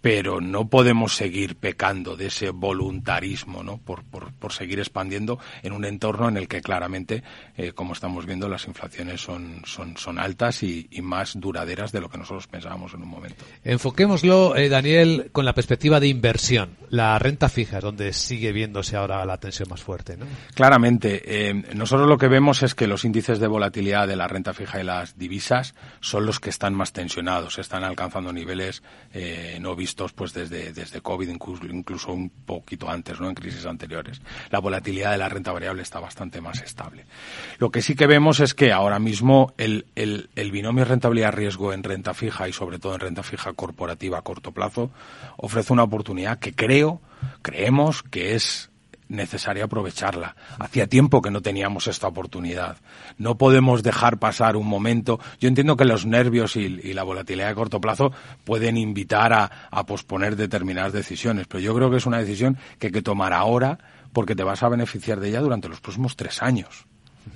Pero 0.00 0.40
no 0.40 0.68
podemos 0.68 1.16
seguir 1.16 1.56
pecando 1.56 2.16
de 2.16 2.26
ese 2.26 2.50
voluntarismo, 2.50 3.64
¿no? 3.64 3.78
Por, 3.78 4.04
por, 4.04 4.32
por 4.32 4.52
seguir 4.52 4.78
expandiendo 4.78 5.40
en 5.62 5.72
un 5.72 5.84
entorno 5.84 6.28
en 6.28 6.36
el 6.36 6.46
que 6.46 6.60
claramente, 6.60 7.24
eh, 7.56 7.72
como 7.72 7.94
estamos 7.94 8.24
viendo, 8.24 8.48
las 8.48 8.66
inflaciones 8.68 9.20
son, 9.20 9.62
son, 9.66 9.96
son 9.96 10.18
altas 10.18 10.62
y, 10.62 10.86
y, 10.90 11.02
más 11.02 11.38
duraderas 11.40 11.90
de 11.90 12.00
lo 12.00 12.08
que 12.08 12.18
nosotros 12.18 12.46
pensábamos 12.46 12.94
en 12.94 13.02
un 13.02 13.08
momento. 13.08 13.44
Enfoquémoslo, 13.64 14.56
eh, 14.56 14.68
Daniel, 14.68 15.30
con 15.32 15.44
la 15.44 15.52
perspectiva 15.52 15.98
de 15.98 16.06
inversión. 16.06 16.76
La 16.90 17.18
renta 17.18 17.48
fija 17.48 17.78
es 17.78 17.84
donde 17.84 18.12
sigue 18.12 18.52
viéndose 18.52 18.96
ahora 18.96 19.24
la 19.24 19.38
tensión 19.38 19.68
más 19.68 19.82
fuerte, 19.82 20.16
¿no? 20.16 20.26
Claramente. 20.54 21.22
Eh, 21.24 21.54
nosotros 21.74 22.08
lo 22.08 22.18
que 22.18 22.28
vemos 22.28 22.62
es 22.62 22.74
que 22.74 22.86
los 22.86 23.04
índices 23.04 23.40
de 23.40 23.48
volatilidad 23.48 24.06
de 24.06 24.16
la 24.16 24.28
renta 24.28 24.54
fija 24.54 24.80
y 24.80 24.84
las 24.84 25.18
divisas 25.18 25.74
son 26.00 26.24
los 26.24 26.38
que 26.38 26.50
están 26.50 26.74
más 26.74 26.92
tensionados, 26.92 27.58
están 27.58 27.82
alcanzando 27.82 28.32
niveles 28.32 28.82
no 29.60 29.74
vistos 29.74 29.87
pues 30.14 30.32
desde, 30.32 30.72
desde 30.72 31.00
COVID, 31.00 31.28
incluso, 31.28 31.66
incluso 31.66 32.12
un 32.12 32.30
poquito 32.30 32.88
antes, 32.88 33.20
¿no? 33.20 33.28
en 33.28 33.34
crisis 33.34 33.66
anteriores. 33.66 34.20
La 34.50 34.58
volatilidad 34.58 35.12
de 35.12 35.18
la 35.18 35.28
renta 35.28 35.52
variable 35.52 35.82
está 35.82 36.00
bastante 36.00 36.40
más 36.40 36.62
estable. 36.62 37.06
Lo 37.58 37.70
que 37.70 37.82
sí 37.82 37.94
que 37.94 38.06
vemos 38.06 38.40
es 38.40 38.54
que 38.54 38.72
ahora 38.72 38.98
mismo 38.98 39.52
el, 39.58 39.86
el, 39.94 40.30
el 40.36 40.50
binomio 40.50 40.84
rentabilidad-riesgo 40.84 41.72
en 41.72 41.82
renta 41.82 42.14
fija 42.14 42.48
y 42.48 42.52
sobre 42.52 42.78
todo 42.78 42.94
en 42.94 43.00
renta 43.00 43.22
fija 43.22 43.52
corporativa 43.52 44.18
a 44.18 44.22
corto 44.22 44.52
plazo 44.52 44.90
ofrece 45.36 45.72
una 45.72 45.84
oportunidad 45.84 46.38
que 46.38 46.54
creo, 46.54 47.00
creemos 47.42 48.02
que 48.02 48.34
es 48.34 48.67
necesario 49.08 49.64
aprovecharla. 49.64 50.36
Hacía 50.58 50.86
tiempo 50.86 51.22
que 51.22 51.30
no 51.30 51.40
teníamos 51.40 51.86
esta 51.86 52.08
oportunidad. 52.08 52.76
No 53.16 53.36
podemos 53.36 53.82
dejar 53.82 54.18
pasar 54.18 54.56
un 54.56 54.66
momento. 54.66 55.18
Yo 55.40 55.48
entiendo 55.48 55.76
que 55.76 55.84
los 55.84 56.06
nervios 56.06 56.56
y, 56.56 56.68
la 56.92 57.02
volatilidad 57.02 57.48
de 57.48 57.54
corto 57.54 57.80
plazo 57.80 58.12
pueden 58.44 58.76
invitar 58.76 59.32
a, 59.32 59.48
posponer 59.86 60.36
determinadas 60.36 60.92
decisiones, 60.92 61.46
pero 61.46 61.60
yo 61.60 61.74
creo 61.74 61.90
que 61.90 61.96
es 61.96 62.06
una 62.06 62.18
decisión 62.18 62.58
que 62.78 62.88
hay 62.88 62.92
que 62.92 63.02
tomar 63.02 63.32
ahora 63.32 63.78
porque 64.12 64.34
te 64.34 64.42
vas 64.42 64.62
a 64.62 64.68
beneficiar 64.68 65.20
de 65.20 65.28
ella 65.28 65.40
durante 65.40 65.68
los 65.68 65.80
próximos 65.80 66.16
tres 66.16 66.42
años. 66.42 66.86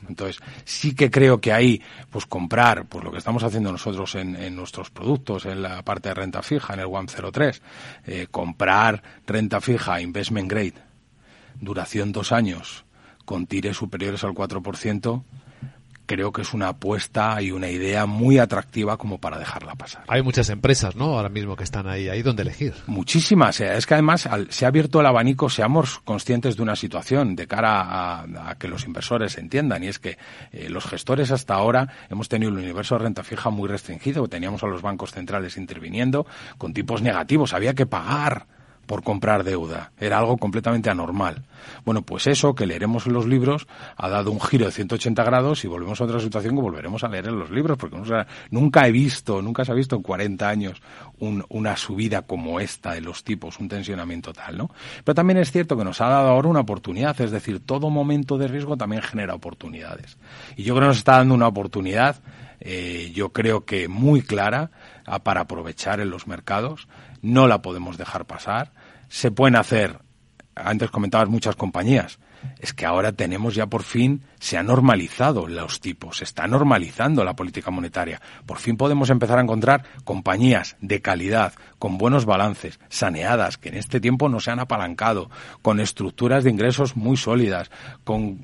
Entonces, 0.09 0.43
sí 0.65 0.95
que 0.95 1.11
creo 1.11 1.41
que 1.41 1.53
ahí, 1.53 1.83
pues 2.11 2.27
comprar, 2.27 2.87
pues 2.87 3.05
lo 3.05 3.13
que 3.13 3.19
estamos 3.19 3.43
haciendo 3.43 3.73
nosotros 3.73 4.15
en, 4.15 4.57
nuestros 4.57 4.91
productos, 4.91 5.47
en 5.47 5.63
la 5.63 5.83
parte 5.83 6.09
de 6.09 6.15
renta 6.15 6.43
fija, 6.43 6.75
en 6.75 6.81
el 6.81 6.89
103, 6.89 7.63
eh, 8.07 8.27
comprar 8.31 9.03
renta 9.27 9.61
fija, 9.61 10.01
investment 10.01 10.51
grade, 10.51 10.92
duración 11.61 12.12
dos 12.12 12.33
años, 12.33 12.85
con 13.25 13.47
tires 13.47 13.77
superiores 13.77 14.25
al 14.25 14.33
4%, 14.33 15.23
creo 16.07 16.33
que 16.33 16.43
es 16.43 16.53
una 16.53 16.69
apuesta 16.69 17.41
y 17.41 17.53
una 17.53 17.71
idea 17.71 18.07
muy 18.07 18.38
atractiva 18.38 18.97
como 18.97 19.19
para 19.19 19.38
dejarla 19.38 19.75
pasar. 19.75 20.05
Hay 20.09 20.23
muchas 20.23 20.51
empresas, 20.51 20.97
¿no? 20.97 21.17
Ahora 21.17 21.29
mismo 21.29 21.57
que 21.57 21.65
están 21.65 21.88
ahí, 21.88 22.09
ahí 22.09 22.23
donde 22.23 22.43
elegir. 22.43 22.75
Muchísimas. 22.87 23.61
Es 23.61 23.87
que 23.87 23.95
además 23.95 24.29
se 24.51 24.65
ha 24.65 24.69
abierto 24.69 25.01
el 25.01 25.07
abanico, 25.07 25.49
seamos 25.49 26.01
conscientes 26.01 26.57
de 26.57 26.62
una 26.62 26.77
situación 26.77 27.35
de 27.37 27.47
cara 27.47 28.21
a, 28.21 28.55
que 28.59 28.69
los 28.69 28.85
inversores 28.85 29.38
entiendan, 29.38 29.85
y 29.85 29.88
es 29.88 29.99
que 29.99 30.19
eh, 30.53 30.69
los 30.69 30.85
gestores 30.85 31.31
hasta 31.31 31.55
ahora 31.55 31.88
hemos 32.11 32.29
tenido 32.29 32.51
el 32.51 32.59
universo 32.59 32.97
de 32.97 33.05
renta 33.05 33.23
fija 33.23 33.51
muy 33.51 33.69
restringido, 33.69 34.29
teníamos 34.29 34.62
a 34.62 34.67
los 34.67 34.83
bancos 34.83 35.12
centrales 35.12 35.57
interviniendo 35.57 36.27
con 36.59 36.75
tipos 36.75 37.01
negativos, 37.01 37.55
había 37.55 37.75
que 37.75 37.87
pagar 37.87 38.47
por 38.93 39.03
comprar 39.03 39.43
deuda. 39.43 39.91
Era 39.99 40.19
algo 40.19 40.37
completamente 40.37 40.91
anormal. 40.91 41.47
Bueno, 41.83 42.03
pues 42.03 42.27
eso 42.27 42.55
que 42.55 42.67
leeremos 42.67 43.07
en 43.07 43.15
los 43.15 43.25
libros 43.27 43.67
ha 43.97 44.11
dado 44.11 44.31
un 44.31 44.39
giro 44.39 44.67
de 44.67 44.71
180 44.71 45.25
grados 45.25 45.65
y 45.65 45.67
volvemos 45.67 45.99
a 45.99 46.05
otra 46.05 46.21
situación 46.21 46.57
que 46.57 46.61
volveremos 46.61 47.03
a 47.03 47.09
leer 47.09 47.29
en 47.29 47.39
los 47.39 47.51
libros, 47.51 47.79
porque 47.79 47.97
nunca 48.51 48.87
he 48.87 48.93
visto, 48.93 49.41
nunca 49.41 49.65
se 49.65 49.73
ha 49.73 49.75
visto 49.75 49.97
en 49.97 50.03
40 50.03 50.47
años 50.47 50.83
una 51.19 51.75
subida 51.79 52.21
como 52.21 52.61
esta 52.61 52.93
de 52.93 53.01
los 53.01 53.25
tipos, 53.25 53.59
un 53.61 53.71
tensionamiento 53.71 54.35
tal, 54.35 54.59
¿no? 54.59 54.71
Pero 55.03 55.15
también 55.15 55.39
es 55.39 55.51
cierto 55.51 55.75
que 55.75 55.85
nos 55.85 56.03
ha 56.03 56.09
dado 56.11 56.29
ahora 56.29 56.49
una 56.49 56.61
oportunidad, 56.61 57.19
es 57.19 57.31
decir, 57.31 57.65
todo 57.65 57.89
momento 57.89 58.37
de 58.37 58.47
riesgo 58.47 58.77
también 58.77 59.01
genera 59.01 59.35
oportunidades. 59.35 60.19
Y 60.55 60.65
yo 60.65 60.75
creo 60.75 60.83
que 60.83 60.89
nos 60.89 60.99
está 60.99 61.17
dando 61.17 61.35
una 61.35 61.49
oportunidad, 61.49 62.17
eh, 62.61 63.11
yo 63.15 63.31
creo 63.31 63.65
que 63.65 63.89
muy 63.89 64.21
clara, 64.21 64.71
para 65.25 65.41
aprovechar 65.41 66.01
en 66.01 66.11
los 66.11 66.27
mercados 66.27 66.89
no 67.23 67.47
la 67.47 67.63
podemos 67.63 67.97
dejar 67.97 68.27
pasar. 68.27 68.73
Se 69.12 69.31
pueden 69.31 69.57
hacer, 69.57 69.98
antes 70.55 70.90
comentabas 70.90 71.29
muchas 71.29 71.55
compañías, 71.55 72.18
es 72.59 72.72
que 72.72 72.87
ahora 72.87 73.12
tenemos 73.12 73.55
ya 73.55 73.66
por 73.66 73.83
fin, 73.83 74.22
se 74.40 74.57
ha 74.57 74.62
normalizado 74.62 75.46
los 75.46 75.81
tipos, 75.81 76.16
se 76.16 76.25
está 76.25 76.46
normalizando 76.46 77.22
la 77.22 77.37
política 77.37 77.70
monetaria. 77.70 78.22
Por 78.46 78.57
fin 78.57 78.79
podemos 78.79 79.11
empezar 79.11 79.38
a 79.38 79.42
encontrar 79.42 79.85
compañías 80.05 80.79
de 80.81 81.03
calidad, 81.03 81.53
con 81.79 81.98
buenos 81.98 82.25
balances, 82.25 82.81
saneadas, 82.88 83.59
que 83.59 83.68
en 83.68 83.75
este 83.75 84.01
tiempo 84.01 84.31
no 84.31 84.40
se 84.40 84.51
han 84.51 84.61
apalancado, 84.61 85.31
con 85.61 85.79
estructuras 85.79 86.42
de 86.42 86.51
ingresos 86.51 86.96
muy 86.96 87.18
sólidas, 87.18 87.70
con 88.05 88.40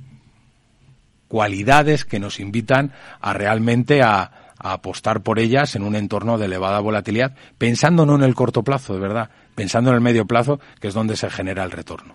cualidades 1.28 2.04
que 2.04 2.20
nos 2.20 2.40
invitan 2.40 2.92
a 3.22 3.32
realmente 3.32 4.02
a, 4.02 4.52
a 4.58 4.72
apostar 4.74 5.22
por 5.22 5.38
ellas 5.38 5.76
en 5.76 5.82
un 5.82 5.96
entorno 5.96 6.36
de 6.36 6.44
elevada 6.44 6.80
volatilidad, 6.80 7.34
pensando 7.56 8.04
no 8.04 8.16
en 8.16 8.22
el 8.22 8.34
corto 8.34 8.62
plazo, 8.62 8.92
de 8.92 9.00
verdad, 9.00 9.30
pensando 9.58 9.90
en 9.90 9.96
el 9.96 10.00
medio 10.00 10.24
plazo, 10.24 10.60
que 10.80 10.86
es 10.86 10.94
donde 10.94 11.16
se 11.16 11.28
genera 11.30 11.64
el 11.64 11.72
retorno. 11.72 12.14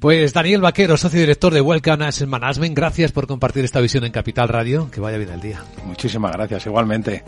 Pues 0.00 0.32
Daniel 0.32 0.60
Vaquero, 0.60 0.96
socio 0.96 1.20
director 1.20 1.54
de 1.54 1.60
Welcome 1.60 2.04
Asset 2.04 2.26
Management, 2.26 2.76
gracias 2.76 3.12
por 3.12 3.28
compartir 3.28 3.64
esta 3.64 3.80
visión 3.80 4.02
en 4.04 4.10
Capital 4.10 4.48
Radio. 4.48 4.90
Que 4.90 5.00
vaya 5.00 5.16
bien 5.16 5.30
el 5.30 5.40
día. 5.40 5.62
Muchísimas 5.84 6.32
gracias, 6.32 6.66
igualmente. 6.66 7.22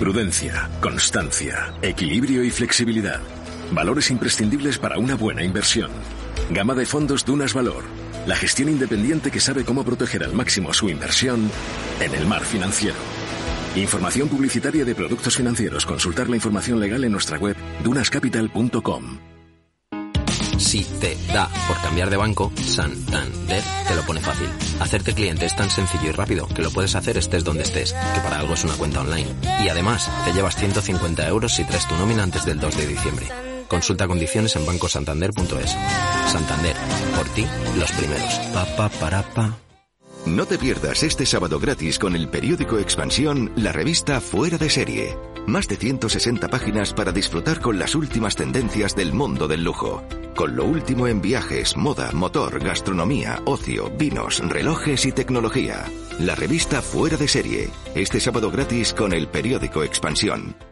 Prudencia, 0.00 0.70
constancia, 0.80 1.74
equilibrio 1.82 2.42
y 2.42 2.48
flexibilidad. 2.48 3.20
Valores 3.70 4.10
imprescindibles 4.10 4.78
para 4.78 4.98
una 4.98 5.14
buena 5.14 5.44
inversión. 5.44 5.90
Gama 6.50 6.74
de 6.74 6.86
fondos 6.86 7.26
Dunas 7.26 7.52
Valor. 7.52 8.01
La 8.26 8.36
gestión 8.36 8.68
independiente 8.68 9.32
que 9.32 9.40
sabe 9.40 9.64
cómo 9.64 9.84
proteger 9.84 10.22
al 10.22 10.32
máximo 10.32 10.72
su 10.72 10.88
inversión 10.88 11.50
en 12.00 12.14
el 12.14 12.26
mar 12.26 12.42
financiero. 12.42 12.96
Información 13.74 14.28
publicitaria 14.28 14.84
de 14.84 14.94
productos 14.94 15.36
financieros. 15.36 15.84
Consultar 15.84 16.28
la 16.28 16.36
información 16.36 16.78
legal 16.78 17.02
en 17.02 17.12
nuestra 17.12 17.38
web 17.38 17.56
dunascapital.com. 17.82 19.18
Si 20.58 20.84
te 20.84 21.16
da 21.32 21.48
por 21.66 21.80
cambiar 21.80 22.10
de 22.10 22.16
banco, 22.16 22.52
Santander 22.56 23.62
te 23.88 23.94
lo 23.96 24.02
pone 24.02 24.20
fácil. 24.20 24.48
Hacerte 24.78 25.14
cliente 25.14 25.46
es 25.46 25.56
tan 25.56 25.68
sencillo 25.68 26.10
y 26.10 26.12
rápido 26.12 26.46
que 26.46 26.62
lo 26.62 26.70
puedes 26.70 26.94
hacer 26.94 27.16
estés 27.16 27.42
donde 27.42 27.64
estés, 27.64 27.92
que 27.92 28.20
para 28.20 28.38
algo 28.38 28.54
es 28.54 28.62
una 28.62 28.74
cuenta 28.74 29.00
online. 29.00 29.34
Y 29.64 29.68
además, 29.68 30.08
te 30.24 30.32
llevas 30.32 30.54
150 30.54 31.26
euros 31.26 31.52
si 31.52 31.64
traes 31.64 31.88
tu 31.88 31.96
nómina 31.96 32.22
antes 32.22 32.44
del 32.44 32.60
2 32.60 32.76
de 32.76 32.86
diciembre. 32.86 33.51
Consulta 33.72 34.06
condiciones 34.06 34.54
en 34.56 34.66
bancosantander.es. 34.66 35.70
Santander, 36.30 36.76
por 37.16 37.26
ti, 37.30 37.46
los 37.78 37.90
primeros. 37.92 38.38
Pa, 38.52 38.66
pa, 38.76 38.90
para, 38.90 39.22
pa. 39.22 39.56
No 40.26 40.44
te 40.44 40.58
pierdas 40.58 41.02
este 41.02 41.24
sábado 41.24 41.58
gratis 41.58 41.98
con 41.98 42.14
el 42.14 42.28
periódico 42.28 42.78
Expansión, 42.78 43.50
la 43.56 43.72
revista 43.72 44.20
Fuera 44.20 44.58
de 44.58 44.68
Serie. 44.68 45.16
Más 45.46 45.68
de 45.68 45.76
160 45.76 46.48
páginas 46.48 46.92
para 46.92 47.12
disfrutar 47.12 47.62
con 47.62 47.78
las 47.78 47.94
últimas 47.94 48.36
tendencias 48.36 48.94
del 48.94 49.14
mundo 49.14 49.48
del 49.48 49.64
lujo. 49.64 50.02
Con 50.36 50.54
lo 50.54 50.66
último 50.66 51.06
en 51.08 51.22
viajes, 51.22 51.74
moda, 51.74 52.12
motor, 52.12 52.62
gastronomía, 52.62 53.40
ocio, 53.46 53.90
vinos, 53.96 54.46
relojes 54.46 55.06
y 55.06 55.12
tecnología. 55.12 55.86
La 56.20 56.34
revista 56.34 56.82
Fuera 56.82 57.16
de 57.16 57.26
Serie. 57.26 57.70
Este 57.94 58.20
sábado 58.20 58.50
gratis 58.50 58.92
con 58.92 59.14
el 59.14 59.28
periódico 59.28 59.82
Expansión. 59.82 60.71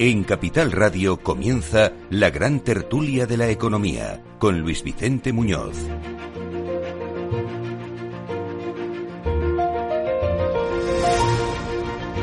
En 0.00 0.22
Capital 0.22 0.70
Radio 0.70 1.16
comienza 1.16 1.90
la 2.10 2.30
gran 2.30 2.60
tertulia 2.60 3.26
de 3.26 3.36
la 3.36 3.48
economía 3.48 4.22
con 4.38 4.60
Luis 4.60 4.84
Vicente 4.84 5.32
Muñoz. 5.32 5.74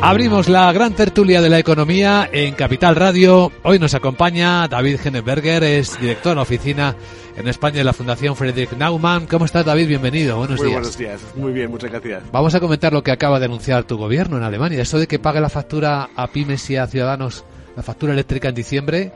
Abrimos 0.02 0.48
la 0.48 0.72
gran 0.72 0.94
tertulia 0.94 1.42
de 1.42 1.50
la 1.50 1.60
economía 1.60 2.30
en 2.32 2.54
Capital 2.54 2.96
Radio. 2.96 3.52
Hoy 3.64 3.78
nos 3.78 3.94
acompaña 3.94 4.70
David 4.70 5.00
Henneberger, 5.04 5.62
es 5.66 6.00
director 6.00 6.30
de 6.30 6.36
la 6.36 6.42
oficina 6.44 6.96
en 7.36 7.50
España 7.50 7.80
de 7.80 7.84
la 7.84 7.92
Fundación 7.92 8.38
Friedrich 8.38 8.72
Naumann. 8.78 9.28
¿Cómo 9.28 9.44
estás, 9.44 9.66
David? 9.66 9.90
Bienvenido. 9.90 10.38
Buenos 10.38 10.60
Muy 10.60 10.68
días. 10.70 10.80
buenos 10.80 10.98
días. 10.98 11.22
Muy 11.36 11.52
bien, 11.52 11.70
muchas 11.72 11.92
gracias. 11.92 12.24
Vamos 12.32 12.56
a 12.56 12.62
comentar 12.62 12.94
lo 12.94 13.04
que 13.04 13.12
acaba 13.12 13.38
de 13.40 13.46
anunciar 13.48 13.84
tu 13.84 13.98
gobierno 13.98 14.38
en 14.38 14.44
Alemania. 14.44 14.82
Eso 14.82 14.98
de 14.98 15.08
que 15.08 15.20
pague 15.20 15.42
la 15.42 15.50
factura 15.50 16.10
a 16.16 16.28
pymes 16.28 16.70
y 16.70 16.78
a 16.78 16.88
ciudadanos 16.88 17.44
la 17.76 17.84
factura 17.84 18.14
eléctrica 18.14 18.50
en 18.50 18.56
diciembre 18.56 19.12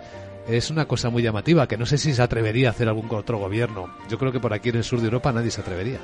es 0.47 0.69
una 0.71 0.85
cosa 0.85 1.09
muy 1.09 1.21
llamativa, 1.21 1.67
que 1.67 1.77
no 1.77 1.85
sé 1.85 1.97
si 1.97 2.13
se 2.13 2.21
atrevería 2.21 2.69
a 2.69 2.71
hacer 2.71 2.87
algún 2.87 3.07
otro 3.11 3.37
gobierno. 3.37 3.93
Yo 4.09 4.17
creo 4.17 4.31
que 4.31 4.39
por 4.39 4.53
aquí 4.53 4.69
en 4.69 4.77
el 4.77 4.83
sur 4.83 4.99
de 4.99 5.05
Europa 5.05 5.31
nadie 5.31 5.51
se 5.51 5.61
atrevería. 5.61 5.99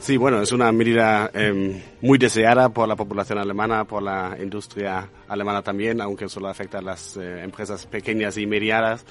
Sí, 0.00 0.16
bueno, 0.16 0.42
es 0.42 0.50
una 0.50 0.72
medida 0.72 1.30
eh, 1.32 1.80
muy 2.00 2.18
deseada 2.18 2.70
por 2.70 2.88
la 2.88 2.96
población 2.96 3.38
alemana, 3.38 3.84
por 3.84 4.02
la 4.02 4.36
industria 4.42 5.08
alemana 5.28 5.62
también, 5.62 6.00
aunque 6.00 6.28
solo 6.28 6.48
afecta 6.48 6.78
a 6.78 6.82
las 6.82 7.16
eh, 7.16 7.44
empresas 7.44 7.86
pequeñas 7.86 8.36
y 8.36 8.44
medianas. 8.44 9.04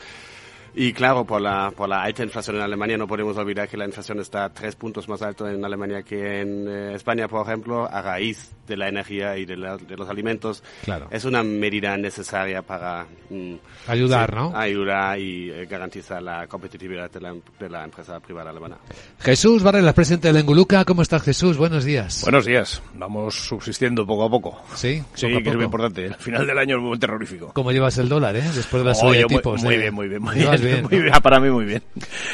Y 0.73 0.93
claro, 0.93 1.25
por 1.25 1.41
la, 1.41 1.71
por 1.75 1.89
la 1.89 2.01
alta 2.03 2.23
inflación 2.23 2.55
en 2.55 2.61
Alemania, 2.61 2.97
no 2.97 3.07
podemos 3.07 3.35
olvidar 3.37 3.67
que 3.67 3.75
la 3.77 3.85
inflación 3.85 4.19
está 4.19 4.49
tres 4.49 4.75
puntos 4.75 5.09
más 5.09 5.21
alto 5.21 5.47
en 5.49 5.63
Alemania 5.65 6.01
que 6.03 6.41
en 6.41 6.65
eh, 6.67 6.95
España, 6.95 7.27
por 7.27 7.45
ejemplo, 7.45 7.89
a 7.91 8.01
raíz 8.01 8.51
de 8.67 8.77
la 8.77 8.87
energía 8.87 9.37
y 9.37 9.45
de, 9.45 9.57
la, 9.57 9.75
de 9.77 9.97
los 9.97 10.07
alimentos. 10.09 10.63
Claro. 10.85 11.07
Es 11.11 11.25
una 11.25 11.43
medida 11.43 11.97
necesaria 11.97 12.61
para 12.61 13.05
mm, 13.29 13.55
Ayudar, 13.87 14.29
sí, 14.29 14.35
¿no? 14.37 14.53
Ayudar 14.55 15.19
y 15.19 15.51
eh, 15.51 15.65
garantizar 15.65 16.21
la 16.23 16.47
competitividad 16.47 17.11
de 17.11 17.19
la, 17.19 17.35
de 17.59 17.69
la 17.69 17.83
empresa 17.83 18.19
privada 18.21 18.51
alemana. 18.51 18.77
Jesús 19.19 19.63
Varela, 19.63 19.91
presidente 19.93 20.27
de 20.29 20.33
Lenguluca. 20.35 20.85
¿Cómo 20.85 21.01
estás, 21.01 21.21
Jesús? 21.23 21.57
Buenos 21.57 21.83
días. 21.83 22.21
Buenos 22.23 22.45
días. 22.45 22.81
Vamos 22.93 23.35
subsistiendo 23.35 24.05
poco 24.07 24.23
a 24.25 24.29
poco. 24.29 24.61
Sí, 24.75 25.03
Sí, 25.15 25.27
poco 25.27 25.39
a 25.39 25.43
que 25.43 25.49
es 25.49 25.55
muy 25.55 25.65
poco. 25.65 25.65
importante. 25.65 26.05
El 26.05 26.15
final 26.15 26.47
del 26.47 26.57
año 26.57 26.77
es 26.77 26.81
muy 26.81 26.97
terrorífico. 26.97 27.51
¿Cómo 27.53 27.73
llevas 27.73 27.97
el 27.97 28.07
dólar, 28.07 28.37
eh? 28.37 28.43
Después 28.55 28.83
de 28.83 28.85
la 28.85 28.91
Oh, 28.91 28.95
subida 28.95 29.13
de 29.15 29.19
yo 29.21 29.27
muy- 29.27 29.35
tipos. 29.37 29.63
Muy 29.63 29.75
eh. 29.75 29.77
bien, 29.79 29.93
muy 29.93 30.07
bien, 30.07 30.21
muy 30.21 30.35
Llevas 30.35 30.60
bien, 30.61 30.87
muy 30.89 30.99
bien. 31.01 31.13
Para 31.21 31.39
mí 31.39 31.49
muy 31.49 31.65
bien. 31.65 31.83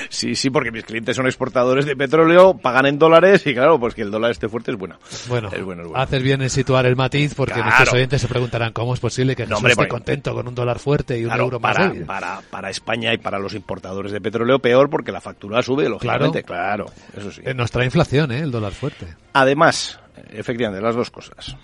Sí, 0.09 0.35
sí, 0.35 0.49
porque 0.49 0.71
mis 0.71 0.83
clientes 0.83 1.15
son 1.15 1.25
exportadores 1.25 1.85
de 1.85 1.95
petróleo, 1.95 2.57
pagan 2.57 2.85
en 2.85 2.99
dólares 2.99 3.45
y 3.45 3.53
claro, 3.53 3.79
pues 3.79 3.93
que 3.95 4.01
el 4.03 4.11
dólar 4.11 4.31
esté 4.31 4.47
fuerte 4.49 4.71
es 4.71 4.77
bueno. 4.77 4.97
Bueno, 5.27 5.49
es 5.51 5.63
bueno, 5.63 5.81
es 5.83 5.87
bueno. 5.89 6.03
haces 6.03 6.21
bien 6.23 6.41
en 6.41 6.49
situar 6.49 6.85
el 6.85 6.95
matiz 6.95 7.33
porque 7.35 7.53
Claro. 7.53 7.69
nuestros 7.69 7.93
oyentes 7.93 8.21
se 8.21 8.27
preguntarán 8.27 8.71
cómo 8.73 8.93
es 8.93 8.99
posible 8.99 9.35
que 9.35 9.43
Jesús 9.43 9.51
No, 9.51 9.57
hombre, 9.57 9.71
esté 9.73 9.81
porque- 9.83 9.89
contento 9.91 10.33
con 10.33 10.47
un 10.47 10.55
dólar 10.55 10.79
fuerte 10.79 11.17
y 11.17 11.23
un 11.23 11.29
Claro, 11.29 11.43
euro 11.45 11.59
más 11.59 11.75
para, 11.75 11.87
débil. 11.89 12.05
para, 12.05 12.41
para 12.49 12.69
España 12.69 13.13
y 13.13 13.17
para 13.17 13.39
los 13.39 13.53
importadores 13.53 14.11
de 14.11 14.21
petróleo 14.21 14.59
peor 14.59 14.89
porque 14.89 15.11
la 15.11 15.21
factura 15.21 15.61
sube, 15.61 15.87
lógicamente. 15.89 16.43
Claro, 16.43 16.85
eso 17.17 17.31
sí. 17.31 17.41
Eh, 17.45 17.53
Nos 17.53 17.71
trae 17.71 17.85
inflación, 17.85 18.31
¿eh? 18.31 18.39
El 18.39 18.51
dólar 18.51 18.71
fuerte. 18.73 19.07
Además, 19.33 19.99
efectivamente, 20.31 20.83
las 20.83 20.95
dos 20.95 21.09
cosas. 21.11 21.55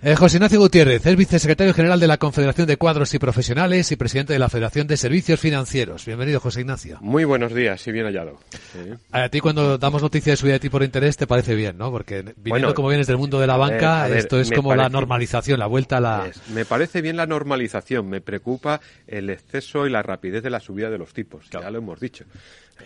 Eh, 0.00 0.14
José 0.14 0.36
Ignacio 0.36 0.60
Gutiérrez 0.60 1.04
es 1.04 1.16
vicesecretario 1.16 1.74
general 1.74 1.98
de 1.98 2.06
la 2.06 2.18
Confederación 2.18 2.66
de 2.68 2.76
Cuadros 2.76 3.12
y 3.14 3.18
Profesionales 3.18 3.90
y 3.90 3.96
presidente 3.96 4.32
de 4.32 4.38
la 4.38 4.48
Federación 4.48 4.86
de 4.86 4.96
Servicios 4.96 5.40
Financieros. 5.40 6.04
Bienvenido, 6.06 6.38
José 6.38 6.60
Ignacio. 6.60 6.98
Muy 7.00 7.24
buenos 7.24 7.52
días 7.52 7.84
y 7.88 7.90
bien 7.92 8.06
hallado. 8.06 8.38
Sí. 8.72 8.90
A 9.10 9.28
ti 9.28 9.40
cuando 9.40 9.76
damos 9.76 10.00
noticia 10.02 10.32
de 10.32 10.36
subida 10.36 10.52
de 10.52 10.60
tipo 10.60 10.78
de 10.78 10.84
interés 10.84 11.16
te 11.16 11.26
parece 11.26 11.56
bien, 11.56 11.76
¿no? 11.76 11.90
Porque 11.90 12.22
viniendo 12.22 12.42
Bueno, 12.50 12.74
como 12.74 12.88
vienes 12.88 13.08
del 13.08 13.16
mundo 13.18 13.40
de 13.40 13.48
la 13.48 13.56
ver, 13.56 13.70
banca, 13.72 14.06
ver, 14.06 14.18
esto 14.18 14.38
es 14.38 14.50
me 14.50 14.56
como 14.56 14.70
la 14.76 14.84
parece- 14.84 14.92
normalización, 14.92 15.58
la 15.58 15.66
vuelta 15.66 15.96
a 15.96 16.00
la... 16.00 16.26
Es- 16.28 16.48
me 16.50 16.64
parece 16.64 17.02
bien 17.02 17.16
la 17.16 17.26
normalización, 17.26 18.08
me 18.08 18.20
preocupa 18.20 18.80
el 19.08 19.30
exceso 19.30 19.84
y 19.86 19.90
la 19.90 20.02
rapidez 20.02 20.44
de 20.44 20.50
la 20.50 20.60
subida 20.60 20.90
de 20.90 20.98
los 20.98 21.12
tipos, 21.12 21.50
ya 21.50 21.68
lo 21.70 21.78
hemos 21.78 21.98
dicho. 21.98 22.24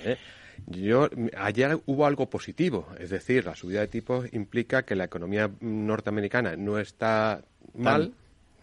¿eh? 0.05 0.17
Yo, 0.67 1.09
ayer 1.37 1.79
hubo 1.87 2.07
algo 2.07 2.29
positivo, 2.31 2.89
es 2.99 3.11
decir, 3.11 3.45
la 3.45 3.55
subida 3.55 3.81
de 3.81 3.89
tipos 3.89 4.33
implica 4.33 4.85
que 4.85 4.95
la 4.95 5.05
economía 5.05 5.51
norteamericana 5.61 6.57
no 6.57 6.79
está 6.79 7.43
mal. 7.75 8.13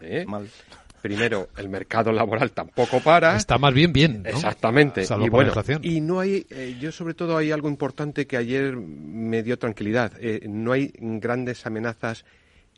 ¿eh? 0.00 0.26
Primero, 1.02 1.48
el 1.56 1.68
mercado 1.68 2.12
laboral 2.12 2.52
tampoco 2.52 3.00
para. 3.00 3.36
Está 3.36 3.56
más 3.56 3.72
bien 3.72 3.92
bien, 3.92 4.22
¿no? 4.22 4.28
Exactamente. 4.28 5.04
Salvo 5.04 5.26
y 5.26 5.30
por 5.30 5.38
la 5.38 5.44
bueno, 5.44 5.48
inflación. 5.48 5.80
y 5.82 6.00
no 6.00 6.20
hay, 6.20 6.46
eh, 6.50 6.76
yo 6.78 6.92
sobre 6.92 7.14
todo 7.14 7.38
hay 7.38 7.52
algo 7.52 7.68
importante 7.68 8.26
que 8.26 8.36
ayer 8.36 8.76
me 8.76 9.42
dio 9.42 9.58
tranquilidad. 9.58 10.12
Eh, 10.20 10.46
no 10.46 10.72
hay 10.72 10.92
grandes 10.98 11.64
amenazas 11.64 12.26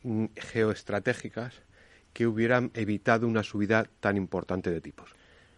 mm, 0.05 0.27
geoestratégicas 0.37 1.63
que 2.13 2.27
hubieran 2.27 2.71
evitado 2.75 3.27
una 3.27 3.43
subida 3.43 3.87
tan 4.01 4.17
importante 4.17 4.71
de 4.71 4.81
tipos. 4.81 5.11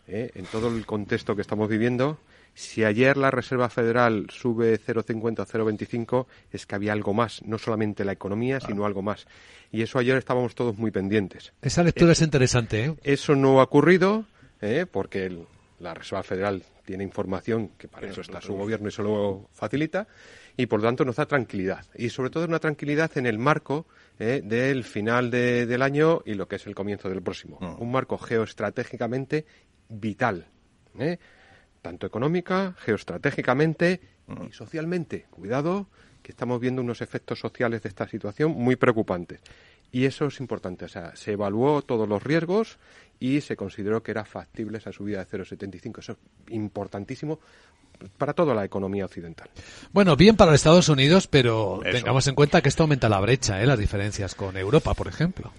¿eh? 0.06 0.30
En 0.34 0.46
todo 0.46 0.74
el 0.74 0.86
contexto 0.86 1.34
que 1.34 1.42
estamos 1.42 1.68
viviendo, 1.68 2.18
si 2.54 2.84
ayer 2.84 3.16
la 3.16 3.30
Reserva 3.30 3.68
Federal 3.68 4.26
sube 4.30 4.78
0,50 4.80 5.40
o 5.40 5.46
0,25, 5.46 6.26
es 6.52 6.66
que 6.66 6.74
había 6.74 6.92
algo 6.92 7.12
más, 7.12 7.42
no 7.44 7.58
solamente 7.58 8.04
la 8.04 8.12
economía, 8.12 8.60
sino 8.60 8.86
algo 8.86 9.02
más. 9.02 9.26
Y 9.72 9.82
eso 9.82 9.98
ayer 9.98 10.16
estábamos 10.16 10.54
todos 10.54 10.76
muy 10.78 10.90
pendientes. 10.92 11.52
Esa 11.62 11.82
lectura 11.82 12.12
es 12.12 12.22
interesante, 12.22 12.84
¿eh? 12.84 12.94
Eso 13.02 13.34
no 13.34 13.60
ha 13.60 13.64
ocurrido 13.64 14.24
¿eh? 14.60 14.86
porque 14.90 15.26
el- 15.26 15.46
la 15.80 15.92
Reserva 15.94 16.22
Federal 16.22 16.62
tiene 16.84 17.02
información 17.02 17.70
que 17.76 17.88
para 17.88 18.08
eso 18.08 18.20
está 18.20 18.40
su 18.40 18.54
gobierno 18.54 18.88
y 18.88 18.92
se 18.92 19.02
lo 19.02 19.48
facilita 19.52 20.06
y 20.56 20.66
por 20.66 20.80
lo 20.80 20.86
tanto 20.86 21.04
nos 21.04 21.16
da 21.16 21.26
tranquilidad 21.26 21.84
y 21.96 22.10
sobre 22.10 22.30
todo 22.30 22.44
una 22.44 22.60
tranquilidad 22.60 23.10
en 23.18 23.26
el 23.26 23.38
marco 23.38 23.86
¿eh? 24.18 24.40
del 24.44 24.84
final 24.84 25.30
de- 25.30 25.66
del 25.66 25.82
año 25.82 26.22
y 26.24 26.34
lo 26.34 26.46
que 26.46 26.56
es 26.56 26.66
el 26.66 26.74
comienzo 26.74 27.08
del 27.08 27.22
próximo. 27.22 27.58
Un 27.80 27.90
marco 27.90 28.16
geoestratégicamente 28.18 29.44
vital, 29.88 30.46
¿eh? 30.98 31.18
Tanto 31.84 32.06
económica, 32.06 32.74
geoestratégicamente 32.78 34.00
y 34.48 34.52
socialmente. 34.52 35.26
Cuidado, 35.28 35.86
que 36.22 36.32
estamos 36.32 36.58
viendo 36.58 36.80
unos 36.80 37.02
efectos 37.02 37.38
sociales 37.38 37.82
de 37.82 37.90
esta 37.90 38.08
situación 38.08 38.52
muy 38.52 38.76
preocupantes. 38.76 39.40
Y 39.94 40.06
eso 40.06 40.26
es 40.26 40.40
importante. 40.40 40.86
O 40.86 40.88
sea, 40.88 41.14
se 41.14 41.32
evaluó 41.32 41.80
todos 41.82 42.08
los 42.08 42.20
riesgos 42.20 42.78
y 43.20 43.40
se 43.40 43.54
consideró 43.54 44.02
que 44.02 44.10
era 44.10 44.24
factible 44.24 44.78
esa 44.78 44.90
subida 44.90 45.24
de 45.24 45.30
0,75. 45.30 46.00
Eso 46.00 46.12
es 46.12 46.18
importantísimo 46.52 47.38
para 48.18 48.32
toda 48.32 48.56
la 48.56 48.64
economía 48.64 49.04
occidental. 49.04 49.48
Bueno, 49.92 50.16
bien 50.16 50.34
para 50.34 50.50
los 50.50 50.58
Estados 50.58 50.88
Unidos, 50.88 51.28
pero 51.28 51.80
Eso. 51.84 51.96
tengamos 51.96 52.26
en 52.26 52.34
cuenta 52.34 52.60
que 52.60 52.70
esto 52.70 52.82
aumenta 52.82 53.08
la 53.08 53.20
brecha, 53.20 53.62
¿eh? 53.62 53.66
Las 53.66 53.78
diferencias 53.78 54.34
con 54.34 54.56
Europa, 54.56 54.94
por 54.94 55.06
ejemplo. 55.06 55.52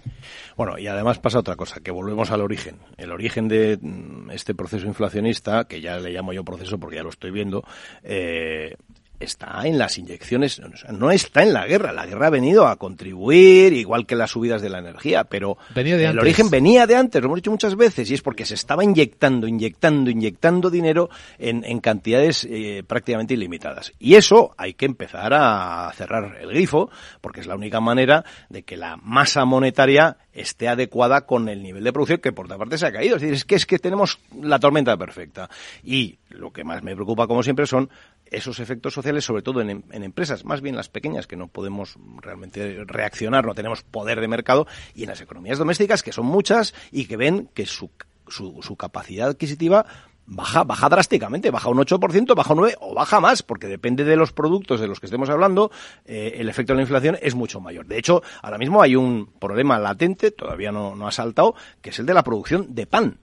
Bueno, 0.54 0.78
y 0.78 0.86
además 0.86 1.18
pasa 1.18 1.38
otra 1.38 1.56
cosa, 1.56 1.80
que 1.80 1.90
volvemos 1.90 2.30
al 2.30 2.42
origen. 2.42 2.76
El 2.98 3.12
origen 3.12 3.48
de 3.48 3.78
mm, 3.80 4.32
este 4.32 4.54
proceso 4.54 4.86
inflacionista, 4.86 5.64
que 5.64 5.80
ya 5.80 5.96
le 5.96 6.10
llamo 6.10 6.34
yo 6.34 6.44
proceso 6.44 6.78
porque 6.78 6.96
ya 6.96 7.02
lo 7.02 7.08
estoy 7.08 7.30
viendo, 7.30 7.64
eh, 8.02 8.76
está 9.20 9.62
en 9.64 9.78
las 9.78 9.98
inyecciones, 9.98 10.60
no 10.90 11.10
está 11.10 11.42
en 11.42 11.52
la 11.52 11.66
guerra. 11.66 11.92
La 11.92 12.06
guerra 12.06 12.28
ha 12.28 12.30
venido 12.30 12.66
a 12.66 12.76
contribuir, 12.76 13.72
igual 13.72 14.06
que 14.06 14.16
las 14.16 14.30
subidas 14.30 14.62
de 14.62 14.68
la 14.68 14.78
energía, 14.78 15.24
pero 15.24 15.58
de 15.74 15.80
el 15.82 16.06
antes. 16.06 16.22
origen 16.22 16.50
venía 16.50 16.86
de 16.86 16.96
antes, 16.96 17.20
lo 17.20 17.26
hemos 17.26 17.36
dicho 17.36 17.50
muchas 17.50 17.76
veces, 17.76 18.10
y 18.10 18.14
es 18.14 18.22
porque 18.22 18.44
se 18.44 18.54
estaba 18.54 18.84
inyectando, 18.84 19.46
inyectando, 19.46 20.10
inyectando 20.10 20.70
dinero 20.70 21.08
en, 21.38 21.64
en 21.64 21.80
cantidades 21.80 22.46
eh, 22.50 22.82
prácticamente 22.86 23.34
ilimitadas. 23.34 23.92
Y 23.98 24.14
eso 24.14 24.54
hay 24.56 24.74
que 24.74 24.86
empezar 24.86 25.32
a 25.34 25.92
cerrar 25.94 26.36
el 26.40 26.48
grifo, 26.48 26.90
porque 27.20 27.40
es 27.40 27.46
la 27.46 27.54
única 27.54 27.80
manera 27.80 28.24
de 28.48 28.62
que 28.62 28.76
la 28.76 28.96
masa 28.96 29.44
monetaria 29.44 30.18
esté 30.32 30.68
adecuada 30.68 31.26
con 31.26 31.48
el 31.48 31.62
nivel 31.62 31.82
de 31.82 31.92
producción 31.92 32.20
que 32.20 32.32
por 32.32 32.44
otra 32.44 32.58
parte 32.58 32.78
se 32.78 32.86
ha 32.86 32.92
caído. 32.92 33.16
Es 33.16 33.22
decir, 33.22 33.34
es 33.34 33.44
que, 33.44 33.54
es 33.54 33.66
que 33.66 33.78
tenemos 33.78 34.18
la 34.40 34.58
tormenta 34.58 34.96
perfecta. 34.96 35.48
Y 35.82 36.18
lo 36.28 36.52
que 36.52 36.64
más 36.64 36.82
me 36.82 36.94
preocupa, 36.94 37.26
como 37.26 37.42
siempre, 37.42 37.66
son 37.66 37.90
esos 38.30 38.60
efectos 38.60 38.94
sociales, 38.94 39.24
sobre 39.24 39.42
todo 39.42 39.60
en, 39.60 39.84
en 39.90 40.02
empresas, 40.02 40.44
más 40.44 40.60
bien 40.60 40.76
las 40.76 40.88
pequeñas, 40.88 41.26
que 41.26 41.36
no 41.36 41.48
podemos 41.48 41.96
realmente 42.20 42.84
reaccionar, 42.84 43.44
no 43.44 43.54
tenemos 43.54 43.82
poder 43.82 44.20
de 44.20 44.28
mercado, 44.28 44.66
y 44.94 45.04
en 45.04 45.10
las 45.10 45.20
economías 45.20 45.58
domésticas, 45.58 46.02
que 46.02 46.12
son 46.12 46.26
muchas 46.26 46.74
y 46.90 47.06
que 47.06 47.16
ven 47.16 47.48
que 47.54 47.66
su, 47.66 47.90
su, 48.28 48.60
su 48.62 48.76
capacidad 48.76 49.28
adquisitiva 49.28 49.86
baja, 50.26 50.64
baja 50.64 50.88
drásticamente, 50.88 51.50
baja 51.50 51.68
un 51.68 51.78
8%, 51.78 52.34
baja 52.34 52.52
un 52.52 52.60
9% 52.60 52.76
o 52.80 52.94
baja 52.94 53.20
más, 53.20 53.42
porque 53.42 53.68
depende 53.68 54.04
de 54.04 54.16
los 54.16 54.32
productos 54.32 54.80
de 54.80 54.88
los 54.88 55.00
que 55.00 55.06
estemos 55.06 55.30
hablando, 55.30 55.70
eh, 56.04 56.34
el 56.36 56.48
efecto 56.48 56.72
de 56.72 56.78
la 56.78 56.82
inflación 56.82 57.16
es 57.22 57.34
mucho 57.34 57.60
mayor. 57.60 57.86
De 57.86 57.98
hecho, 57.98 58.22
ahora 58.42 58.58
mismo 58.58 58.82
hay 58.82 58.96
un 58.96 59.26
problema 59.38 59.78
latente, 59.78 60.30
todavía 60.30 60.72
no, 60.72 60.96
no 60.96 61.06
ha 61.06 61.12
saltado, 61.12 61.54
que 61.80 61.90
es 61.90 61.98
el 61.98 62.06
de 62.06 62.14
la 62.14 62.24
producción 62.24 62.74
de 62.74 62.86
pan. 62.86 63.18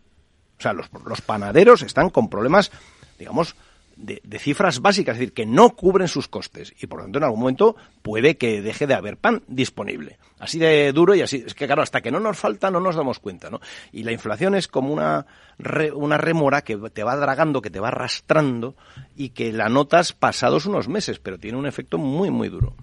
O 0.57 0.61
sea, 0.61 0.73
los, 0.73 0.89
los 1.05 1.21
panaderos 1.21 1.81
están 1.81 2.09
con 2.09 2.29
problemas, 2.29 2.71
digamos, 3.19 3.55
de, 3.95 4.21
cifras 4.39 4.81
básicas, 4.81 5.15
es 5.15 5.19
decir, 5.19 5.33
que 5.33 5.45
no 5.45 5.71
cubren 5.75 6.07
sus 6.07 6.27
costes 6.27 6.73
y 6.81 6.87
por 6.87 6.99
lo 6.99 7.05
tanto 7.05 7.19
en 7.19 7.23
algún 7.25 7.39
momento 7.39 7.75
puede 8.01 8.37
que 8.37 8.61
deje 8.61 8.87
de 8.87 8.93
haber 8.93 9.17
pan 9.17 9.43
disponible. 9.47 10.17
Así 10.39 10.59
de 10.59 10.91
duro 10.91 11.15
y 11.15 11.21
así. 11.21 11.43
Es 11.45 11.53
que 11.53 11.65
claro, 11.67 11.81
hasta 11.81 12.01
que 12.01 12.11
no 12.11 12.19
nos 12.19 12.37
falta 12.37 12.69
no 12.69 12.79
nos 12.79 12.95
damos 12.95 13.19
cuenta, 13.19 13.49
¿no? 13.49 13.61
Y 13.91 14.03
la 14.03 14.11
inflación 14.11 14.55
es 14.55 14.67
como 14.67 14.91
una, 14.91 15.25
re- 15.57 15.91
una 15.91 16.17
rémora 16.17 16.63
que 16.63 16.75
te 16.77 17.03
va 17.03 17.15
dragando, 17.15 17.61
que 17.61 17.69
te 17.69 17.79
va 17.79 17.87
arrastrando 17.89 18.75
y 19.15 19.29
que 19.29 19.53
la 19.53 19.69
notas 19.69 20.11
pasados 20.11 20.65
unos 20.65 20.87
meses, 20.89 21.19
pero 21.19 21.37
tiene 21.37 21.57
un 21.57 21.65
efecto 21.65 21.97
muy, 21.97 22.29
muy 22.29 22.49
duro. 22.49 22.75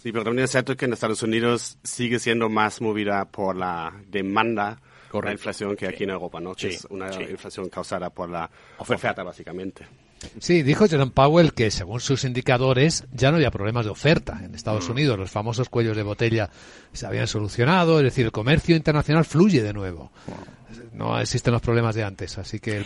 Sí, 0.00 0.12
pero 0.12 0.24
también 0.24 0.44
es 0.44 0.52
cierto 0.52 0.76
que 0.76 0.84
en 0.84 0.92
Estados 0.92 1.22
Unidos 1.22 1.76
sigue 1.82 2.18
siendo 2.18 2.48
más 2.48 2.80
movida 2.80 3.24
por 3.26 3.56
la 3.56 3.92
demanda, 4.08 4.80
la 5.12 5.32
inflación 5.32 5.74
que 5.76 5.86
aquí 5.88 6.04
en 6.04 6.10
Europa, 6.10 6.40
¿no? 6.40 6.54
Que 6.54 6.70
Sí, 6.70 6.76
es 6.76 6.84
una 6.90 7.12
sí. 7.12 7.22
inflación 7.22 7.68
causada 7.68 8.10
por 8.10 8.28
la 8.28 8.48
oferta, 8.78 9.22
básicamente. 9.22 9.86
Sí, 10.40 10.62
dijo 10.62 10.88
Jerome 10.88 11.12
Powell 11.12 11.52
que 11.54 11.70
según 11.70 12.00
sus 12.00 12.24
indicadores 12.24 13.04
ya 13.12 13.30
no 13.30 13.36
había 13.36 13.52
problemas 13.52 13.84
de 13.84 13.92
oferta 13.92 14.40
en 14.44 14.54
Estados 14.54 14.88
Mm. 14.88 14.92
Unidos. 14.92 15.18
Los 15.18 15.30
famosos 15.30 15.68
cuellos 15.68 15.96
de 15.96 16.02
botella 16.02 16.50
se 16.92 17.06
habían 17.06 17.28
solucionado, 17.28 17.98
es 17.98 18.04
decir, 18.04 18.24
el 18.26 18.32
comercio 18.32 18.74
internacional 18.74 19.24
fluye 19.24 19.62
de 19.62 19.72
nuevo. 19.72 20.10
No 20.92 21.18
existen 21.20 21.52
los 21.52 21.62
problemas 21.62 21.94
de 21.94 22.02
antes, 22.04 22.36
así 22.38 22.58
que 22.60 22.84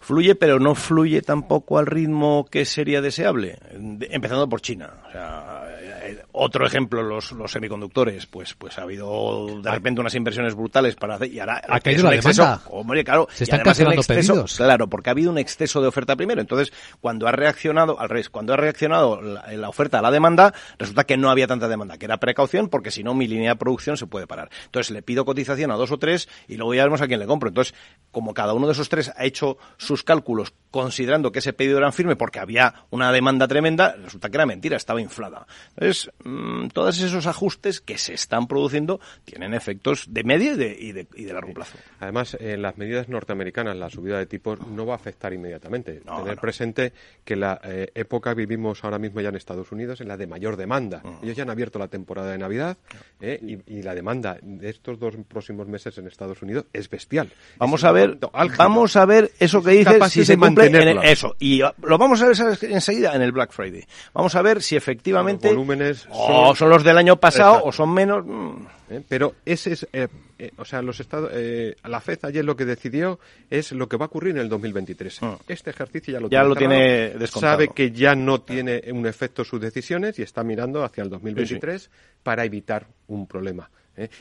Fluye, 0.00 0.36
pero 0.36 0.58
no 0.58 0.74
fluye 0.74 1.20
tampoco 1.20 1.76
al 1.78 1.84
ritmo 1.84 2.46
que 2.50 2.64
sería 2.64 3.02
deseable, 3.02 3.58
de- 3.74 4.08
empezando 4.12 4.48
por 4.48 4.62
China. 4.62 4.90
O 5.08 5.12
sea, 5.12 5.66
eh, 6.04 6.22
otro 6.40 6.66
ejemplo, 6.66 7.02
los, 7.02 7.32
los 7.32 7.50
semiconductores, 7.50 8.26
pues, 8.26 8.54
pues 8.54 8.78
ha 8.78 8.82
habido 8.82 9.60
de 9.62 9.70
repente 9.70 10.00
unas 10.00 10.14
inversiones 10.14 10.54
brutales 10.54 10.94
para 10.96 11.16
hacer, 11.16 11.32
y 11.32 11.40
ahora 11.40 11.60
Ha 11.68 11.80
caído 11.80 12.04
la 12.04 12.14
exceso, 12.14 12.42
demanda. 12.42 12.62
hombre, 12.70 13.04
claro, 13.04 13.28
Se 13.30 13.42
y 13.42 13.44
están 13.44 13.60
además 13.60 13.78
el 13.80 13.86
cancelando 13.86 14.02
exceso- 14.02 14.32
pedidos. 14.34 14.56
Claro, 14.56 14.88
porque 14.88 15.10
ha 15.10 15.12
habido 15.12 15.30
un 15.30 15.38
exceso 15.38 15.80
de 15.82 15.88
oferta 15.88 16.16
primero. 16.16 16.40
Entonces, 16.40 16.72
cuando 17.00 17.26
ha 17.28 17.32
reaccionado, 17.32 17.98
al 18.00 18.08
revés, 18.08 18.30
cuando 18.30 18.52
ha 18.54 18.56
reaccionado 18.56 19.20
la, 19.20 19.46
la 19.52 19.68
oferta 19.68 19.98
a 19.98 20.02
la 20.02 20.10
demanda, 20.10 20.54
resulta 20.78 21.04
que 21.04 21.16
no 21.16 21.30
había 21.30 21.46
tanta 21.46 21.68
demanda, 21.68 21.98
que 21.98 22.04
era 22.06 22.18
precaución, 22.18 22.68
porque 22.68 22.90
si 22.90 23.02
no, 23.02 23.14
mi 23.14 23.26
línea 23.26 23.50
de 23.50 23.56
producción 23.56 23.96
se 23.96 24.06
puede 24.06 24.26
parar. 24.26 24.48
Entonces, 24.66 24.90
le 24.90 25.02
pido 25.02 25.24
cotización 25.24 25.70
a 25.70 25.74
dos 25.76 25.90
o 25.92 25.98
tres 25.98 26.28
y 26.48 26.56
luego 26.56 26.74
ya 26.74 26.84
vemos 26.84 27.00
a 27.02 27.06
quién 27.08 27.20
le 27.20 27.26
compro. 27.26 27.48
Entonces, 27.48 27.74
como 28.10 28.34
cada 28.34 28.54
uno 28.54 28.66
de 28.66 28.72
esos 28.72 28.88
tres 28.88 29.12
ha 29.16 29.24
hecho 29.24 29.58
sus 29.76 30.02
cálculos 30.04 30.52
considerando 30.70 31.32
que 31.32 31.38
ese 31.38 31.52
pedido 31.52 31.78
era 31.78 31.90
firme 31.92 32.14
porque 32.16 32.38
había 32.38 32.74
una 32.90 33.10
demanda 33.10 33.48
tremenda, 33.48 33.96
resulta 34.04 34.28
que 34.28 34.36
era 34.36 34.46
mentira, 34.46 34.76
estaba 34.76 35.00
inflada. 35.00 35.46
Entonces, 35.70 36.10
mm, 36.28 36.68
todos 36.68 37.00
esos 37.00 37.26
ajustes 37.26 37.80
que 37.80 37.98
se 37.98 38.14
están 38.14 38.46
produciendo 38.46 39.00
tienen 39.24 39.54
efectos 39.54 40.04
de 40.08 40.24
medio 40.24 40.52
y 40.54 40.56
de, 40.56 40.76
y 40.78 40.92
de, 40.92 41.06
y 41.14 41.24
de 41.24 41.32
largo 41.32 41.52
plazo. 41.54 41.78
Además, 42.00 42.36
en 42.40 42.62
las 42.62 42.76
medidas 42.78 43.08
norteamericanas, 43.08 43.76
la 43.76 43.90
subida 43.90 44.18
de 44.18 44.26
tipos 44.26 44.58
no 44.68 44.86
va 44.86 44.94
a 44.94 44.96
afectar 44.96 45.32
inmediatamente. 45.32 46.00
Tener 46.00 46.38
presente 46.38 46.92
que 47.24 47.36
la 47.36 47.60
eh, 47.64 47.90
época 47.94 48.34
vivimos 48.34 48.84
ahora 48.84 48.98
mismo 48.98 49.20
ya 49.20 49.28
en 49.30 49.36
Estados 49.36 49.72
Unidos 49.72 50.00
en 50.00 50.08
la 50.08 50.16
de 50.16 50.26
mayor 50.26 50.56
demanda. 50.56 51.02
Ellos 51.22 51.36
ya 51.36 51.42
han 51.44 51.50
abierto 51.50 51.78
la 51.78 51.88
temporada 51.88 52.32
de 52.32 52.38
Navidad 52.38 52.76
eh, 53.20 53.38
y, 53.66 53.78
y 53.78 53.82
la 53.82 53.94
demanda 53.94 54.38
de 54.42 54.68
estos 54.70 54.98
dos 54.98 55.14
próximos 55.26 55.66
meses 55.68 55.96
en 55.98 56.06
Estados 56.06 56.42
Unidos 56.42 56.66
es 56.72 56.88
bestial. 56.90 57.32
Vamos 57.58 57.80
Es 57.80 57.84
a 57.84 57.92
ver, 57.92 58.18
vamos 58.56 58.96
a 58.96 59.06
ver 59.06 59.30
eso 59.38 59.62
que 59.62 59.70
dices 59.72 59.92
Capaces 59.94 60.12
si 60.12 60.24
se 60.24 60.36
cumple 60.36 60.66
en 60.66 60.74
el- 60.74 60.80
mantenerlo. 60.80 61.02
eso 61.02 61.36
y 61.38 61.60
lo 61.82 61.98
vamos 61.98 62.20
a 62.22 62.26
ver 62.28 62.36
enseguida 62.62 63.14
en 63.14 63.22
el 63.22 63.32
Black 63.32 63.52
Friday. 63.52 63.84
Vamos 64.12 64.34
a 64.34 64.42
ver 64.42 64.62
si 64.62 64.76
efectivamente 64.76 65.48
Los 65.48 65.56
volúmenes 65.56 66.06
o 66.18 66.46
son- 66.48 66.56
son 66.56 66.68
los 66.70 66.84
del 66.84 66.98
año 66.98 67.16
pasado 67.16 67.50
Exacto. 67.54 67.68
o 67.68 67.72
son 67.72 67.92
menos. 67.94 68.24
mm. 68.26 68.66
¿eh? 68.90 69.02
Pero 69.08 69.34
ese 69.44 69.72
es, 69.72 69.86
eh, 69.92 70.08
eh, 70.38 70.50
o 70.56 70.64
sea, 70.64 70.82
los 70.82 70.98
estados, 71.00 71.30
eh, 71.34 71.76
la 71.84 72.00
FED 72.00 72.18
ayer 72.24 72.44
lo 72.44 72.56
que 72.56 72.64
decidió 72.64 73.18
es 73.50 73.72
lo 73.72 73.88
que 73.88 73.96
va 73.96 74.06
a 74.06 74.08
ocurrir 74.08 74.34
en 74.36 74.42
el 74.42 74.48
2023. 74.48 75.20
Este 75.48 75.70
ejercicio 75.70 76.12
ya 76.12 76.20
lo. 76.20 76.28
Ya 76.28 76.40
tiene, 76.40 76.48
lo 76.48 76.54
tiene 76.56 77.10
descontado. 77.18 77.52
Sabe 77.54 77.68
que 77.68 77.90
ya 77.92 78.14
no 78.14 78.40
tiene 78.40 78.82
un 78.92 79.06
efecto 79.06 79.44
sus 79.44 79.60
decisiones 79.60 80.18
y 80.18 80.22
está 80.22 80.42
mirando 80.44 80.84
hacia 80.84 81.02
el 81.04 81.10
2023 81.10 81.90
para 82.22 82.44
evitar 82.44 82.86
un 83.08 83.26
problema. 83.26 83.70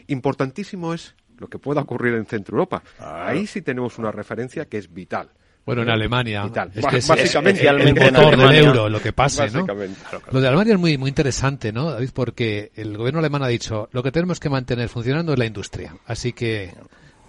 Importantísimo 0.08 0.94
es 0.94 1.16
lo 1.38 1.48
que 1.48 1.60
pueda 1.60 1.82
ocurrir 1.82 2.14
en 2.16 2.26
Centro 2.26 2.56
Europa. 2.56 2.82
Ahí 3.00 3.46
sí 3.46 3.62
tenemos 3.62 3.98
una 4.00 4.12
referencia 4.12 4.66
que 4.66 4.78
es 4.78 4.92
vital. 4.92 5.30
Bueno, 5.68 5.82
en. 5.82 5.90
Alemania 5.90 6.50
es 6.74 6.86
que 6.86 6.98
es 6.98 7.08
básicamente 7.08 7.68
el, 7.68 7.82
en 7.82 8.14
motor 8.14 8.38
del 8.38 8.56
euro, 8.56 8.88
lo 8.88 9.02
que 9.02 9.12
pase, 9.12 9.48
¿no? 9.48 9.66
Básicamente. 9.66 10.00
Claro, 10.00 10.20
claro. 10.22 10.34
Lo 10.34 10.40
de 10.40 10.48
Alemania 10.48 10.74
es 10.76 10.80
muy 10.80 10.98
muy 10.98 11.10
interesante, 11.10 11.74
¿no, 11.74 11.92
David? 11.92 12.10
Porque 12.14 12.72
el 12.76 12.96
gobierno 12.96 13.20
alemán 13.20 13.44
ha 13.44 13.48
dicho 13.50 13.90
lo 13.92 14.02
que 14.02 14.14
tenemos 14.14 14.40
que 14.40 14.50
mantener 14.50 14.88
funcionando 14.88 15.34
es 15.34 15.40
la 15.40 15.46
industria. 15.46 15.94
Así 16.06 16.32
que 16.32 16.74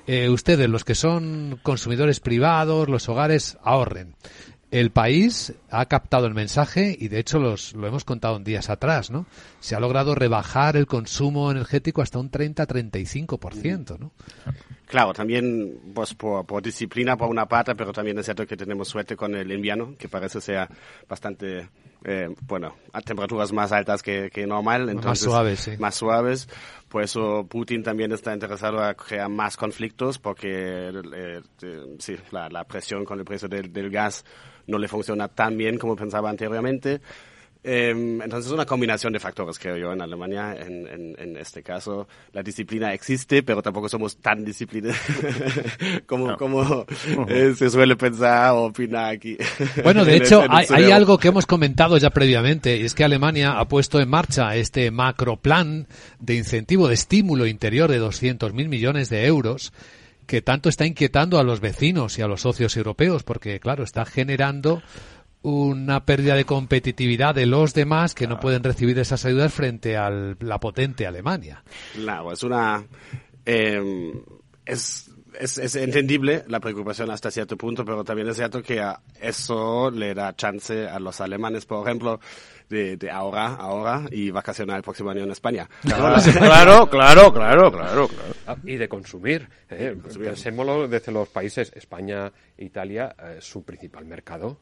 eh, 0.07 0.29
ustedes, 0.29 0.70
los 0.70 0.85
que 0.85 0.94
son 0.94 1.59
consumidores 1.64 2.20
privados, 2.20 2.88
los 2.88 3.09
hogares, 3.09 3.59
ahorren. 3.64 4.14
El 4.70 4.90
país 4.90 5.54
ha 5.70 5.87
captado 5.87 6.26
el 6.26 6.35
mensaje 6.35 6.94
y 6.98 7.09
de 7.09 7.18
hecho 7.18 7.38
los, 7.38 7.72
lo 7.72 7.87
hemos 7.87 8.04
contado 8.04 8.37
en 8.37 8.44
días 8.44 8.68
atrás, 8.68 9.11
¿no? 9.11 9.26
Se 9.61 9.74
ha 9.74 9.81
logrado 9.81 10.14
rebajar 10.14 10.76
el 10.76 10.87
consumo 10.87 11.50
energético 11.50 12.02
hasta 12.02 12.18
un 12.18 12.31
30-35%, 12.31 13.98
¿no? 13.98 14.12
Claro, 14.88 15.12
también 15.12 15.78
pues 15.94 16.14
por, 16.14 16.46
por 16.46 16.62
disciplina 16.62 17.16
por 17.16 17.28
una 17.28 17.46
parte, 17.46 17.74
pero 17.74 17.92
también 17.92 18.18
es 18.18 18.24
cierto 18.24 18.46
que 18.46 18.57
tenemos 18.57 18.88
suerte 18.88 19.16
con 19.16 19.35
el 19.35 19.52
invierno, 19.52 19.94
que 19.98 20.09
parece 20.09 20.40
ser 20.40 20.68
bastante, 21.07 21.68
eh, 22.11 22.35
bueno, 22.47 22.75
a 22.92 23.03
temperaturas 23.03 23.53
más 23.53 23.71
altas 23.71 24.03
que, 24.03 24.31
que 24.31 24.47
normal. 24.47 24.87
Más 24.87 24.94
Entonces, 24.94 25.25
suaves, 25.25 25.61
sí. 25.61 25.73
Más 25.79 25.94
suaves. 25.94 26.49
Por 26.88 27.03
eso 27.03 27.47
Putin 27.47 27.83
también 27.83 28.12
está 28.12 28.33
interesado 28.33 28.83
a 28.83 28.94
crear 28.94 29.29
más 29.29 29.59
conflictos, 29.59 30.18
porque 30.18 30.88
eh, 30.88 31.42
eh, 31.62 31.97
sí, 31.99 32.16
la, 32.31 32.49
la 32.49 32.64
presión 32.64 33.05
con 33.05 33.18
el 33.18 33.27
precio 33.27 33.47
del, 33.47 33.71
del 33.73 33.90
gas 33.90 34.25
no 34.66 34.79
le 34.79 34.88
funciona 34.88 35.29
tan 35.29 35.59
bien 35.59 35.77
como 35.77 35.97
pensaba 35.97 36.31
anteriormente. 36.31 37.03
Eh, 37.64 37.90
entonces 37.90 38.47
es 38.47 38.53
una 38.53 38.64
combinación 38.64 39.12
de 39.12 39.18
factores, 39.18 39.59
creo 39.59 39.77
yo, 39.77 39.92
en 39.92 40.01
Alemania. 40.01 40.55
En, 40.59 40.87
en, 40.87 41.16
en 41.18 41.37
este 41.37 41.62
caso, 41.62 42.09
la 42.33 42.42
disciplina 42.42 42.92
existe, 42.94 43.42
pero 43.42 43.62
tampoco 43.62 43.88
somos 43.88 44.16
tan 44.18 44.44
disciplinados 44.44 44.97
como, 46.07 46.37
como 46.37 46.87
eh, 47.29 47.55
se 47.57 47.68
suele 47.68 47.97
pensar 47.97 48.53
o 48.53 48.66
opinar 48.66 49.12
aquí. 49.14 49.37
Bueno, 49.83 50.05
de 50.05 50.16
hecho, 50.18 50.44
el 50.44 50.51
hay, 50.51 50.66
hay 50.71 50.90
algo 50.90 51.18
que 51.18 51.29
hemos 51.29 51.47
comentado 51.47 51.97
ya 51.99 52.11
previamente, 52.11 52.77
y 52.77 52.85
es 52.85 52.94
que 52.94 53.05
Alemania 53.05 53.59
ha 53.59 53.66
puesto 53.66 54.01
en 54.01 54.09
marcha 54.09 54.55
este 54.55 54.90
macroplan 54.90 55.88
de 56.21 56.37
incentivo, 56.37 56.88
de 56.88 56.94
estímulo 56.94 57.47
interior 57.47 57.90
de 57.90 58.01
200.000 58.01 58.53
millones 58.68 59.11
de 59.11 59.27
euros, 59.27 59.73
que 60.27 60.42
tanto 60.42 60.68
está 60.68 60.87
inquietando 60.87 61.38
a 61.38 61.42
los 61.42 61.61
vecinos 61.61 62.18
y 62.18 62.23
a 62.23 62.29
los 62.29 62.42
socios 62.42 62.77
europeos, 62.77 63.23
porque, 63.23 63.59
claro, 63.61 63.83
está 63.83 64.05
generando 64.05 64.83
una 65.42 66.05
pérdida 66.05 66.35
de 66.35 66.44
competitividad 66.44 67.35
de 67.35 67.46
los 67.46 67.74
demás 67.74 68.14
que 68.14 68.27
no 68.27 68.40
pueden 68.40 68.62
recibir 68.64 68.98
esas 68.98 69.24
ayudas 69.24 69.53
frente 69.53 69.96
a 69.96 70.11
la 70.11 70.59
potente 70.59 71.07
Alemania. 71.07 71.62
Claro, 71.94 72.33
es 72.33 72.42
una... 72.42 72.85
eh, 73.46 74.12
es, 74.66 75.11
es, 75.38 75.59
es 75.59 75.77
entendible 75.77 76.44
la 76.48 76.61
preocupación 76.61 77.11
hasta 77.11 77.31
cierto 77.31 77.57
punto, 77.57 77.85
pero 77.85 78.05
también 78.05 78.29
es 78.29 78.37
cierto 78.37 78.62
que 78.62 78.81
a 78.81 79.01
eso 79.20 79.90
le 79.90 80.14
da 80.14 80.35
chance 80.35 80.87
a 80.88 80.98
los 80.98 81.20
alemanes, 81.20 81.64
por 81.64 81.87
ejemplo, 81.87 82.20
de, 82.68 82.96
de 82.96 83.11
ahora, 83.11 83.55
ahora 83.55 84.03
y 84.11 84.31
vacacionar 84.31 84.77
el 84.79 84.83
próximo 84.83 85.11
año 85.11 85.22
en 85.22 85.31
España. 85.31 85.68
Claro, 85.83 86.20
claro, 86.33 86.87
claro, 86.90 87.33
claro, 87.33 87.72
claro, 87.72 88.09
claro. 88.09 88.35
Ah, 88.46 88.57
Y 88.64 88.77
de 88.77 88.88
consumir. 88.88 89.48
¿eh? 89.70 89.96
Pensémoslo 90.18 90.88
desde 90.88 91.12
los 91.12 91.29
países, 91.29 91.72
España, 91.74 92.31
Italia, 92.59 93.14
eh, 93.22 93.38
su 93.40 93.62
principal 93.62 94.05
mercado 94.05 94.59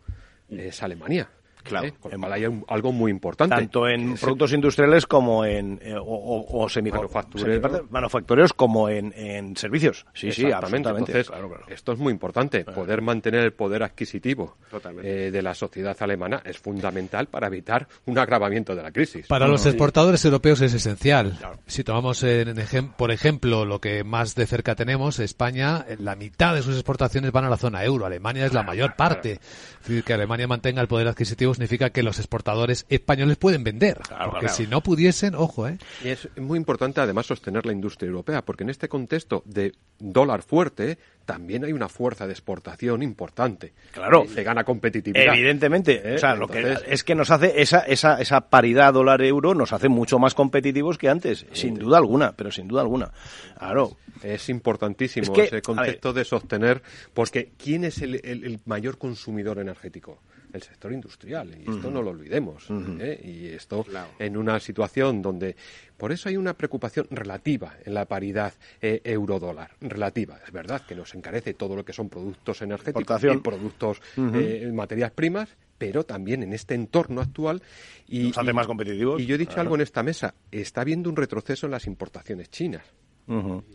es 0.50 0.82
Alemania. 0.82 1.28
Claro. 1.68 1.86
¿eh? 1.86 1.94
Con 2.00 2.12
lo 2.12 2.18
cual 2.18 2.32
hay 2.32 2.46
un- 2.46 2.64
algo 2.68 2.92
muy 2.92 3.10
importante. 3.10 3.54
Tanto 3.54 3.88
en 3.88 4.14
productos 4.16 4.52
industriales 4.52 5.06
como 5.06 5.44
en 5.44 5.78
eh, 5.82 5.94
o, 5.96 6.02
o, 6.04 6.64
o 6.64 6.68
semico- 6.68 6.96
Manufacturero. 6.96 7.68
semi- 7.68 7.86
manufactureros 7.90 8.52
como 8.52 8.88
en, 8.88 9.12
en 9.16 9.56
servicios. 9.56 10.06
Sí, 10.14 10.32
sí, 10.32 10.50
absolutamente. 10.50 11.12
Entonces, 11.12 11.28
claro, 11.30 11.48
claro. 11.48 11.64
esto 11.68 11.92
es 11.92 11.98
muy 11.98 12.12
importante. 12.12 12.64
Poder 12.64 13.02
mantener 13.02 13.40
el 13.44 13.52
poder 13.52 13.82
adquisitivo 13.82 14.56
eh, 15.02 15.30
de 15.32 15.42
la 15.42 15.54
sociedad 15.54 15.96
alemana 16.00 16.42
es 16.44 16.58
fundamental 16.58 17.26
para 17.26 17.46
evitar 17.48 17.86
un 18.06 18.18
agravamiento 18.18 18.74
de 18.74 18.82
la 18.82 18.90
crisis. 18.92 19.26
Para 19.26 19.48
los 19.48 19.64
exportadores 19.66 20.24
europeos 20.24 20.60
es 20.60 20.74
esencial. 20.74 21.38
Si 21.66 21.84
tomamos 21.84 22.22
en 22.22 22.56
ejem- 22.56 22.92
por 22.96 23.10
ejemplo 23.10 23.64
lo 23.64 23.80
que 23.80 24.04
más 24.04 24.34
de 24.34 24.46
cerca 24.46 24.74
tenemos, 24.74 25.18
España, 25.18 25.84
eh, 25.88 25.96
la 25.98 26.14
mitad 26.16 26.54
de 26.54 26.62
sus 26.62 26.74
exportaciones 26.74 27.32
van 27.32 27.44
a 27.44 27.50
la 27.50 27.56
zona 27.56 27.84
euro. 27.84 28.06
Alemania 28.06 28.46
es 28.46 28.52
la 28.52 28.62
mayor 28.62 28.94
parte. 28.96 29.32
Es 29.32 29.88
decir, 29.88 30.04
que 30.04 30.12
Alemania 30.14 30.46
mantenga 30.46 30.80
el 30.82 30.88
poder 30.88 31.08
adquisitivo 31.08 31.54
significa 31.56 31.90
que 31.90 32.02
los 32.02 32.18
exportadores 32.18 32.86
españoles 32.88 33.36
pueden 33.38 33.64
vender. 33.64 33.96
porque 33.98 34.40
claro. 34.40 34.48
si 34.48 34.66
no 34.66 34.82
pudiesen, 34.82 35.34
ojo, 35.34 35.66
¿eh? 35.66 35.78
Y 36.04 36.08
es 36.08 36.28
muy 36.36 36.58
importante 36.58 37.00
además 37.00 37.26
sostener 37.26 37.64
la 37.66 37.72
industria 37.72 38.08
europea, 38.08 38.42
porque 38.42 38.62
en 38.64 38.70
este 38.70 38.88
contexto 38.88 39.42
de 39.46 39.72
dólar 39.98 40.42
fuerte 40.42 40.98
también 41.24 41.64
hay 41.64 41.72
una 41.72 41.88
fuerza 41.88 42.26
de 42.26 42.32
exportación 42.32 43.02
importante. 43.02 43.72
Claro. 43.92 44.22
Eh, 44.24 44.28
Se 44.28 44.42
gana 44.42 44.62
competitividad. 44.64 45.34
Evidentemente, 45.34 46.02
¿Eh? 46.04 46.14
o 46.14 46.18
sea, 46.18 46.34
lo 46.34 46.46
que 46.46 46.76
es 46.86 47.02
que 47.02 47.14
nos 47.14 47.30
hace 47.30 47.60
esa, 47.60 47.80
esa, 47.80 48.20
esa 48.20 48.42
paridad 48.48 48.92
dólar-euro 48.92 49.54
nos 49.54 49.72
hace 49.72 49.88
mucho 49.88 50.18
más 50.18 50.34
competitivos 50.34 50.98
que 50.98 51.08
antes, 51.08 51.46
sin 51.52 51.74
duda 51.74 51.98
alguna, 51.98 52.32
pero 52.32 52.50
sin 52.52 52.68
duda 52.68 52.82
alguna. 52.82 53.10
Claro. 53.58 53.96
Es 54.22 54.48
importantísimo 54.48 55.24
Es 55.24 55.30
que, 55.30 55.44
ese 55.44 55.62
concepto 55.62 56.12
de 56.12 56.24
sostener, 56.24 56.82
porque 57.12 57.50
¿quién 57.62 57.84
es 57.84 58.00
el, 58.02 58.14
el- 58.24 58.44
el 58.44 58.60
mayor 58.64 58.96
consumidor 58.98 59.58
energético? 59.58 60.20
El 60.56 60.62
sector 60.62 60.92
industrial, 60.92 61.54
y 61.64 61.70
esto 61.70 61.90
no 61.90 62.02
lo 62.02 62.10
olvidemos. 62.10 62.66
¿eh? 62.98 63.20
Y 63.24 63.46
esto 63.48 63.84
en 64.18 64.36
una 64.36 64.58
situación 64.58 65.22
donde, 65.22 65.54
por 65.96 66.12
eso 66.12 66.28
hay 66.28 66.36
una 66.36 66.54
preocupación 66.54 67.06
relativa 67.10 67.74
en 67.84 67.94
la 67.94 68.06
paridad 68.06 68.52
eh, 68.80 69.00
euro-dólar. 69.04 69.70
Relativa, 69.80 70.40
es 70.44 70.52
verdad 70.52 70.82
que 70.86 70.94
nos 70.94 71.14
encarece 71.14 71.54
todo 71.54 71.76
lo 71.76 71.84
que 71.84 71.92
son 71.92 72.08
productos 72.08 72.62
energéticos 72.62 73.22
y 73.22 73.36
productos, 73.38 74.00
eh, 74.16 74.70
materias 74.72 75.12
primas, 75.12 75.48
pero 75.78 76.04
también 76.04 76.42
en 76.42 76.52
este 76.52 76.74
entorno 76.74 77.20
actual. 77.20 77.62
Y, 78.08 78.28
Nos 78.28 78.38
hace 78.38 78.50
y- 78.50 78.54
más 78.54 78.66
competitivos, 78.66 79.20
Y 79.20 79.26
yo 79.26 79.34
he 79.34 79.38
dicho 79.38 79.50
claro. 79.52 79.62
algo 79.62 79.74
en 79.76 79.82
esta 79.82 80.02
mesa, 80.02 80.34
está 80.50 80.80
habiendo 80.80 81.10
un 81.10 81.16
retroceso 81.16 81.66
en 81.66 81.72
las 81.72 81.86
importaciones 81.86 82.50
chinas. 82.50 82.82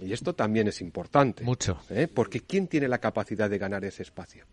Y 0.02 0.14
esto 0.14 0.34
también 0.34 0.70
es 0.70 0.80
importante. 0.80 1.44
Mucho. 1.44 1.78
¿eh? 1.90 2.08
Porque 2.08 2.40
¿quién 2.40 2.68
tiene 2.68 2.88
la 2.88 3.00
capacidad 3.00 3.50
de 3.50 3.58
ganar 3.58 3.84
ese 3.84 4.02
espacio? 4.04 4.46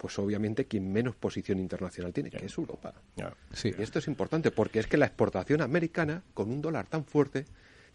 Pues 0.00 0.18
obviamente 0.18 0.64
quien 0.64 0.90
menos 0.90 1.14
posición 1.14 1.58
internacional 1.58 2.14
tiene, 2.14 2.30
que 2.30 2.46
es 2.46 2.56
Europa. 2.56 2.94
Sí. 3.52 3.74
Y 3.78 3.82
esto 3.82 3.98
es 3.98 4.08
importante 4.08 4.50
porque 4.50 4.78
es 4.78 4.86
que 4.86 4.96
la 4.96 5.04
exportación 5.04 5.60
americana, 5.60 6.22
con 6.32 6.50
un 6.50 6.62
dólar 6.62 6.86
tan 6.86 7.04
fuerte, 7.04 7.44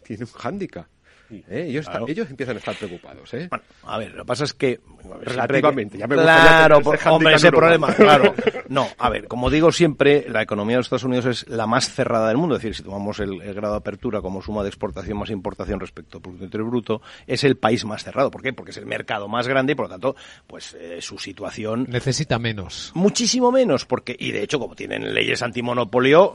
tiene 0.04 0.26
un 0.26 0.30
hándicap. 0.30 0.86
¿Eh? 1.32 1.66
Ellos, 1.70 1.86
Claro. 1.88 2.06
ellos 2.08 2.30
empiezan 2.30 2.56
a 2.56 2.60
estar 2.60 2.76
preocupados. 2.76 3.34
¿eh? 3.34 3.48
Bueno, 3.50 3.64
a 3.84 3.98
ver, 3.98 4.12
lo 4.14 4.24
que 4.24 4.28
pasa 4.28 4.44
es 4.44 4.54
que... 4.54 4.80
Relativamente, 5.22 5.98
ya 5.98 6.08
me 6.08 6.16
claro, 6.16 6.82
por- 6.82 6.96
ese 6.96 7.10
hombre, 7.10 7.36
ese 7.36 7.52
problema, 7.52 7.94
claro. 7.94 8.34
No, 8.70 8.88
a 8.98 9.10
ver, 9.10 9.28
como 9.28 9.52
digo 9.52 9.72
siempre, 9.72 10.26
la 10.28 10.42
economía 10.42 10.74
de 10.76 10.80
los 10.80 10.86
Estados 10.88 11.04
Unidos 11.04 11.26
es 11.28 11.48
la 11.48 11.68
más 11.68 11.88
cerrada 11.94 12.28
del 12.30 12.38
mundo. 12.38 12.56
Es 12.56 12.62
decir, 12.64 12.76
si 12.76 12.82
tomamos 12.82 13.20
el, 13.20 13.40
el 13.42 13.54
grado 13.54 13.76
de 13.76 13.78
apertura 13.78 14.22
como 14.22 14.42
suma 14.42 14.64
de 14.64 14.70
exportación 14.70 15.20
más 15.20 15.30
importación 15.30 15.80
respecto 15.80 16.18
al 16.18 16.22
Producto 16.24 16.46
Interior 16.46 16.70
Bruto, 16.70 17.02
es 17.28 17.44
el 17.44 17.58
país 17.58 17.86
más 17.86 18.04
cerrado. 18.04 18.32
¿Por 18.32 18.42
qué? 18.42 18.54
Porque 18.54 18.72
es 18.72 18.78
el 18.78 18.88
mercado 18.88 19.28
más 19.28 19.48
grande 19.48 19.74
y, 19.74 19.76
por 19.76 19.86
lo 19.86 19.90
tanto, 19.92 20.16
pues 20.48 20.76
eh, 20.80 20.98
su 21.02 21.20
situación 21.20 21.86
Necesita 21.90 22.40
menos. 22.40 22.92
Muchísimo 22.96 23.52
menos, 23.52 23.86
porque, 23.86 24.16
y 24.18 24.32
de 24.32 24.42
hecho, 24.42 24.58
como 24.60 24.76
tienen 24.76 25.14
leyes 25.14 25.44
antimonopolio, 25.44 26.34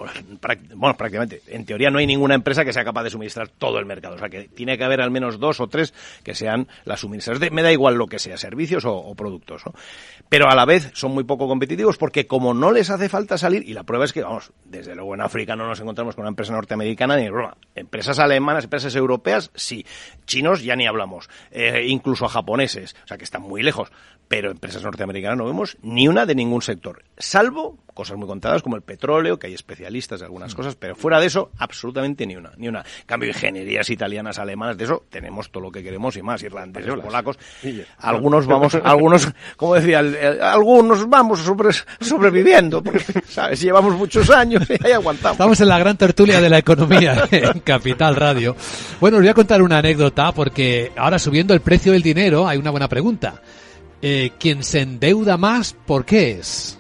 bueno, 0.77 0.97
prácticamente, 0.97 1.43
en 1.49 1.65
teoría 1.65 1.91
no 1.91 1.99
hay 1.99 2.07
ninguna 2.07 2.37
empresa 2.37 2.65
que 2.65 2.73
sea 2.73 2.85
capaz 2.85 3.03
de 3.03 3.11
suministrar 3.11 3.49
todo 3.49 3.79
el 3.81 3.87
mercado. 3.87 4.15
O 4.15 4.19
sea, 4.19 4.29
que 4.29 4.45
tiene 4.55 4.79
que 4.81 4.85
haber 4.87 5.01
al 5.01 5.13
menos 5.13 5.39
dos 5.39 5.61
o 5.61 5.69
tres 5.69 5.95
que 6.25 6.35
sean 6.35 6.67
las 6.85 7.01
suministradoras. 7.01 7.41
De- 7.41 7.55
me 7.55 7.63
da 7.63 7.71
igual 7.71 7.95
lo 7.95 8.09
que 8.09 8.19
sea, 8.19 8.37
servicios 8.37 8.85
o, 8.85 8.97
o 8.97 9.15
productos, 9.15 9.63
¿no? 9.65 9.73
Pero 10.29 10.49
a 10.49 10.55
la 10.55 10.65
vez 10.65 10.91
son 10.95 11.13
muy 11.13 11.25
poco 11.25 11.47
competitivos 11.47 11.97
porque 11.99 12.27
como 12.27 12.55
no 12.55 12.73
les 12.73 12.91
hace 12.91 13.09
falta 13.09 13.39
salir, 13.39 13.63
y 13.69 13.73
la 13.75 13.85
prueba 13.85 14.05
es 14.05 14.13
que, 14.13 14.23
vamos, 14.23 14.53
desde 14.65 14.95
luego 14.95 15.15
en 15.15 15.21
África 15.21 15.55
no 15.57 15.67
nos 15.69 15.81
encontramos 15.81 16.15
con 16.15 16.23
una 16.23 16.31
empresa 16.31 16.53
norteamericana 16.53 17.17
ni 17.17 17.29
broma. 17.29 17.57
Empresas 17.75 18.19
alemanas, 18.19 18.65
empresas 18.65 18.95
europeas, 18.97 19.51
sí. 19.55 19.85
Chinos 20.27 20.63
ya 20.63 20.77
ni 20.77 20.87
hablamos. 20.87 21.29
Eh, 21.51 21.85
incluso 21.89 22.25
a 22.25 22.29
japoneses. 22.29 22.95
O 23.05 23.09
sea, 23.09 23.19
que 23.19 23.25
están 23.25 23.43
muy 23.43 23.63
lejos. 23.63 23.91
Pero 24.29 24.53
empresas 24.53 24.83
norteamericanas 24.85 25.37
no 25.37 25.45
vemos 25.45 25.77
ni 25.83 26.07
una 26.07 26.25
de 26.25 26.37
ningún 26.37 26.63
sector. 26.63 27.03
Salvo 27.19 27.79
cosas 27.95 28.17
muy 28.17 28.29
contadas 28.29 28.63
como 28.63 28.77
el 28.77 28.83
petróleo, 28.83 29.39
que 29.39 29.49
hay 29.49 29.55
especialistas 29.55 30.21
de 30.21 30.27
algunas 30.27 30.55
cosas, 30.55 30.77
pero 30.77 30.95
fuera 30.95 31.19
de 31.21 31.27
eso, 31.27 31.51
absolutamente 31.59 32.25
ni 32.27 32.37
una. 32.37 32.53
Ni 32.57 32.69
una. 32.69 32.81
En 32.81 33.07
cambio, 33.07 33.29
ingenierías 33.29 33.91
italianas, 33.91 34.39
alemanas, 34.39 34.70
de 34.77 34.85
eso 34.85 35.05
tenemos 35.11 35.51
todo 35.51 35.65
lo 35.65 35.71
que 35.73 35.83
queremos 35.83 36.17
y 36.17 36.23
más. 36.23 36.43
Irlandeses, 36.43 36.95
polacos. 36.97 37.39
Algunos 37.99 38.47
vamos, 38.47 38.75
algunos, 38.85 39.29
como 39.57 39.75
decía, 39.75 40.01
el- 40.01 40.15
el- 40.15 40.43
algunos 40.43 41.09
vamos 41.09 41.41
sobre- 41.41 41.75
sobreviviendo, 42.01 42.83
porque, 42.83 43.01
¿sabes? 43.29 43.61
Llevamos 43.61 43.95
muchos 43.97 44.29
años 44.31 44.69
y 44.71 44.75
ahí 44.87 44.93
aguantamos. 44.93 45.33
Estamos 45.37 45.61
en 45.61 45.69
la 45.69 45.79
gran 45.79 45.97
tertulia 45.97 46.41
de 46.41 46.51
la 46.51 46.59
economía 46.59 47.29
en 47.31 47.61
Capital 47.61 48.17
Radio. 48.17 48.57
Bueno, 49.01 49.17
os 49.19 49.23
voy 49.23 49.31
a 49.31 49.35
contar 49.35 49.63
una 49.63 49.79
anécdota 49.79 50.33
porque 50.33 50.93
ahora 50.97 51.19
subiendo 51.19 51.55
el 51.55 51.61
precio 51.61 51.93
del 51.93 52.03
dinero 52.03 52.47
hay 52.49 52.59
una 52.59 52.71
buena 52.71 52.89
pregunta. 52.89 53.41
Eh, 54.03 54.31
¿Quién 54.39 54.63
se 54.65 54.81
endeuda 54.81 55.37
más, 55.37 55.75
por 55.87 56.05
qué 56.07 56.33
es? 56.33 56.79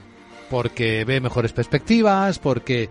Porque 0.49 1.05
ve 1.05 1.21
mejores 1.21 1.53
perspectivas, 1.53 2.39
porque... 2.39 2.89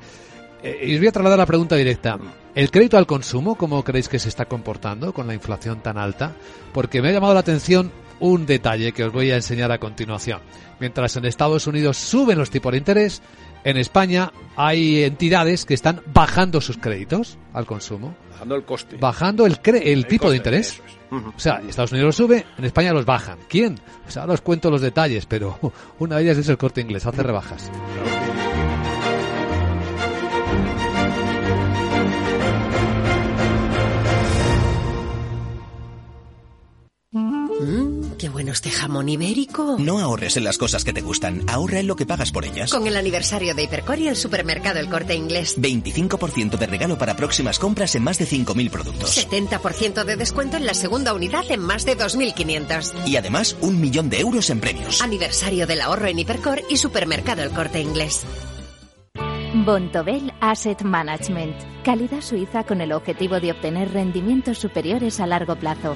eh, 0.64 0.80
y 0.88 0.94
os 0.94 1.00
voy 1.00 1.08
a 1.08 1.12
trasladar 1.12 1.40
la 1.40 1.46
pregunta 1.46 1.76
directa. 1.76 2.18
¿El 2.56 2.72
crédito 2.72 2.98
al 2.98 3.06
consumo, 3.08 3.56
cómo 3.56 3.84
creéis 3.84 4.10
que 4.10 4.20
se 4.20 4.28
está 4.30 4.46
comportando 4.46 5.14
con 5.14 5.28
la 5.28 5.34
inflación 5.34 5.82
tan 5.82 5.98
alta? 5.98 6.34
Porque 6.74 7.02
me 7.02 7.10
ha 7.10 7.12
llamado 7.14 7.34
la 7.34 7.40
atención 7.42 7.92
un 8.20 8.46
detalle 8.46 8.92
que 8.92 9.06
os 9.06 9.14
voy 9.14 9.32
a 9.32 9.36
enseñar 9.38 9.72
a 9.72 9.78
continuación. 9.78 10.42
Mientras 10.80 11.16
en 11.16 11.26
Estados 11.26 11.68
Unidos 11.68 11.98
suben 11.98 12.38
los 12.38 12.50
tipos 12.50 12.72
de 12.74 12.78
interés, 12.80 13.22
en 13.64 13.78
España 13.78 14.32
hay 14.58 15.04
entidades 15.04 15.66
que 15.66 15.74
están 15.74 16.02
bajando 16.14 16.60
sus 16.60 16.78
créditos 16.78 17.38
al 17.54 17.66
consumo, 17.66 18.16
Bajando 18.32 18.56
el 18.56 18.64
coste. 18.64 18.98
bajando 18.98 19.46
el, 19.46 19.62
cre- 19.62 19.82
el 19.86 20.06
tipo 20.08 20.24
coste, 20.24 20.32
de 20.32 20.38
interés. 20.38 20.82
O 21.12 21.40
sea, 21.40 21.62
Estados 21.68 21.92
Unidos 21.92 22.08
los 22.08 22.16
sube, 22.16 22.46
en 22.58 22.66
España 22.66 22.94
los 22.94 23.06
bajan. 23.06 23.38
¿Quién? 23.48 23.80
Pues 24.04 24.16
ahora 24.18 24.34
os 24.34 24.42
cuento 24.42 24.70
los 24.70 24.82
detalles, 24.82 25.26
pero 25.26 25.58
una 26.00 26.18
de 26.18 26.24
ellas 26.24 26.38
es 26.38 26.50
el 26.50 26.58
corte 26.58 26.82
inglés, 26.82 27.06
hace 27.06 27.24
rebajas. 27.24 27.70
Mmm, 37.60 38.12
qué 38.18 38.30
bueno 38.30 38.54
este 38.54 38.70
jamón 38.70 39.10
ibérico. 39.10 39.76
No 39.80 40.00
ahorres 40.00 40.38
en 40.38 40.46
las 40.46 40.58
cosas 40.58 40.86
que 40.86 40.94
te 40.94 41.02
gustan, 41.02 41.44
ahorra 41.48 41.80
en 41.80 41.88
lo 41.88 41.96
que 41.96 42.06
pagas 42.06 42.32
por 42.32 42.46
ellas. 42.46 42.72
Con 42.72 42.88
el 42.88 42.96
aniversario 42.96 43.54
de 43.54 43.64
Hipercor 43.64 44.00
y 44.00 44.08
el 44.08 44.16
supermercado 44.16 44.80
El 44.80 44.90
Corte 44.90 45.16
Inglés. 45.16 45.60
25% 45.60 46.58
de 46.58 46.68
regalo 46.68 46.98
para 46.98 47.16
próximas 47.16 47.60
compras 47.60 47.96
en 47.96 48.04
más 48.04 48.18
de 48.18 48.26
5.000 48.26 48.70
productos. 48.70 49.18
70% 49.18 50.06
de 50.06 50.16
descuento 50.16 50.58
en 50.58 50.66
la 50.66 50.74
segunda 50.74 51.14
unidad 51.14 51.50
en 51.50 51.60
más 51.60 51.86
de 51.86 51.98
2.500. 51.98 53.08
Y 53.08 53.18
además, 53.18 53.58
un 53.62 53.82
millón 53.82 54.10
de 54.10 54.22
euros 54.22 54.50
en 54.50 54.62
premios. 54.62 55.02
Aniversario 55.02 55.68
del 55.68 55.82
ahorro 55.82 56.08
en 56.08 56.20
Hipercor 56.20 56.62
y 56.70 56.78
supermercado 56.78 57.44
El 57.44 57.52
Corte 57.52 57.82
Inglés. 57.82 58.26
Bontobel 59.66 60.32
Asset 60.42 60.84
Management. 60.84 61.56
Calidad 61.84 62.22
suiza 62.22 62.64
con 62.64 62.82
el 62.82 62.92
objetivo 62.92 63.40
de 63.40 63.52
obtener 63.52 63.92
rendimientos 63.92 64.60
superiores 64.60 65.20
a 65.20 65.26
largo 65.26 65.56
plazo. 65.56 65.96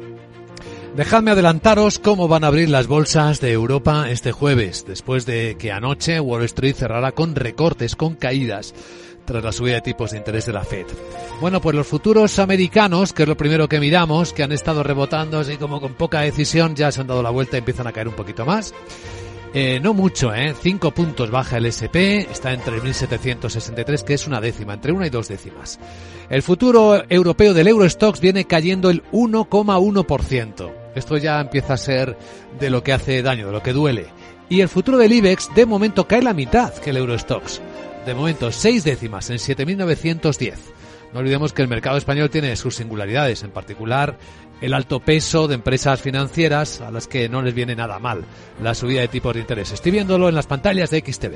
Dejadme 0.95 1.31
adelantaros 1.31 1.99
cómo 1.99 2.27
van 2.27 2.43
a 2.43 2.47
abrir 2.47 2.69
las 2.69 2.87
bolsas 2.87 3.39
de 3.39 3.53
Europa 3.53 4.09
este 4.09 4.33
jueves, 4.33 4.83
después 4.85 5.25
de 5.25 5.55
que 5.57 5.71
anoche 5.71 6.19
Wall 6.19 6.43
Street 6.43 6.75
cerrara 6.75 7.13
con 7.13 7.33
recortes, 7.33 7.95
con 7.95 8.15
caídas, 8.15 8.75
tras 9.23 9.41
la 9.41 9.53
subida 9.53 9.75
de 9.75 9.81
tipos 9.81 10.11
de 10.11 10.17
interés 10.17 10.47
de 10.47 10.51
la 10.51 10.65
Fed. 10.65 10.85
Bueno, 11.39 11.61
pues 11.61 11.77
los 11.77 11.87
futuros 11.87 12.37
americanos, 12.39 13.13
que 13.13 13.23
es 13.23 13.29
lo 13.29 13.37
primero 13.37 13.69
que 13.69 13.79
miramos, 13.79 14.33
que 14.33 14.43
han 14.43 14.51
estado 14.51 14.83
rebotando 14.83 15.39
así 15.39 15.55
como 15.55 15.79
con 15.79 15.93
poca 15.93 16.21
decisión, 16.21 16.75
ya 16.75 16.91
se 16.91 16.99
han 16.99 17.07
dado 17.07 17.23
la 17.23 17.29
vuelta 17.29 17.55
y 17.55 17.59
empiezan 17.59 17.87
a 17.87 17.93
caer 17.93 18.09
un 18.09 18.15
poquito 18.15 18.45
más. 18.45 18.73
Eh, 19.53 19.79
no 19.81 19.93
mucho, 19.93 20.33
¿eh? 20.33 20.53
Cinco 20.61 20.91
puntos 20.91 21.31
baja 21.31 21.57
el 21.57 21.67
SP, 21.71 22.27
está 22.29 22.51
en 22.51 22.61
3.763, 22.61 24.03
que 24.03 24.13
es 24.13 24.27
una 24.27 24.41
décima, 24.41 24.73
entre 24.73 24.91
una 24.91 25.07
y 25.07 25.09
dos 25.09 25.29
décimas. 25.29 25.79
El 26.29 26.41
futuro 26.41 27.03
europeo 27.07 27.53
del 27.53 27.69
Eurostox 27.69 28.19
viene 28.19 28.45
cayendo 28.45 28.89
el 28.89 29.03
1,1%. 29.11 30.80
Esto 30.95 31.17
ya 31.17 31.39
empieza 31.39 31.73
a 31.73 31.77
ser 31.77 32.17
de 32.59 32.69
lo 32.69 32.83
que 32.83 32.93
hace 32.93 33.21
daño, 33.21 33.47
de 33.47 33.53
lo 33.53 33.63
que 33.63 33.73
duele. 33.73 34.07
Y 34.49 34.61
el 34.61 34.69
futuro 34.69 34.97
del 34.97 35.13
IBEX 35.13 35.53
de 35.55 35.65
momento 35.65 36.07
cae 36.07 36.21
la 36.21 36.33
mitad 36.33 36.73
que 36.73 36.89
el 36.89 36.97
Eurostox. 36.97 37.61
De 38.05 38.13
momento, 38.13 38.51
seis 38.51 38.83
décimas 38.83 39.29
en 39.29 39.37
7.910. 39.37 40.55
No 41.13 41.19
olvidemos 41.19 41.53
que 41.53 41.61
el 41.61 41.67
mercado 41.67 41.97
español 41.97 42.29
tiene 42.29 42.55
sus 42.55 42.75
singularidades, 42.75 43.43
en 43.43 43.51
particular 43.51 44.17
el 44.61 44.73
alto 44.73 44.99
peso 44.99 45.47
de 45.47 45.55
empresas 45.55 45.99
financieras 45.99 46.81
a 46.81 46.91
las 46.91 47.07
que 47.07 47.27
no 47.27 47.41
les 47.41 47.53
viene 47.53 47.75
nada 47.75 47.99
mal 47.99 48.23
la 48.61 48.75
subida 48.75 49.01
de 49.01 49.07
tipos 49.07 49.33
de 49.33 49.41
interés. 49.41 49.71
Estoy 49.71 49.91
viéndolo 49.91 50.29
en 50.29 50.35
las 50.35 50.47
pantallas 50.47 50.91
de 50.91 50.99
XTV. 50.99 51.35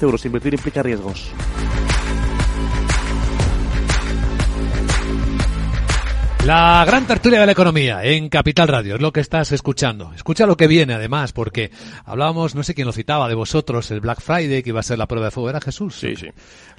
euros. 0.01 0.25
Invertir 0.25 0.53
implica 0.53 0.83
riesgos. 0.83 1.31
La 6.45 6.83
gran 6.87 7.05
tertulia 7.05 7.39
de 7.39 7.45
la 7.45 7.51
economía 7.51 8.03
en 8.03 8.27
Capital 8.27 8.67
Radio 8.67 8.95
es 8.95 9.01
lo 9.01 9.13
que 9.13 9.19
estás 9.19 9.51
escuchando. 9.51 10.11
Escucha 10.15 10.47
lo 10.47 10.57
que 10.57 10.65
viene 10.65 10.95
además, 10.95 11.33
porque 11.33 11.69
hablábamos, 12.03 12.55
no 12.55 12.63
sé 12.63 12.73
quién 12.73 12.87
lo 12.87 12.93
citaba, 12.93 13.29
de 13.29 13.35
vosotros, 13.35 13.91
el 13.91 13.99
Black 13.99 14.21
Friday, 14.21 14.63
que 14.63 14.69
iba 14.69 14.79
a 14.79 14.83
ser 14.83 14.97
la 14.97 15.07
prueba 15.07 15.27
de 15.27 15.31
fuego. 15.31 15.51
¿Era 15.51 15.61
Jesús? 15.61 15.95
Sí, 15.95 16.15
sí. 16.15 16.29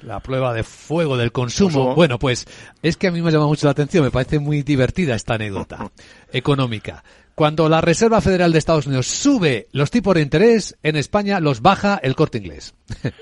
La 0.01 0.19
prueba 0.19 0.53
de 0.53 0.63
fuego 0.63 1.15
del 1.15 1.31
consumo. 1.31 1.69
Consumo. 1.69 1.95
Bueno, 1.95 2.19
pues 2.19 2.45
es 2.81 2.97
que 2.97 3.07
a 3.07 3.11
mí 3.11 3.21
me 3.21 3.31
llama 3.31 3.47
mucho 3.47 3.65
la 3.65 3.71
atención, 3.71 4.03
me 4.03 4.11
parece 4.11 4.37
muy 4.37 4.63
divertida 4.63 5.15
esta 5.15 5.35
anécdota 5.35 5.89
económica. 6.33 7.01
Cuando 7.35 7.67
la 7.67 7.81
Reserva 7.81 8.21
Federal 8.21 8.51
de 8.51 8.59
Estados 8.59 8.85
Unidos 8.85 9.07
sube 9.07 9.67
los 9.71 9.89
tipos 9.89 10.13
de 10.13 10.21
interés, 10.21 10.77
en 10.83 10.95
España 10.95 11.39
los 11.39 11.61
baja 11.61 11.99
el 12.01 12.15
corte 12.15 12.37
inglés. 12.37 12.73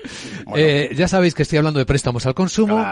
Eh, 0.54 0.90
ya 0.96 1.08
sabéis 1.08 1.34
que 1.34 1.42
estoy 1.42 1.58
hablando 1.58 1.78
de 1.78 1.86
préstamos 1.86 2.26
al 2.26 2.34
consumo 2.34 2.84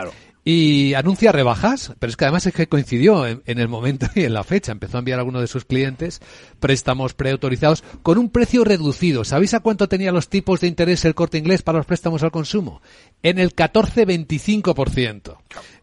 y 0.44 0.94
anuncia 0.94 1.32
rebajas, 1.32 1.92
pero 1.98 2.08
es 2.08 2.16
que 2.16 2.24
además 2.24 2.46
es 2.46 2.54
que 2.54 2.68
coincidió 2.68 3.26
en, 3.26 3.42
en 3.44 3.58
el 3.58 3.68
momento 3.68 4.06
y 4.14 4.24
en 4.24 4.32
la 4.32 4.44
fecha. 4.44 4.72
Empezó 4.72 4.96
a 4.96 5.00
enviar 5.00 5.18
a 5.18 5.22
algunos 5.22 5.42
de 5.42 5.48
sus 5.48 5.64
clientes 5.64 6.22
préstamos 6.58 7.12
preautorizados 7.12 7.84
con 8.02 8.16
un 8.16 8.30
precio 8.30 8.64
reducido. 8.64 9.24
¿Sabéis 9.24 9.52
a 9.52 9.60
cuánto 9.60 9.88
tenía 9.88 10.12
los 10.12 10.28
tipos 10.28 10.60
de 10.60 10.68
interés 10.68 11.04
el 11.04 11.14
corte 11.14 11.38
inglés 11.38 11.62
para 11.62 11.78
los 11.78 11.86
préstamos 11.86 12.22
al 12.22 12.30
consumo? 12.30 12.80
En 13.22 13.38
el 13.38 13.54
14-25%. 13.54 15.36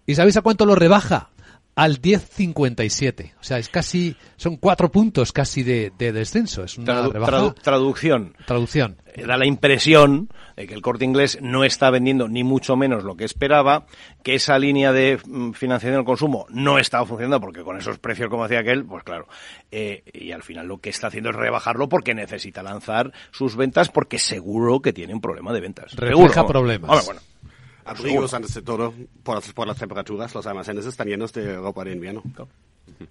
¿Y 0.08 0.16
sabéis 0.16 0.38
a 0.38 0.42
cuánto 0.42 0.66
lo 0.66 0.74
rebaja? 0.74 1.30
Al 1.78 2.02
10,57. 2.02 3.34
O 3.40 3.44
sea, 3.44 3.60
es 3.60 3.70
casi, 3.70 4.16
son 4.36 4.58
cuatro 4.58 4.90
puntos 4.92 5.32
casi 5.32 5.62
de, 5.64 5.92
de 5.98 6.12
descenso. 6.12 6.64
Es 6.64 6.78
una 6.78 7.04
Tradu- 7.04 7.12
rebaja. 7.14 7.32
tradu- 7.32 7.54
traducción. 7.62 8.36
Traducción. 8.46 8.98
Eh, 9.14 9.26
Da 9.26 9.38
la 9.38 9.46
impresión 9.46 10.28
de 10.56 10.66
que 10.68 10.74
el 10.74 10.82
corte 10.82 11.06
inglés 11.06 11.38
no 11.42 11.64
está 11.64 11.90
vendiendo 11.92 12.28
ni 12.28 12.44
mucho 12.44 12.76
menos 12.76 13.04
lo 13.04 13.16
que 13.16 13.26
esperaba, 13.26 13.86
que 14.24 14.34
esa 14.36 14.58
línea 14.58 14.92
de 14.92 15.20
mm, 15.24 15.52
financiación 15.52 15.98
del 16.00 16.06
consumo 16.06 16.48
no 16.50 16.80
estaba 16.80 17.06
funcionando 17.06 17.40
porque 17.40 17.62
con 17.64 17.78
esos 17.78 18.00
precios, 18.00 18.28
como 18.30 18.44
decía 18.44 18.60
aquel, 18.62 18.84
pues 18.84 19.04
claro. 19.04 19.28
eh, 19.72 20.04
y 20.14 20.32
al 20.32 20.42
final 20.44 20.68
lo 20.68 20.80
que 20.80 20.90
está 20.90 21.08
haciendo 21.08 21.30
es 21.30 21.36
rebajarlo 21.36 21.88
porque 21.90 22.16
necesita 22.16 22.64
lanzar 22.64 23.12
sus 23.32 23.56
ventas 23.56 23.90
porque 23.90 24.18
seguro 24.20 24.82
que 24.82 24.94
tiene 24.94 25.14
un 25.14 25.22
problema 25.22 25.54
de 25.54 25.62
ventas. 25.62 25.94
Refleja 25.96 26.34
Seguro. 26.34 26.48
problemas. 26.48 27.06
Bueno. 27.06 27.22
Abrigos 27.88 28.34
antes 28.34 28.54
de 28.54 28.62
todo, 28.62 28.94
por 29.24 29.36
las, 29.36 29.54
por 29.54 29.68
las 29.68 29.78
temperaturas, 29.78 30.34
los 30.36 30.46
almacenes 30.46 30.86
están 30.86 31.08
llenos 31.08 31.32
de 31.34 31.56
ropa 31.56 31.84
de 31.84 31.94
invierno. 31.94 32.22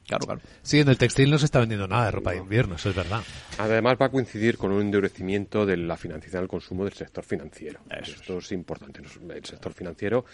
Claro, 0.07 0.27
claro. 0.27 0.41
Sí, 0.63 0.81
en 0.81 0.89
el 0.89 0.99
textil 0.99 1.31
no 1.31 1.39
se 1.39 1.45
está 1.45 1.61
vendiendo 1.61 1.87
nada 1.87 2.07
de 2.07 2.11
ropa 2.11 2.33
de 2.33 2.39
invierno, 2.39 2.77
eso 2.77 2.91
es 2.91 2.97
verdad. 2.97 3.23
Además 3.59 3.97
va 4.01 4.07
a 4.07 4.09
coincidir 4.11 4.57
con 4.57 4.73
un 4.73 4.81
endurecimiento 4.81 5.67
de 5.67 5.77
la 5.77 5.97
financiación 5.97 6.43
del 6.43 6.49
consumo 6.49 6.85
del 6.85 6.95
sector 6.95 7.25
financiero. 7.25 7.81
Esto 7.91 8.39
es 8.39 8.53
importante. 8.53 9.01
El 9.01 9.45
sector 9.45 9.73
financiero, 9.73 10.25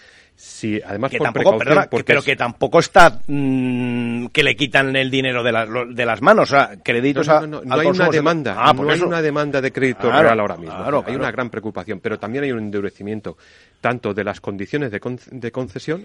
si 0.44 0.80
además 0.84 1.10
que 1.12 1.18
por 1.18 1.26
tampoco, 1.26 1.42
precaución, 1.50 1.58
perdona, 1.68 1.82
que- 1.84 1.88
porque 1.90 2.04
pero 2.04 2.18
es- 2.18 2.24
que 2.24 2.34
tampoco 2.36 2.80
está 2.80 3.20
mm, 3.28 4.26
que 4.26 4.42
le 4.42 4.56
quitan 4.56 4.96
el 4.96 5.08
dinero 5.08 5.44
de, 5.44 5.52
las- 5.52 5.68
lo- 5.68 5.86
de 5.86 6.04
las 6.04 6.20
manos, 6.20 6.50
o 6.50 6.56
sea, 6.56 6.76
créditos 6.82 7.28
no, 7.28 7.32
a- 7.34 7.40
no, 7.42 7.46
no, 7.46 7.62
no 7.62 7.74
al 7.74 7.80
hay 7.80 7.86
una 7.86 8.08
demanda, 8.08 8.56
Ah, 8.58 8.72
no 8.72 8.88
hay 8.88 8.96
eso. 8.96 9.06
una 9.06 9.22
demanda 9.22 9.60
de 9.60 9.70
crédito 9.70 10.00
Claro, 10.08 10.22
real 10.24 10.40
ahora 10.40 10.56
mismo. 10.56 10.74
claro, 10.76 10.98
hay 10.98 11.04
claro. 11.04 11.18
una 11.20 11.30
gran 11.30 11.48
preocupación, 11.48 12.00
pero 12.00 12.18
también 12.18 12.42
hay 12.42 12.50
un 12.50 12.58
endurecimiento 12.58 13.36
tanto 13.80 14.12
de 14.14 14.24
las 14.24 14.40
condiciones 14.40 14.90
de, 14.90 14.98
con- 14.98 15.18
de 15.30 15.52
concesión, 15.52 16.04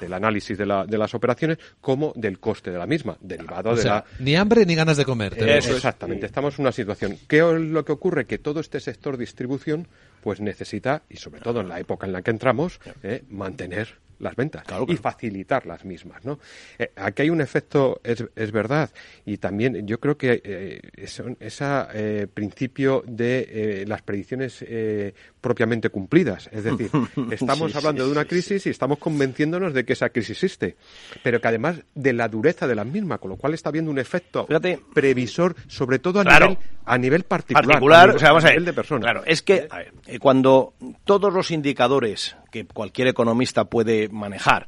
del 0.00 0.12
análisis 0.12 0.58
de, 0.58 0.66
la- 0.66 0.84
de 0.84 0.98
las 0.98 1.14
operaciones, 1.14 1.58
como 1.80 2.12
del 2.16 2.40
coste 2.40 2.72
de 2.72 2.78
la 2.78 2.86
misma, 2.86 3.16
derivado 3.20 3.70
O 3.70 3.76
de 3.76 3.82
sea, 3.82 3.94
la 3.94 4.04
ni 4.18 4.34
hambre 4.34 4.66
ni 4.66 4.74
ganas 4.74 4.96
de 4.96 5.04
comer. 5.04 5.34
eso, 5.40 5.74
exactamente. 5.76 6.26
Estamos 6.26 6.58
en 6.58 6.62
una 6.64 6.72
situación. 6.72 7.16
¿Qué 7.28 7.38
es 7.38 7.60
lo 7.60 7.84
que 7.84 7.92
ocurre? 7.92 8.26
Que 8.26 8.38
todo 8.38 8.58
este 8.58 8.80
sector 8.80 9.16
distribución 9.16 9.86
pues 10.26 10.40
necesita, 10.40 11.04
y 11.08 11.18
sobre 11.18 11.40
todo 11.40 11.60
en 11.60 11.68
la 11.68 11.78
época 11.78 12.04
en 12.04 12.12
la 12.12 12.20
que 12.20 12.32
entramos, 12.32 12.80
eh, 13.04 13.22
mantener 13.30 13.94
las 14.18 14.34
ventas 14.34 14.64
y 14.88 14.96
facilitar 14.96 15.66
las 15.66 15.84
mismas. 15.84 16.24
¿no? 16.24 16.40
Eh, 16.80 16.90
aquí 16.96 17.22
hay 17.22 17.30
un 17.30 17.40
efecto, 17.40 18.00
es, 18.02 18.24
es 18.34 18.50
verdad, 18.50 18.90
y 19.24 19.36
también 19.36 19.86
yo 19.86 20.00
creo 20.00 20.18
que 20.18 20.40
eh, 20.42 20.80
ese 20.96 22.26
principio 22.34 23.04
de 23.06 23.46
eh, 23.48 23.84
las 23.86 24.02
predicciones 24.02 24.64
eh, 24.66 25.14
propiamente 25.46 25.90
cumplidas. 25.90 26.48
Es 26.52 26.64
decir, 26.64 26.90
estamos 27.30 27.70
Sí, 27.70 27.78
hablando 27.78 28.02
sí, 28.02 28.06
de 28.08 28.12
una 28.12 28.22
sí, 28.22 28.28
crisis 28.28 28.66
y 28.66 28.70
estamos 28.70 28.98
convenciéndonos 28.98 29.72
de 29.72 29.84
que 29.84 29.92
esa 29.92 30.08
crisis 30.10 30.42
existe, 30.42 30.76
pero 31.22 31.40
que 31.40 31.46
además 31.46 31.76
de 31.94 32.12
la 32.12 32.26
dureza 32.28 32.66
de 32.66 32.74
la 32.74 32.82
misma, 32.84 33.18
con 33.18 33.30
lo 33.30 33.36
cual 33.36 33.54
está 33.54 33.68
habiendo 33.68 33.90
un 33.92 33.98
efecto 34.00 34.46
previsor, 34.92 35.54
sobre 35.68 35.98
todo 36.00 36.20
a, 36.20 36.24
Claro. 36.24 36.48
nivel, 36.48 36.64
a 36.84 36.98
nivel 36.98 37.22
particular. 37.24 37.64
particular, 37.66 38.00
a 38.00 38.06
nivel- 38.12 38.16
o 38.16 38.18
sea, 38.18 38.28
vamos 38.30 38.44
a 38.44 38.48
nivel 38.48 38.64
de 38.64 38.72
persona. 38.72 39.00
Claro, 39.00 39.22
es 39.24 39.42
que 39.42 39.68
a 39.70 39.76
ver, 39.78 39.92
eh, 40.06 40.18
cuando 40.18 40.74
todos 41.04 41.32
los 41.32 41.50
indicadores 41.50 42.36
que 42.50 42.66
cualquier 42.66 43.08
economista 43.08 43.64
puede 43.66 44.08
manejar 44.08 44.66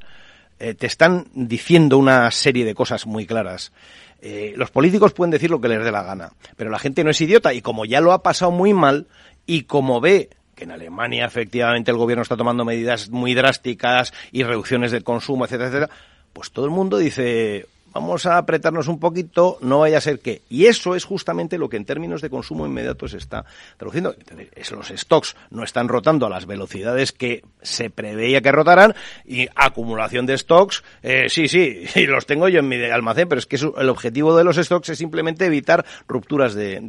eh, 0.61 0.75
te 0.75 0.87
están 0.87 1.27
diciendo 1.35 1.99
una 1.99 2.31
serie 2.31 2.65
de 2.65 2.75
cosas 2.75 3.07
muy 3.07 3.27
claras. 3.27 3.73
eh, 4.21 4.55
los 4.57 4.71
políticos 4.73 5.13
pueden 5.13 5.31
decir 5.31 5.51
lo 5.51 5.61
que 5.61 5.69
les 5.69 5.83
dé 5.85 5.93
la 5.93 6.03
gana, 6.03 6.33
pero 6.57 6.71
la 6.71 6.79
gente 6.81 7.05
no 7.05 7.11
es 7.11 7.21
idiota 7.21 7.53
y 7.55 7.63
como 7.63 7.85
ya 7.85 8.01
lo 8.01 8.13
ha 8.13 8.23
pasado 8.25 8.51
muy 8.51 8.75
mal 8.75 9.07
y 9.47 9.63
como 9.63 10.01
ve 10.01 10.31
que 10.59 10.65
en 10.65 10.73
Alemania 10.73 11.25
efectivamente 11.25 11.91
el 11.91 11.97
gobierno 11.97 12.23
está 12.23 12.37
tomando 12.37 12.65
medidas 12.65 13.09
muy 13.11 13.33
drásticas 13.35 14.13
y 14.33 14.43
reducciones 14.43 14.91
del 14.91 15.05
consumo, 15.05 15.45
etcétera, 15.45 15.69
etcétera, 15.69 15.91
pues 16.33 16.51
todo 16.51 16.65
el 16.65 16.73
mundo 16.73 16.99
dice, 16.99 17.67
vamos 17.93 18.27
a 18.27 18.39
apretarnos 18.39 18.89
un 18.89 18.99
poquito, 18.99 19.59
no 19.61 19.81
vaya 19.81 19.99
a 19.99 20.01
ser 20.01 20.21
que. 20.21 20.43
Y 20.51 20.67
eso 20.67 20.95
es 20.95 21.05
justamente 21.05 21.59
lo 21.59 21.69
que 21.69 21.77
en 21.77 21.85
términos 21.85 22.21
de 22.21 22.31
consumo 22.31 22.67
inmediato 22.67 23.09
se 23.09 23.19
está 23.19 23.45
traduciendo. 23.77 24.15
Es- 24.55 24.71
los 24.73 24.89
stocks 24.89 25.37
no 25.51 25.65
están 25.65 25.89
rotando 25.89 26.27
a 26.27 26.31
las 26.31 26.47
velocidades 26.47 27.13
que 27.13 27.43
se 27.63 27.91
preveía 27.91 28.41
que 28.41 28.53
rotaran 28.53 28.95
y 29.25 29.49
acumulación 29.55 30.27
de 30.27 30.37
stocks, 30.39 30.83
eh, 31.03 31.27
sí, 31.29 31.49
sí, 31.49 31.87
los 32.07 32.27
tengo 32.27 32.49
yo 32.49 32.61
en 32.61 32.69
mi 32.69 32.83
almacén, 32.85 33.29
pero 33.29 33.39
es 33.39 33.47
que 33.47 33.57
el 33.57 33.89
objetivo 33.89 34.37
de 34.37 34.45
los 34.45 34.57
stocks 34.57 34.91
es 34.91 34.99
simplemente 34.99 35.47
evitar 35.47 35.85
rupturas 36.07 36.55
de, 36.55 36.81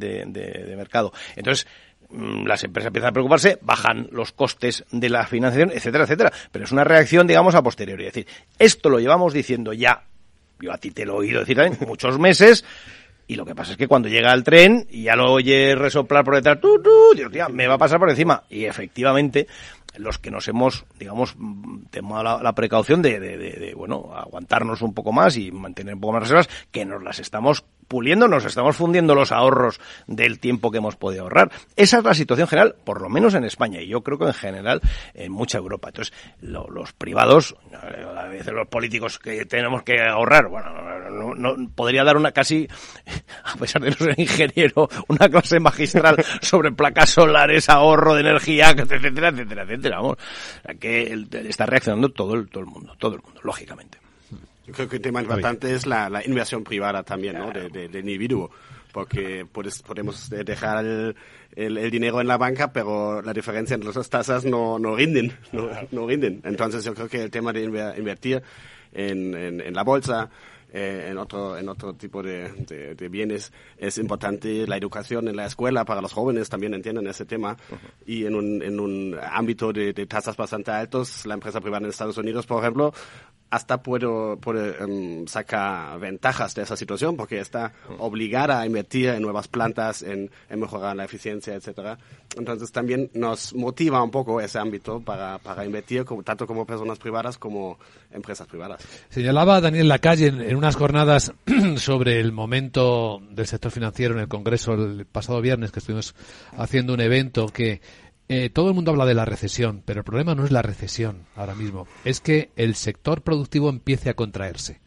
mercado. 0.77 1.13
Entonces, 1.35 1.67
las 2.11 2.63
empresas 2.63 2.87
empiezan 2.87 3.09
a 3.09 3.13
preocuparse, 3.13 3.59
bajan 3.61 4.07
los 4.11 4.31
costes 4.31 4.83
de 4.91 5.09
la 5.09 5.25
financiación, 5.27 5.71
etcétera, 5.75 6.05
etcétera. 6.05 6.31
Pero 6.51 6.65
es 6.65 6.71
una 6.71 6.83
reacción, 6.83 7.27
digamos, 7.27 7.55
a 7.55 7.61
posteriori. 7.61 8.05
Es 8.07 8.13
decir, 8.13 8.27
esto 8.57 8.89
lo 8.89 8.99
llevamos 8.99 9.33
diciendo 9.33 9.73
ya, 9.73 10.03
yo 10.59 10.73
a 10.73 10.77
ti 10.77 10.91
te 10.91 11.05
lo 11.05 11.13
he 11.13 11.17
oído 11.17 11.39
decir 11.41 11.55
también, 11.57 11.77
muchos 11.87 12.17
meses, 12.19 12.65
y 13.27 13.35
lo 13.35 13.45
que 13.45 13.53
pasa 13.53 13.73
es 13.73 13.77
que 13.77 13.87
cuando 13.87 14.09
llega 14.09 14.33
el 14.33 14.43
tren 14.43 14.87
y 14.89 15.03
ya 15.03 15.15
lo 15.15 15.31
oye 15.31 15.75
resoplar 15.75 16.25
por 16.25 16.35
detrás, 16.35 16.59
tú, 16.59 16.81
tú, 16.81 16.89
digo, 17.15 17.29
tía, 17.29 17.47
me 17.47 17.67
va 17.67 17.75
a 17.75 17.77
pasar 17.77 17.99
por 17.99 18.09
encima. 18.09 18.41
Y 18.49 18.65
efectivamente, 18.65 19.45
los 19.97 20.17
que 20.17 20.31
nos 20.31 20.47
hemos, 20.47 20.85
digamos, 20.97 21.35
mm, 21.37 21.81
tomado 21.91 22.23
la, 22.23 22.41
la 22.41 22.53
precaución 22.53 23.03
de, 23.03 23.19
de- 23.19 23.37
de- 23.37 23.51
de, 23.51 23.73
bueno, 23.75 24.11
aguantarnos 24.15 24.81
un 24.81 24.95
poco 24.95 25.11
más 25.11 25.37
y 25.37 25.51
mantener 25.51 25.93
un 25.93 26.01
poco 26.01 26.13
más 26.13 26.23
reservas, 26.23 26.49
que 26.71 26.85
nos 26.85 27.03
las 27.03 27.19
estamos 27.19 27.63
puliendo, 27.89 28.29
nos 28.29 28.45
estamos 28.45 28.77
fundiendo 28.77 29.15
los 29.15 29.33
ahorros 29.33 29.81
del 30.07 30.39
tiempo 30.39 30.71
que 30.71 30.77
hemos 30.77 30.95
podido 30.95 31.23
ahorrar. 31.23 31.51
Esa 31.75 31.97
es 31.97 32.03
la 32.05 32.13
situación 32.13 32.47
general, 32.47 32.75
por 32.85 33.01
lo 33.01 33.09
menos 33.09 33.33
en 33.33 33.43
España, 33.43 33.81
y 33.81 33.87
yo 33.87 34.01
creo 34.01 34.17
que 34.17 34.25
en 34.27 34.33
general 34.33 34.79
en 35.13 35.31
mucha 35.33 35.57
Europa. 35.57 35.89
Entonces, 35.89 36.13
lo- 36.39 36.69
los 36.69 36.93
privados, 36.93 37.55
a 38.15 38.27
veces 38.27 38.53
los 38.53 38.67
políticos 38.69 39.19
que 39.19 39.43
tenemos 39.45 39.83
que 39.83 40.01
ahorrar, 40.01 40.47
bueno, 40.47 40.69
no, 41.09 41.35
no- 41.35 41.69
podría 41.75 42.03
dar 42.05 42.15
una 42.15 42.31
casi, 42.31 42.67
a 43.43 43.55
pesar 43.57 43.81
de 43.81 43.89
no 43.89 43.95
ser 43.97 44.17
ingeniero, 44.19 44.87
una 45.07 45.27
clase 45.27 45.59
magistral 45.59 46.15
sobre 46.41 46.71
placas 46.71 47.09
solares, 47.09 47.67
ahorro 47.69 48.13
de 48.13 48.21
energía, 48.21 48.69
etcétera, 48.69 49.29
etcétera, 49.29 49.63
etcétera. 49.63 49.97
Vamos, 49.97 50.17
que 50.79 51.25
está 51.49 51.65
reaccionando 51.65 52.09
todo 52.09 52.35
el, 52.35 52.47
todo 52.49 52.61
el 52.61 52.69
mundo, 52.69 52.93
todo 52.99 53.15
el 53.15 53.21
mundo, 53.23 53.41
lógicamente. 53.43 53.97
Yo 54.69 54.73
creo 54.73 54.89
que 54.89 54.95
un 54.97 55.01
tema 55.01 55.21
importante 55.21 55.73
es 55.73 55.85
la, 55.85 56.09
la 56.09 56.25
inversión 56.25 56.63
privada 56.63 57.03
también, 57.03 57.37
¿no? 57.37 57.51
De, 57.51 57.69
de- 57.69 57.87
del 57.89 58.01
individuo. 58.01 58.49
Porque 58.91 59.45
puedes, 59.51 59.83
podemos 59.83 60.29
dejar 60.31 60.83
el, 60.83 61.15
el- 61.55 61.77
el 61.77 61.91
dinero 61.91 62.21
en 62.21 62.27
la 62.27 62.37
banca, 62.37 62.73
pero 62.73 63.21
la 63.21 63.33
diferencia 63.33 63.75
entre 63.75 63.85
las 63.87 63.95
dos 63.95 64.09
tasas 64.09 64.45
no, 64.45 64.79
no 64.79 64.95
rinden, 64.95 65.31
no, 65.51 65.69
no 65.91 66.07
rinden. 66.07 66.41
Entonces 66.43 66.83
yo 66.83 66.95
creo 66.95 67.07
que 67.07 67.21
el 67.21 67.29
tema 67.29 67.53
de 67.53 67.67
inver- 67.69 67.97
invertir 67.99 68.41
en, 68.93 69.35
en, 69.35 69.61
en 69.61 69.73
la 69.75 69.83
bolsa, 69.83 70.29
eh, 70.71 71.07
en 71.09 71.17
otro 71.17 71.57
en 71.57 71.67
otro 71.67 71.93
tipo 71.95 72.21
de, 72.21 72.47
de, 72.67 72.93
de 72.93 73.09
bienes 73.09 73.51
es 73.79 73.97
importante 73.97 74.67
la 74.67 74.77
educación 74.77 75.27
en 75.27 75.35
la 75.35 75.47
escuela 75.47 75.83
para 75.83 75.99
los 75.99 76.13
jóvenes 76.13 76.47
también 76.47 76.75
entienden 76.75 77.07
ese 77.07 77.25
tema 77.25 77.57
y 78.05 78.25
en 78.27 78.35
un, 78.35 78.61
en 78.61 78.79
un 78.79 79.17
ámbito 79.31 79.73
de, 79.73 79.93
de 79.93 80.05
tasas 80.05 80.37
bastante 80.37 80.69
altos 80.69 81.25
la 81.25 81.33
empresa 81.33 81.59
privada 81.59 81.85
en 81.85 81.89
Estados 81.89 82.19
Unidos 82.19 82.45
por 82.45 82.61
ejemplo 82.61 82.93
hasta 83.49 83.81
puedo, 83.81 84.37
puede 84.37 84.75
em, 84.83 85.25
sacar 85.27 85.99
ventajas 85.99 86.53
de 86.55 86.61
esa 86.61 86.75
situación 86.75 87.15
porque 87.17 87.39
está 87.39 87.73
obligada 87.97 88.59
a 88.61 88.65
invertir 88.65 89.09
en 89.09 89.21
nuevas 89.21 89.47
plantas, 89.47 90.01
en, 90.03 90.29
en 90.49 90.59
mejorar 90.59 90.95
la 90.95 91.05
eficiencia, 91.05 91.55
etcétera. 91.55 91.97
Entonces 92.37 92.71
también 92.71 93.09
nos 93.15 93.55
motiva 93.55 94.03
un 94.03 94.11
poco 94.11 94.39
ese 94.39 94.59
ámbito 94.59 94.99
para, 95.01 95.39
para 95.39 95.65
invertir 95.65 96.05
como- 96.05 96.21
tanto 96.23 96.45
como 96.45 96.65
personas 96.65 96.99
privadas 96.99 97.37
como 97.39 97.79
empresas 98.11 98.47
privadas. 98.47 98.83
Señalaba 99.09 99.61
Daniel 99.61 99.87
Lacalle 99.87 100.27
en, 100.27 100.41
en 100.41 100.55
unas 100.55 100.75
jornadas 100.75 101.33
sobre 101.77 102.19
el 102.19 102.31
momento 102.31 103.19
del 103.31 103.47
sector 103.47 103.71
financiero 103.71 104.13
en 104.13 104.21
el 104.21 104.27
Congreso 104.27 104.73
el 104.73 105.05
pasado 105.05 105.41
viernes 105.41 105.71
que 105.71 105.79
estuvimos 105.79 106.13
haciendo 106.55 106.93
un 106.93 107.01
evento 107.01 107.47
que 107.47 107.81
eh, 108.29 108.49
todo 108.49 108.69
el 108.69 108.75
mundo 108.75 108.91
habla 108.91 109.05
de 109.05 109.15
la 109.15 109.25
recesión, 109.25 109.81
pero 109.83 109.99
el 109.99 110.05
problema 110.05 110.35
no 110.35 110.45
es 110.45 110.51
la 110.51 110.61
recesión 110.61 111.25
ahora 111.35 111.55
mismo, 111.55 111.87
es 112.05 112.21
que 112.21 112.51
el 112.55 112.75
sector 112.75 113.23
productivo 113.23 113.69
empiece 113.69 114.09
a 114.09 114.13
contraerse. 114.13 114.79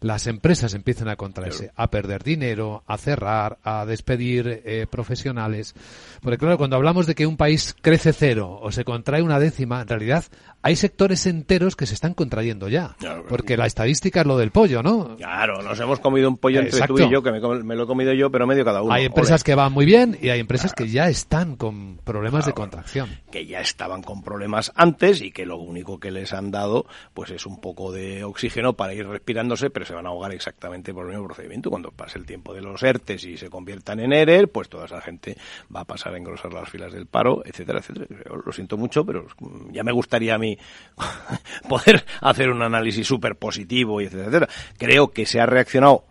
Las 0.00 0.26
empresas 0.26 0.74
empiezan 0.74 1.08
a 1.08 1.16
contraerse, 1.16 1.72
a 1.76 1.90
perder 1.90 2.22
dinero, 2.22 2.82
a 2.86 2.98
cerrar, 2.98 3.58
a 3.62 3.84
despedir 3.86 4.62
eh, 4.64 4.86
profesionales. 4.88 5.74
Porque 6.22 6.38
claro, 6.38 6.58
cuando 6.58 6.76
hablamos 6.76 7.06
de 7.06 7.14
que 7.14 7.26
un 7.26 7.36
país 7.36 7.74
crece 7.80 8.12
cero 8.12 8.58
o 8.60 8.72
se 8.72 8.84
contrae 8.84 9.22
una 9.22 9.38
décima, 9.38 9.82
en 9.82 9.88
realidad 9.88 10.24
hay 10.62 10.76
sectores 10.76 11.26
enteros 11.26 11.76
que 11.76 11.86
se 11.86 11.94
están 11.94 12.14
contrayendo 12.14 12.68
ya. 12.68 12.96
porque 13.28 13.56
la 13.56 13.66
estadística 13.66 14.20
es 14.22 14.26
lo 14.26 14.38
del 14.38 14.50
pollo, 14.50 14.82
¿no? 14.82 15.16
Claro, 15.16 15.62
nos 15.62 15.78
hemos 15.78 16.00
comido 16.00 16.28
un 16.28 16.38
pollo 16.38 16.60
entre 16.60 16.86
tú 16.86 16.98
y 16.98 17.10
yo, 17.10 17.22
que 17.22 17.32
me, 17.32 17.40
me, 17.62 17.74
lo 17.76 17.84
he 17.84 17.86
comido 17.86 18.12
yo, 18.14 18.30
pero 18.30 18.46
medio 18.46 18.64
cada 18.64 18.82
uno. 18.82 18.92
Hay 18.92 19.04
empresas 19.04 19.44
que 19.44 19.54
van 19.54 19.72
muy 19.72 19.84
bien 19.84 20.18
y 20.22 20.30
hay 20.30 20.40
empresas 20.40 20.72
que 20.72 20.88
ya 20.88 21.08
están 21.08 21.56
con 21.56 21.98
problemas 21.98 22.46
de 22.46 22.52
contracción. 22.52 23.10
Que 23.30 23.46
ya 23.46 23.60
estaban 23.60 24.02
con 24.02 24.22
problemas 24.22 24.72
antes 24.74 25.20
y 25.20 25.32
que 25.32 25.44
lo 25.44 25.58
único 25.58 26.00
que 26.00 26.10
les 26.10 26.32
han 26.32 26.50
dado 26.50 26.86
pues 27.12 27.30
es 27.30 27.46
un 27.46 27.60
poco 27.60 27.92
de 27.92 28.24
oxígeno 28.24 28.74
para 28.74 28.94
ir 28.94 29.06
respirándose, 29.06 29.70
pero 29.70 29.84
van 29.94 30.06
a 30.06 30.10
ahogar 30.10 30.32
exactamente 30.32 30.92
por 30.92 31.06
el 31.06 31.12
mismo 31.12 31.26
procedimiento. 31.26 31.70
Cuando 31.70 31.90
pase 31.90 32.18
el 32.18 32.26
tiempo 32.26 32.52
de 32.52 32.60
los 32.60 32.82
ERTES 32.82 33.24
y 33.24 33.36
se 33.36 33.48
conviertan 33.48 34.00
en 34.00 34.12
ERER, 34.12 34.48
pues 34.48 34.68
toda 34.68 34.86
esa 34.86 35.00
gente 35.00 35.36
va 35.74 35.80
a 35.80 35.84
pasar 35.84 36.14
a 36.14 36.18
engrosar 36.18 36.52
las 36.52 36.68
filas 36.68 36.92
del 36.92 37.06
paro, 37.06 37.42
etcétera, 37.44 37.78
etcétera. 37.78 38.06
Lo 38.44 38.52
siento 38.52 38.76
mucho, 38.76 39.04
pero 39.04 39.26
ya 39.70 39.82
me 39.82 39.92
gustaría 39.92 40.34
a 40.34 40.38
mí 40.38 40.58
poder 41.68 42.04
hacer 42.20 42.50
un 42.50 42.62
análisis 42.62 43.06
súper 43.06 43.36
positivo 43.36 44.00
y 44.00 44.04
etcétera, 44.04 44.28
etcétera. 44.28 44.48
Creo 44.78 45.10
que 45.10 45.26
se 45.26 45.40
ha 45.40 45.46
reaccionado 45.46 46.04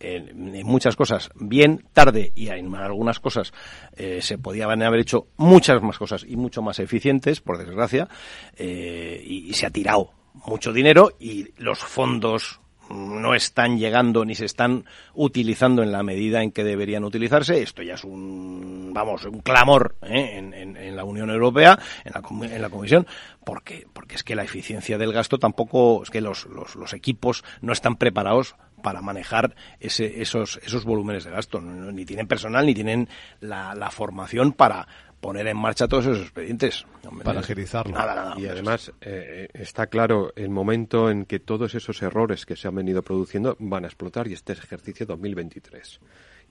en, 0.00 0.66
muchas 0.66 0.96
cosas 0.96 1.30
bien 1.34 1.84
tarde 1.92 2.32
y 2.34 2.48
en 2.48 2.74
algunas 2.74 3.20
cosas 3.20 3.52
eh, 3.96 4.20
se 4.22 4.38
podían 4.38 4.82
haber 4.82 5.00
hecho 5.00 5.28
muchas 5.36 5.82
más 5.82 5.98
cosas 5.98 6.24
y 6.26 6.36
mucho 6.36 6.62
más 6.62 6.78
eficientes, 6.78 7.40
por 7.40 7.58
desgracia, 7.58 8.08
eh, 8.56 9.22
y, 9.24 9.52
se 9.54 9.66
ha 9.66 9.70
tirado 9.70 10.12
mucho 10.46 10.72
dinero 10.72 11.12
y 11.18 11.52
los 11.58 11.80
fondos 11.80 12.59
no 12.90 13.34
están 13.34 13.78
llegando 13.78 14.24
ni 14.24 14.34
se 14.34 14.44
están 14.44 14.84
utilizando 15.14 15.82
en 15.82 15.92
la 15.92 16.02
medida 16.02 16.42
en 16.42 16.52
que 16.52 16.64
deberían 16.64 17.04
utilizarse. 17.04 17.62
Esto 17.62 17.82
ya 17.82 17.94
es 17.94 18.04
un, 18.04 18.90
vamos, 18.92 19.24
un 19.24 19.40
clamor 19.40 19.96
¿eh? 20.02 20.36
en, 20.36 20.96
la 20.96 21.04
Unión 21.04 21.30
Europea, 21.30 21.78
en 22.04 22.12
la, 22.12 22.54
en 22.54 22.62
la 22.62 22.68
Comisión, 22.68 23.06
porque, 23.44 23.86
porque 23.92 24.16
es 24.16 24.24
que 24.24 24.34
la 24.34 24.42
eficiencia 24.42 24.98
del 24.98 25.12
gasto 25.12 25.38
tampoco, 25.38 26.02
es 26.02 26.10
que 26.10 26.20
los, 26.20 26.46
los, 26.46 26.74
los 26.74 26.92
equipos 26.92 27.44
no 27.60 27.72
están 27.72 27.96
preparados 27.96 28.56
para 28.82 29.02
manejar 29.02 29.54
ese, 29.78 30.22
esos, 30.22 30.58
esos 30.64 30.84
volúmenes 30.84 31.24
de 31.24 31.30
gasto. 31.30 31.60
Ni 31.60 32.04
tienen 32.04 32.26
personal, 32.26 32.66
ni 32.66 32.74
tienen 32.74 33.08
la, 33.40 33.74
la 33.74 33.90
formación 33.90 34.52
para, 34.52 34.88
poner 35.20 35.46
en 35.46 35.56
marcha 35.56 35.86
todos 35.86 36.06
esos 36.06 36.22
expedientes. 36.22 36.86
para 37.22 37.40
agilizarlo. 37.40 37.96
y 38.38 38.46
además 38.46 38.92
eh, 39.00 39.48
está 39.52 39.86
claro 39.86 40.32
el 40.36 40.50
momento 40.50 41.10
en 41.10 41.24
que 41.24 41.40
todos 41.40 41.74
esos 41.74 42.02
errores 42.02 42.46
que 42.46 42.56
se 42.56 42.68
han 42.68 42.74
venido 42.74 43.02
produciendo 43.02 43.56
van 43.58 43.84
a 43.84 43.88
explotar 43.88 44.28
y 44.28 44.32
este 44.32 44.54
es 44.54 44.60
ejercicio 44.60 45.06
2023. 45.06 46.00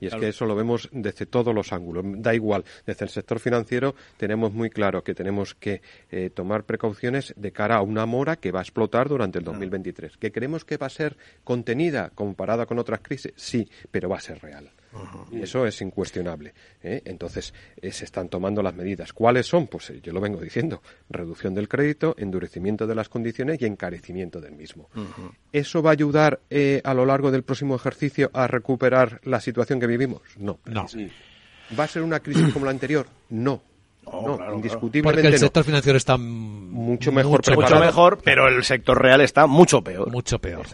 Y 0.02 0.08
es 0.08 0.16
que 0.16 0.30
eso 0.30 0.46
lo 0.46 0.56
vemos 0.56 0.88
desde 0.92 1.26
todos 1.26 1.54
los 1.54 1.74
ángulos. 1.74 2.06
Da 2.08 2.34
igual, 2.34 2.64
desde 2.86 3.06
el 3.06 3.10
sector 3.10 3.40
financiero 3.40 3.96
tenemos 4.18 4.54
muy 4.54 4.70
claro 4.70 5.04
que 5.04 5.14
tenemos 5.14 5.56
que 5.56 5.82
eh, 6.10 6.30
tomar 6.30 6.64
precauciones 6.64 7.34
de 7.36 7.52
cara 7.52 7.76
a 7.76 7.82
una 7.82 8.06
mora 8.06 8.38
que 8.38 8.52
va 8.52 8.60
a 8.60 8.64
explotar 8.64 9.10
durante 9.10 9.40
el 9.40 9.44
2023. 9.44 10.18
¿Que 10.18 10.32
creemos 10.32 10.64
que 10.64 10.78
va 10.78 10.88
a 10.88 10.90
ser 10.90 11.18
contenida 11.44 12.12
comparada 12.12 12.66
con 12.66 12.80
otras 12.80 13.02
crisis? 13.02 13.34
Sí, 13.36 13.70
pero 13.92 14.08
va 14.08 14.18
a 14.18 14.22
ser 14.22 14.40
real. 14.40 14.72
Y 15.32 15.42
eso 15.42 15.66
es 15.66 15.82
incuestionable. 15.82 16.54
¿eh? 16.82 17.02
Entonces, 17.06 17.54
eh, 17.82 17.92
se 17.92 18.06
están 18.06 18.30
tomando 18.30 18.62
las 18.62 18.74
medidas. 18.74 19.14
¿Cuáles 19.14 19.48
son? 19.48 19.68
Pues 19.68 19.94
yo 20.02 20.12
lo 20.14 20.22
vengo 20.22 20.40
diciendo. 20.40 20.82
Reducción 21.10 21.54
del 21.54 21.68
crédito, 21.68 22.16
endurecimiento 22.18 22.88
de 22.88 22.96
las 22.96 23.10
condiciones 23.10 23.62
y 23.62 23.66
encarecimiento 23.66 24.42
del 24.42 24.54
mismo. 24.54 24.90
¿Eso 25.52 25.82
va 25.82 25.92
a 25.92 25.94
ayudar 25.94 26.42
a 26.84 26.94
lo 26.94 27.06
largo 27.06 27.32
del 27.32 27.44
próximo 27.44 27.76
ejercicio 27.76 28.30
a 28.34 28.48
recuperar 28.48 29.22
la 29.24 29.40
situación 29.40 29.80
que 29.80 29.88
vivimos? 29.88 30.22
No. 30.38 30.60
No. 30.66 30.88
¿Va 31.78 31.84
a 31.84 31.88
ser 31.88 32.02
una 32.02 32.20
crisis 32.20 32.52
como 32.54 32.66
la 32.66 32.72
anterior? 32.72 33.08
No. 33.30 33.62
No, 34.12 34.56
indiscutiblemente 34.56 35.22
Porque 35.22 35.36
el 35.36 35.40
sector 35.40 35.64
financiero 35.64 35.98
está 35.98 36.18
mucho 36.18 37.12
mejor, 37.12 37.42
mucho, 37.56 37.80
mejor, 37.80 38.20
pero 38.24 38.48
el 38.48 38.64
sector 38.64 39.00
real 39.00 39.22
está 39.22 39.46
mucho 39.46 39.84
peor. 39.84 40.12
Mucho 40.12 40.40
peor. 40.40 40.66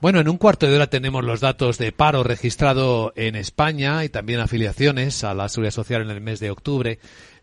Bueno, 0.00 0.20
en 0.20 0.28
un 0.28 0.36
cuarto 0.36 0.66
de 0.66 0.74
hora 0.74 0.88
tenemos 0.88 1.24
los 1.24 1.40
datos 1.40 1.78
de 1.78 1.92
paro 1.92 2.22
registrado 2.22 3.12
en 3.16 3.36
España 3.36 4.04
y 4.04 4.08
también 4.08 4.40
afiliaciones 4.40 5.24
a 5.24 5.34
la 5.34 5.48
Seguridad 5.48 5.72
Social 5.72 6.02
en 6.02 6.10
el 6.10 6.20
mes 6.20 6.40
de 6.40 6.50
octubre. 6.50 6.98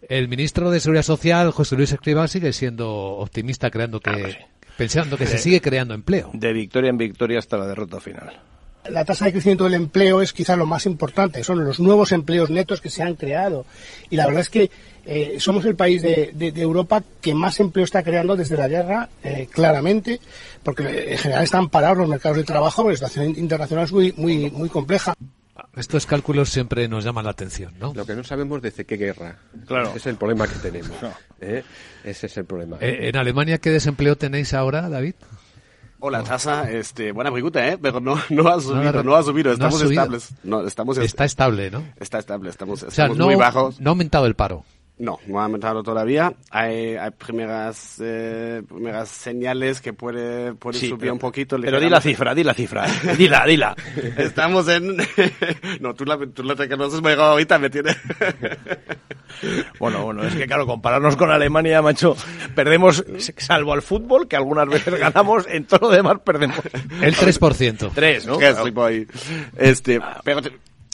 El 0.09 0.27
ministro 0.27 0.71
de 0.71 0.79
Seguridad 0.79 1.03
Social, 1.03 1.51
José 1.51 1.75
Luis 1.75 1.91
Escrivá, 1.91 2.27
sigue 2.27 2.53
siendo 2.53 2.89
optimista, 2.89 3.69
creando 3.69 3.99
que, 3.99 4.09
ah, 4.09 4.47
pensando 4.77 5.17
que 5.17 5.27
se 5.27 5.37
sigue 5.37 5.61
creando 5.61 5.93
empleo. 5.93 6.31
De 6.33 6.53
victoria 6.53 6.89
en 6.89 6.97
victoria 6.97 7.39
hasta 7.39 7.57
la 7.57 7.67
derrota 7.67 7.99
final. 7.99 8.39
La 8.89 9.05
tasa 9.05 9.25
de 9.25 9.31
crecimiento 9.31 9.65
del 9.65 9.75
empleo 9.75 10.21
es 10.21 10.33
quizá 10.33 10.55
lo 10.55 10.65
más 10.65 10.87
importante, 10.87 11.43
son 11.43 11.63
los 11.63 11.79
nuevos 11.79 12.11
empleos 12.11 12.49
netos 12.49 12.81
que 12.81 12.89
se 12.89 13.03
han 13.03 13.15
creado. 13.15 13.65
Y 14.09 14.15
la 14.15 14.25
verdad 14.25 14.41
es 14.41 14.49
que 14.49 14.71
eh, 15.05 15.37
somos 15.39 15.65
el 15.65 15.75
país 15.75 16.01
de, 16.01 16.33
Europa 16.55 17.03
que 17.21 17.33
más 17.33 17.59
empleo 17.59 17.85
está 17.85 18.03
creando 18.03 18.35
desde 18.35 18.57
la 18.57 18.67
guerra, 18.67 19.09
eh, 19.23 19.47
claramente, 19.51 20.19
porque 20.63 21.13
en 21.13 21.17
general 21.17 21.43
están 21.43 21.69
parados 21.69 21.97
los 21.99 22.09
mercados 22.09 22.37
de 22.37 22.43
trabajo, 22.43 22.87
la 22.89 22.95
situación 22.95 23.29
internacional 23.37 23.85
es 23.85 23.91
muy, 23.91 24.13
muy, 24.17 24.49
muy 24.51 24.69
compleja. 24.69 25.13
Estos 25.75 26.05
cálculos 26.05 26.49
siempre 26.49 26.87
nos 26.87 27.03
llaman 27.03 27.25
la 27.25 27.31
atención, 27.31 27.73
¿no? 27.79 27.93
Lo 27.93 28.05
que 28.05 28.15
no 28.15 28.23
sabemos 28.23 28.61
desde 28.61 28.85
qué 28.85 28.97
guerra. 28.97 29.37
Claro. 29.65 29.89
Ese 29.89 29.97
es 29.97 30.05
el 30.07 30.15
problema 30.17 30.47
que 30.47 30.55
tenemos. 30.55 30.91
¿eh? 31.39 31.63
Ese 32.03 32.27
es 32.27 32.37
el 32.37 32.45
problema. 32.45 32.77
¿En 32.81 33.15
Alemania 33.15 33.57
qué 33.57 33.69
desempleo 33.69 34.17
tenéis 34.17 34.53
ahora, 34.53 34.89
David? 34.89 35.15
Hola, 36.03 36.23
tasa, 36.23 36.69
este, 36.71 37.11
buena 37.11 37.31
pregunta, 37.31 37.65
¿eh? 37.65 37.77
Pero 37.79 37.99
no, 37.99 38.19
no 38.29 38.49
ha 38.49 38.59
subido, 38.59 39.03
no, 39.03 39.15
ha 39.15 39.21
subido, 39.21 39.51
estamos 39.53 39.81
estables. 39.83 40.29
No, 40.43 40.65
estamos 40.65 40.97
Está 40.97 41.25
estable, 41.25 41.69
¿no? 41.69 41.83
Está 41.95 42.17
estable, 42.17 42.49
estamos, 42.49 42.81
estamos 42.83 43.17
muy 43.17 43.35
bajos. 43.35 43.79
No 43.79 43.91
ha 43.91 43.93
aumentado 43.93 44.25
el 44.25 44.33
paro. 44.33 44.65
No, 45.01 45.19
no 45.25 45.39
ha 45.39 45.45
aumentado 45.45 45.81
todavía. 45.81 46.31
Hay, 46.51 46.95
hay 46.95 47.09
primeras, 47.09 47.99
eh, 47.99 48.61
primeras 48.69 49.09
señales 49.09 49.81
que 49.81 49.93
puede, 49.93 50.53
puede 50.53 50.77
subir 50.77 51.11
un 51.11 51.17
poquito. 51.17 51.57
Pero 51.59 51.79
di 51.79 51.89
la 51.89 51.99
cifra, 51.99 52.35
di 52.35 52.43
la 52.43 52.53
cifra. 52.53 52.85
dila, 53.17 53.43
dila. 53.47 53.75
Estamos 54.17 54.67
en... 54.67 54.97
no, 55.79 55.95
tú 55.95 56.05
la, 56.05 56.19
tú 56.31 56.43
la 56.43 56.55
te 56.55 56.69
conoces 56.69 57.01
mejor 57.01 57.23
ahorita, 57.23 57.57
me 57.57 57.71
tiene... 57.71 57.95
bueno, 59.79 60.03
bueno, 60.03 60.21
es 60.21 60.35
que 60.35 60.45
claro, 60.45 60.67
compararnos 60.67 61.15
con 61.15 61.31
Alemania, 61.31 61.81
macho, 61.81 62.15
perdemos, 62.53 63.03
salvo 63.37 63.73
al 63.73 63.81
fútbol, 63.81 64.27
que 64.27 64.35
algunas 64.35 64.67
veces 64.67 64.99
ganamos, 64.99 65.47
en 65.47 65.65
todo 65.65 65.89
lo 65.89 65.95
demás 65.95 66.19
perdemos. 66.23 66.59
El 67.01 67.15
3%. 67.15 67.89
3, 67.91 68.27
¿no? 68.27 68.37
Este, 69.57 69.99
pero 70.23 70.41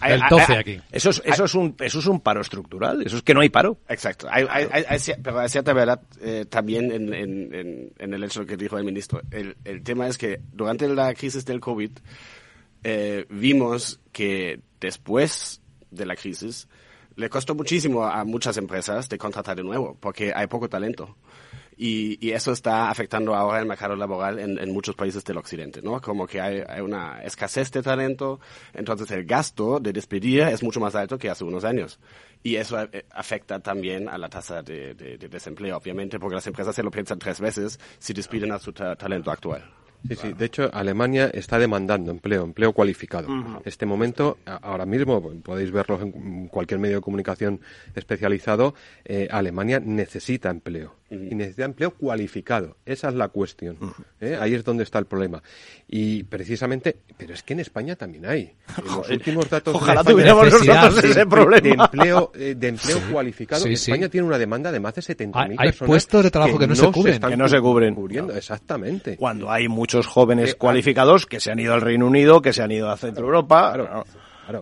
el 0.05 0.21
12 0.29 0.53
aquí. 0.57 0.79
Eso 0.91 1.09
es, 1.09 1.21
eso, 1.25 1.45
es 1.45 1.55
un, 1.55 1.75
eso 1.79 1.99
es 1.99 2.05
un 2.05 2.19
paro 2.19 2.41
estructural, 2.41 3.01
eso 3.05 3.17
es 3.17 3.23
que 3.23 3.33
no 3.33 3.41
hay 3.41 3.49
paro. 3.49 3.79
Exacto. 3.89 4.27
Hay, 4.29 4.45
hay, 4.49 4.67
hay, 4.71 4.99
pero 5.23 5.39
hay 5.39 5.49
cierta 5.49 5.73
verdad 5.73 6.01
eh, 6.21 6.45
también 6.47 6.91
en, 6.91 7.13
en, 7.13 7.91
en, 7.97 8.13
el 8.13 8.23
hecho 8.23 8.45
que 8.45 8.57
dijo 8.57 8.77
el 8.77 8.83
ministro. 8.83 9.21
El, 9.31 9.57
el 9.63 9.83
tema 9.83 10.07
es 10.07 10.17
que 10.17 10.39
durante 10.51 10.87
la 10.87 11.13
crisis 11.13 11.45
del 11.45 11.59
COVID 11.59 11.91
eh, 12.83 13.25
vimos 13.29 13.99
que 14.11 14.59
después 14.79 15.61
de 15.89 16.05
la 16.05 16.15
crisis 16.15 16.67
le 17.15 17.29
costó 17.29 17.55
muchísimo 17.55 18.05
a 18.05 18.23
muchas 18.23 18.57
empresas 18.57 19.09
de 19.09 19.17
contratar 19.17 19.57
de 19.57 19.63
nuevo 19.63 19.97
porque 19.99 20.31
hay 20.35 20.47
poco 20.47 20.69
talento. 20.69 21.15
Y, 21.78 22.17
y, 22.25 22.32
eso 22.32 22.51
está 22.51 22.89
afectando 22.89 23.36
ahora 23.36 23.59
el 23.59 23.67
mercado 23.67 23.95
laboral 23.95 24.39
en, 24.39 24.57
en 24.57 24.73
muchos 24.73 24.95
países 24.95 25.23
del 25.23 25.38
occidente, 25.38 25.82
¿no? 25.84 26.01
Como 26.01 26.25
que 26.25 26.41
hay, 26.41 26.63
hay, 26.67 26.82
una 26.82 27.21
escasez 27.23 27.71
de 27.71 27.84
talento, 27.84 28.39
entonces 28.73 29.11
el 29.11 29.25
gasto 29.25 29.80
de 29.80 29.93
despedir 29.93 30.41
es 30.41 30.63
mucho 30.63 30.80
más 30.80 30.95
alto 30.95 31.19
que 31.19 31.30
hace 31.30 31.43
unos 31.43 31.63
años. 31.63 31.99
Y 32.41 32.55
eso 32.55 32.82
eh, 32.82 33.05
afecta 33.11 33.59
también 33.59 34.09
a 34.09 34.17
la 34.17 34.28
tasa 34.28 34.63
de, 34.63 34.95
de, 34.95 35.17
de 35.17 35.30
desempleo, 35.30 35.78
obviamente, 35.78 36.19
porque 36.19 36.36
las 36.36 36.47
empresas 36.47 36.75
se 36.75 36.82
lo 36.82 36.89
piensan 36.89 37.19
tres 37.19 37.39
veces 37.39 37.80
si 37.99 38.13
despiden 38.13 38.51
a 38.51 38.59
su 38.59 38.73
talento 38.73 39.30
actual. 39.30 39.63
Sí, 40.07 40.15
sí. 40.15 40.34
De 40.34 40.45
hecho, 40.45 40.69
Alemania 40.73 41.30
está 41.34 41.57
demandando 41.59 42.11
empleo, 42.11 42.43
empleo 42.43 42.71
cualificado. 42.71 43.28
Este 43.65 43.86
momento, 43.86 44.38
ahora 44.45 44.86
mismo, 44.86 45.21
podéis 45.43 45.71
verlo 45.71 45.99
en 46.01 46.47
cualquier 46.47 46.80
medio 46.80 46.97
de 46.97 47.01
comunicación 47.01 47.59
especializado, 47.95 48.75
eh, 49.05 49.28
Alemania 49.32 49.80
necesita 49.80 50.49
empleo 50.49 50.95
y 51.09 51.35
necesita 51.35 51.65
empleo 51.65 51.91
cualificado. 51.91 52.77
Esa 52.85 53.09
es 53.09 53.15
la 53.15 53.29
cuestión. 53.29 53.77
¿eh? 54.19 54.37
Ahí 54.39 54.53
es 54.53 54.63
donde 54.63 54.83
está 54.83 54.99
el 54.99 55.05
problema. 55.05 55.41
Y 55.87 56.23
precisamente, 56.23 56.97
pero 57.17 57.33
es 57.33 57.43
que 57.43 57.53
en 57.53 57.61
España 57.61 57.95
también 57.95 58.25
hay. 58.25 58.53
En 58.77 58.85
los 58.85 59.09
últimos 59.09 59.49
datos 59.49 59.75
Ojalá 59.75 60.03
tuviéramos 60.03 60.51
nosotros 60.51 61.03
ese 61.03 61.25
problema. 61.25 61.61
De 61.61 61.69
empleo, 61.69 62.31
eh, 62.35 62.55
de 62.57 62.67
empleo 62.67 62.99
cualificado. 63.11 63.65
España 63.65 64.09
tiene 64.09 64.27
una 64.27 64.37
demanda 64.37 64.71
de 64.71 64.79
más 64.79 64.95
de 64.95 65.01
70.000 65.01 65.31
personas. 65.31 65.57
Hay 65.59 65.71
puestos 65.71 66.23
de 66.23 66.31
trabajo 66.31 66.59
que, 66.59 66.67
no, 66.67 66.75
se 66.75 66.91
cubren. 66.91 67.19
que 67.19 67.37
no 67.37 67.47
se 67.47 67.59
cubren. 67.61 67.95
Cubriendo, 67.95 68.35
exactamente. 68.35 69.15
Cuando 69.17 69.49
hay 69.49 69.67
muchos 69.67 70.07
jóvenes 70.07 70.51
eh, 70.51 70.55
cualificados 70.55 71.25
que 71.25 71.39
se 71.39 71.51
han 71.51 71.59
ido 71.59 71.73
al 71.73 71.81
Reino 71.81 72.05
Unido, 72.05 72.41
que 72.41 72.53
se 72.53 72.61
han 72.61 72.71
ido 72.71 72.89
a 72.89 72.97
Centro 72.97 73.25
Europa. 73.25 73.73
Claro, 73.73 74.05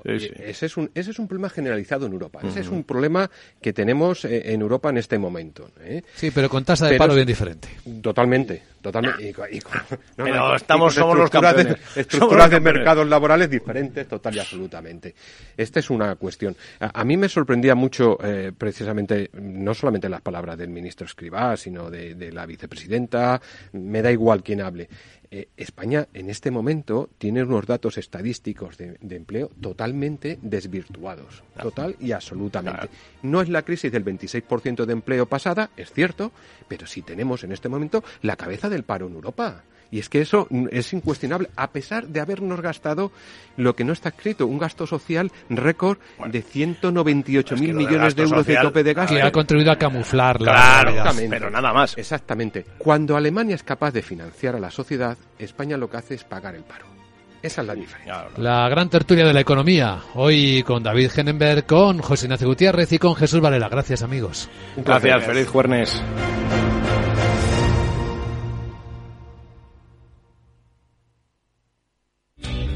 ese, 0.03 0.65
es 0.65 0.77
un, 0.77 0.89
ese 0.93 1.11
es 1.11 1.19
un 1.19 1.27
problema 1.27 1.49
generalizado 1.49 2.05
en 2.05 2.13
Europa. 2.13 2.39
Ese 2.43 2.61
es 2.61 2.67
un 2.69 2.83
problema 2.83 3.29
que 3.61 3.73
tenemos 3.73 4.25
en 4.25 4.61
Europa 4.61 4.89
en 4.89 4.97
este 4.97 5.17
momento. 5.17 5.69
Sí, 6.15 6.31
pero 6.31 6.49
con 6.49 6.63
tasa 6.63 6.87
de 6.87 6.97
paro 6.97 7.13
bien 7.15 7.27
diferente. 7.27 7.67
Totalmente, 8.01 8.61
Totalmente. 8.81 9.23
Y, 9.51 9.59
no, 10.17 10.25
Pero 10.25 10.35
no, 10.35 10.55
estamos- 10.55 10.93
somos 10.93 11.17
los 11.17 11.31
de- 11.31 11.39
campeones. 11.39 11.77
Somos 11.79 11.97
Estructuras 11.97 12.49
de 12.51 12.55
campeones. 12.57 12.79
mercados 12.79 13.07
laborales 13.07 13.49
diferentes, 13.49 14.07
total 14.07 14.35
y 14.35 14.39
absolutamente. 14.39 15.15
Esta 15.57 15.79
es 15.79 15.89
una 15.89 16.15
cuestión. 16.15 16.55
A, 16.79 17.01
a 17.01 17.03
mí 17.03 17.17
me 17.17 17.27
sorprendía 17.27 17.73
mucho, 17.73 18.17
eh, 18.23 18.51
precisamente, 18.55 19.31
no 19.33 19.73
solamente 19.73 20.07
las 20.07 20.21
palabras 20.21 20.55
del 20.57 20.69
ministro 20.69 21.07
Escribá, 21.07 21.57
sino 21.57 21.89
de, 21.89 22.13
de 22.13 22.31
la 22.31 22.45
vicepresidenta, 22.45 23.41
me 23.73 24.01
da 24.03 24.11
igual 24.11 24.43
quién 24.43 24.61
hable. 24.61 24.87
Eh, 25.35 25.49
España 25.57 26.07
en 26.13 26.29
este 26.29 26.49
momento 26.49 27.09
tiene 27.17 27.43
unos 27.43 27.65
datos 27.65 27.97
estadísticos 27.97 28.77
de, 28.77 28.97
de 29.01 29.17
empleo 29.17 29.51
totalmente 29.59 30.39
desvirtuados, 30.41 31.43
total 31.61 31.97
y 31.99 32.13
absolutamente. 32.13 32.87
No 33.21 33.41
es 33.41 33.49
la 33.49 33.63
crisis 33.63 33.91
del 33.91 34.05
26% 34.05 34.85
de 34.85 34.93
empleo 34.93 35.25
pasada, 35.25 35.71
es 35.75 35.91
cierto, 35.91 36.31
pero 36.69 36.87
sí 36.87 37.01
tenemos 37.01 37.43
en 37.43 37.51
este 37.51 37.67
momento 37.67 38.01
la 38.21 38.37
cabeza 38.37 38.69
del 38.69 38.83
paro 38.83 39.07
en 39.07 39.15
Europa. 39.15 39.65
Y 39.91 39.99
es 39.99 40.09
que 40.09 40.21
eso 40.21 40.47
es 40.71 40.93
incuestionable, 40.93 41.49
a 41.55 41.69
pesar 41.71 42.07
de 42.07 42.19
habernos 42.19 42.59
gastado 42.61 43.11
lo 43.57 43.75
que 43.75 43.83
no 43.83 43.93
está 43.93 44.09
escrito, 44.09 44.47
un 44.47 44.57
gasto 44.57 44.87
social 44.87 45.31
récord 45.49 45.97
de 46.27 46.43
198.000 46.43 46.83
lo 46.91 47.57
del 47.57 47.73
millones 47.75 48.15
de 48.15 48.23
euros 48.23 48.45
de 48.45 48.57
tope 48.57 48.83
de 48.83 48.93
gasto. 48.93 49.15
Que 49.15 49.21
ha 49.21 49.31
contribuido 49.31 49.71
a 49.71 49.77
camuflar 49.77 50.41
la 50.41 50.51
Claro, 50.51 51.11
pero 51.29 51.49
nada 51.49 51.71
más. 51.71 51.97
Exactamente. 51.97 52.65
Cuando 52.77 53.15
Alemania 53.15 53.55
es 53.55 53.63
capaz 53.63 53.91
de 53.91 54.01
financiar 54.01 54.55
a 54.55 54.59
la 54.59 54.71
sociedad, 54.71 55.17
España 55.39 55.77
lo 55.77 55.89
que 55.89 55.97
hace 55.97 56.15
es 56.15 56.23
pagar 56.23 56.55
el 56.55 56.63
paro. 56.63 56.85
Esa 57.41 57.61
es 57.61 57.67
la 57.67 57.75
diferencia. 57.75 58.25
La 58.37 58.67
gran 58.69 58.89
tertulia 58.89 59.23
de 59.23 59.33
la 59.33 59.41
economía. 59.41 59.99
Hoy 60.15 60.63
con 60.63 60.81
David 60.81 61.11
Genenberg, 61.11 61.67
con 61.67 61.99
José 61.99 62.25
Ignacio 62.25 62.47
Gutiérrez 62.47 62.91
y 62.91 62.97
con 62.97 63.15
Jesús 63.15 63.39
Varela. 63.39 63.69
Gracias, 63.69 64.01
amigos. 64.01 64.49
Gracias, 64.77 65.25
feliz 65.25 65.47
jueves. 65.47 66.01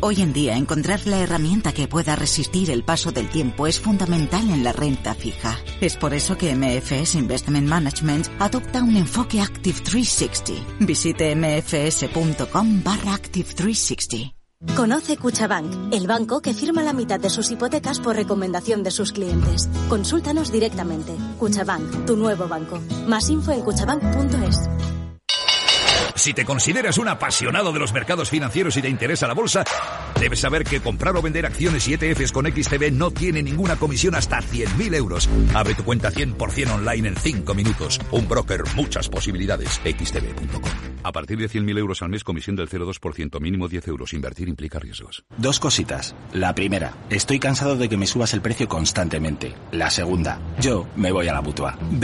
Hoy 0.01 0.21
en 0.21 0.31
día 0.31 0.55
encontrar 0.55 1.05
la 1.07 1.19
herramienta 1.19 1.73
que 1.73 1.89
pueda 1.89 2.15
resistir 2.15 2.71
el 2.71 2.83
paso 2.83 3.11
del 3.11 3.27
tiempo 3.27 3.67
es 3.67 3.79
fundamental 3.79 4.49
en 4.49 4.63
la 4.63 4.71
renta 4.71 5.13
fija. 5.13 5.57
Es 5.81 5.97
por 5.97 6.13
eso 6.13 6.37
que 6.37 6.55
MFS 6.55 7.15
Investment 7.15 7.67
Management 7.67 8.27
adopta 8.39 8.81
un 8.81 8.95
enfoque 8.95 9.41
Active 9.41 9.79
360. 9.81 10.53
Visite 10.79 11.35
mfs.com 11.35 12.81
barra 12.81 13.13
Active 13.13 13.53
360. 13.53 14.35
Conoce 14.75 15.17
Cuchabank, 15.17 15.93
el 15.93 16.07
banco 16.07 16.41
que 16.41 16.53
firma 16.53 16.81
la 16.83 16.93
mitad 16.93 17.19
de 17.19 17.29
sus 17.29 17.51
hipotecas 17.51 17.99
por 17.99 18.15
recomendación 18.15 18.83
de 18.83 18.91
sus 18.91 19.11
clientes. 19.11 19.69
Consúltanos 19.89 20.51
directamente. 20.51 21.13
Cuchabank, 21.37 22.05
tu 22.05 22.15
nuevo 22.15 22.47
banco. 22.47 22.79
Más 23.07 23.29
info 23.29 23.51
en 23.51 23.61
cuchabank.es. 23.61 24.98
Si 26.19 26.33
te 26.33 26.43
consideras 26.43 26.97
un 26.97 27.07
apasionado 27.07 27.71
de 27.71 27.79
los 27.79 27.93
mercados 27.93 28.29
financieros 28.29 28.75
y 28.75 28.81
te 28.81 28.89
interesa 28.89 29.25
la 29.25 29.33
bolsa, 29.33 29.63
debes 30.19 30.41
saber 30.41 30.65
que 30.65 30.81
comprar 30.81 31.15
o 31.15 31.21
vender 31.21 31.45
acciones 31.45 31.87
y 31.87 31.93
ETFs 31.93 32.33
con 32.33 32.45
XTB 32.45 32.91
no 32.91 33.09
tiene 33.09 33.41
ninguna 33.41 33.77
comisión 33.77 34.15
hasta 34.15 34.39
100.000 34.39 34.95
euros. 34.95 35.29
Abre 35.55 35.75
tu 35.75 35.85
cuenta 35.85 36.11
100% 36.11 36.73
online 36.73 37.07
en 37.07 37.15
5 37.15 37.53
minutos. 37.53 38.01
Un 38.11 38.27
broker, 38.27 38.63
muchas 38.75 39.07
posibilidades. 39.07 39.79
XTB.com. 39.85 40.89
A 41.03 41.13
partir 41.13 41.37
de 41.37 41.49
100.000 41.49 41.77
euros 41.77 42.01
al 42.01 42.09
mes, 42.09 42.25
comisión 42.25 42.57
del 42.57 42.67
0,2%, 42.67 43.39
mínimo 43.39 43.69
10 43.69 43.87
euros. 43.87 44.11
Invertir 44.13 44.49
implica 44.49 44.77
riesgos. 44.77 45.23
Dos 45.37 45.61
cositas. 45.61 46.15
La 46.33 46.53
primera, 46.53 46.95
estoy 47.09 47.39
cansado 47.39 47.77
de 47.77 47.87
que 47.87 47.95
me 47.95 48.07
subas 48.07 48.33
el 48.33 48.41
precio 48.41 48.67
constantemente. 48.67 49.55
La 49.71 49.89
segunda, 49.89 50.41
yo 50.59 50.85
me 50.97 51.13
voy 51.13 51.29
a 51.29 51.33
la 51.33 51.41
mutua. 51.41 51.79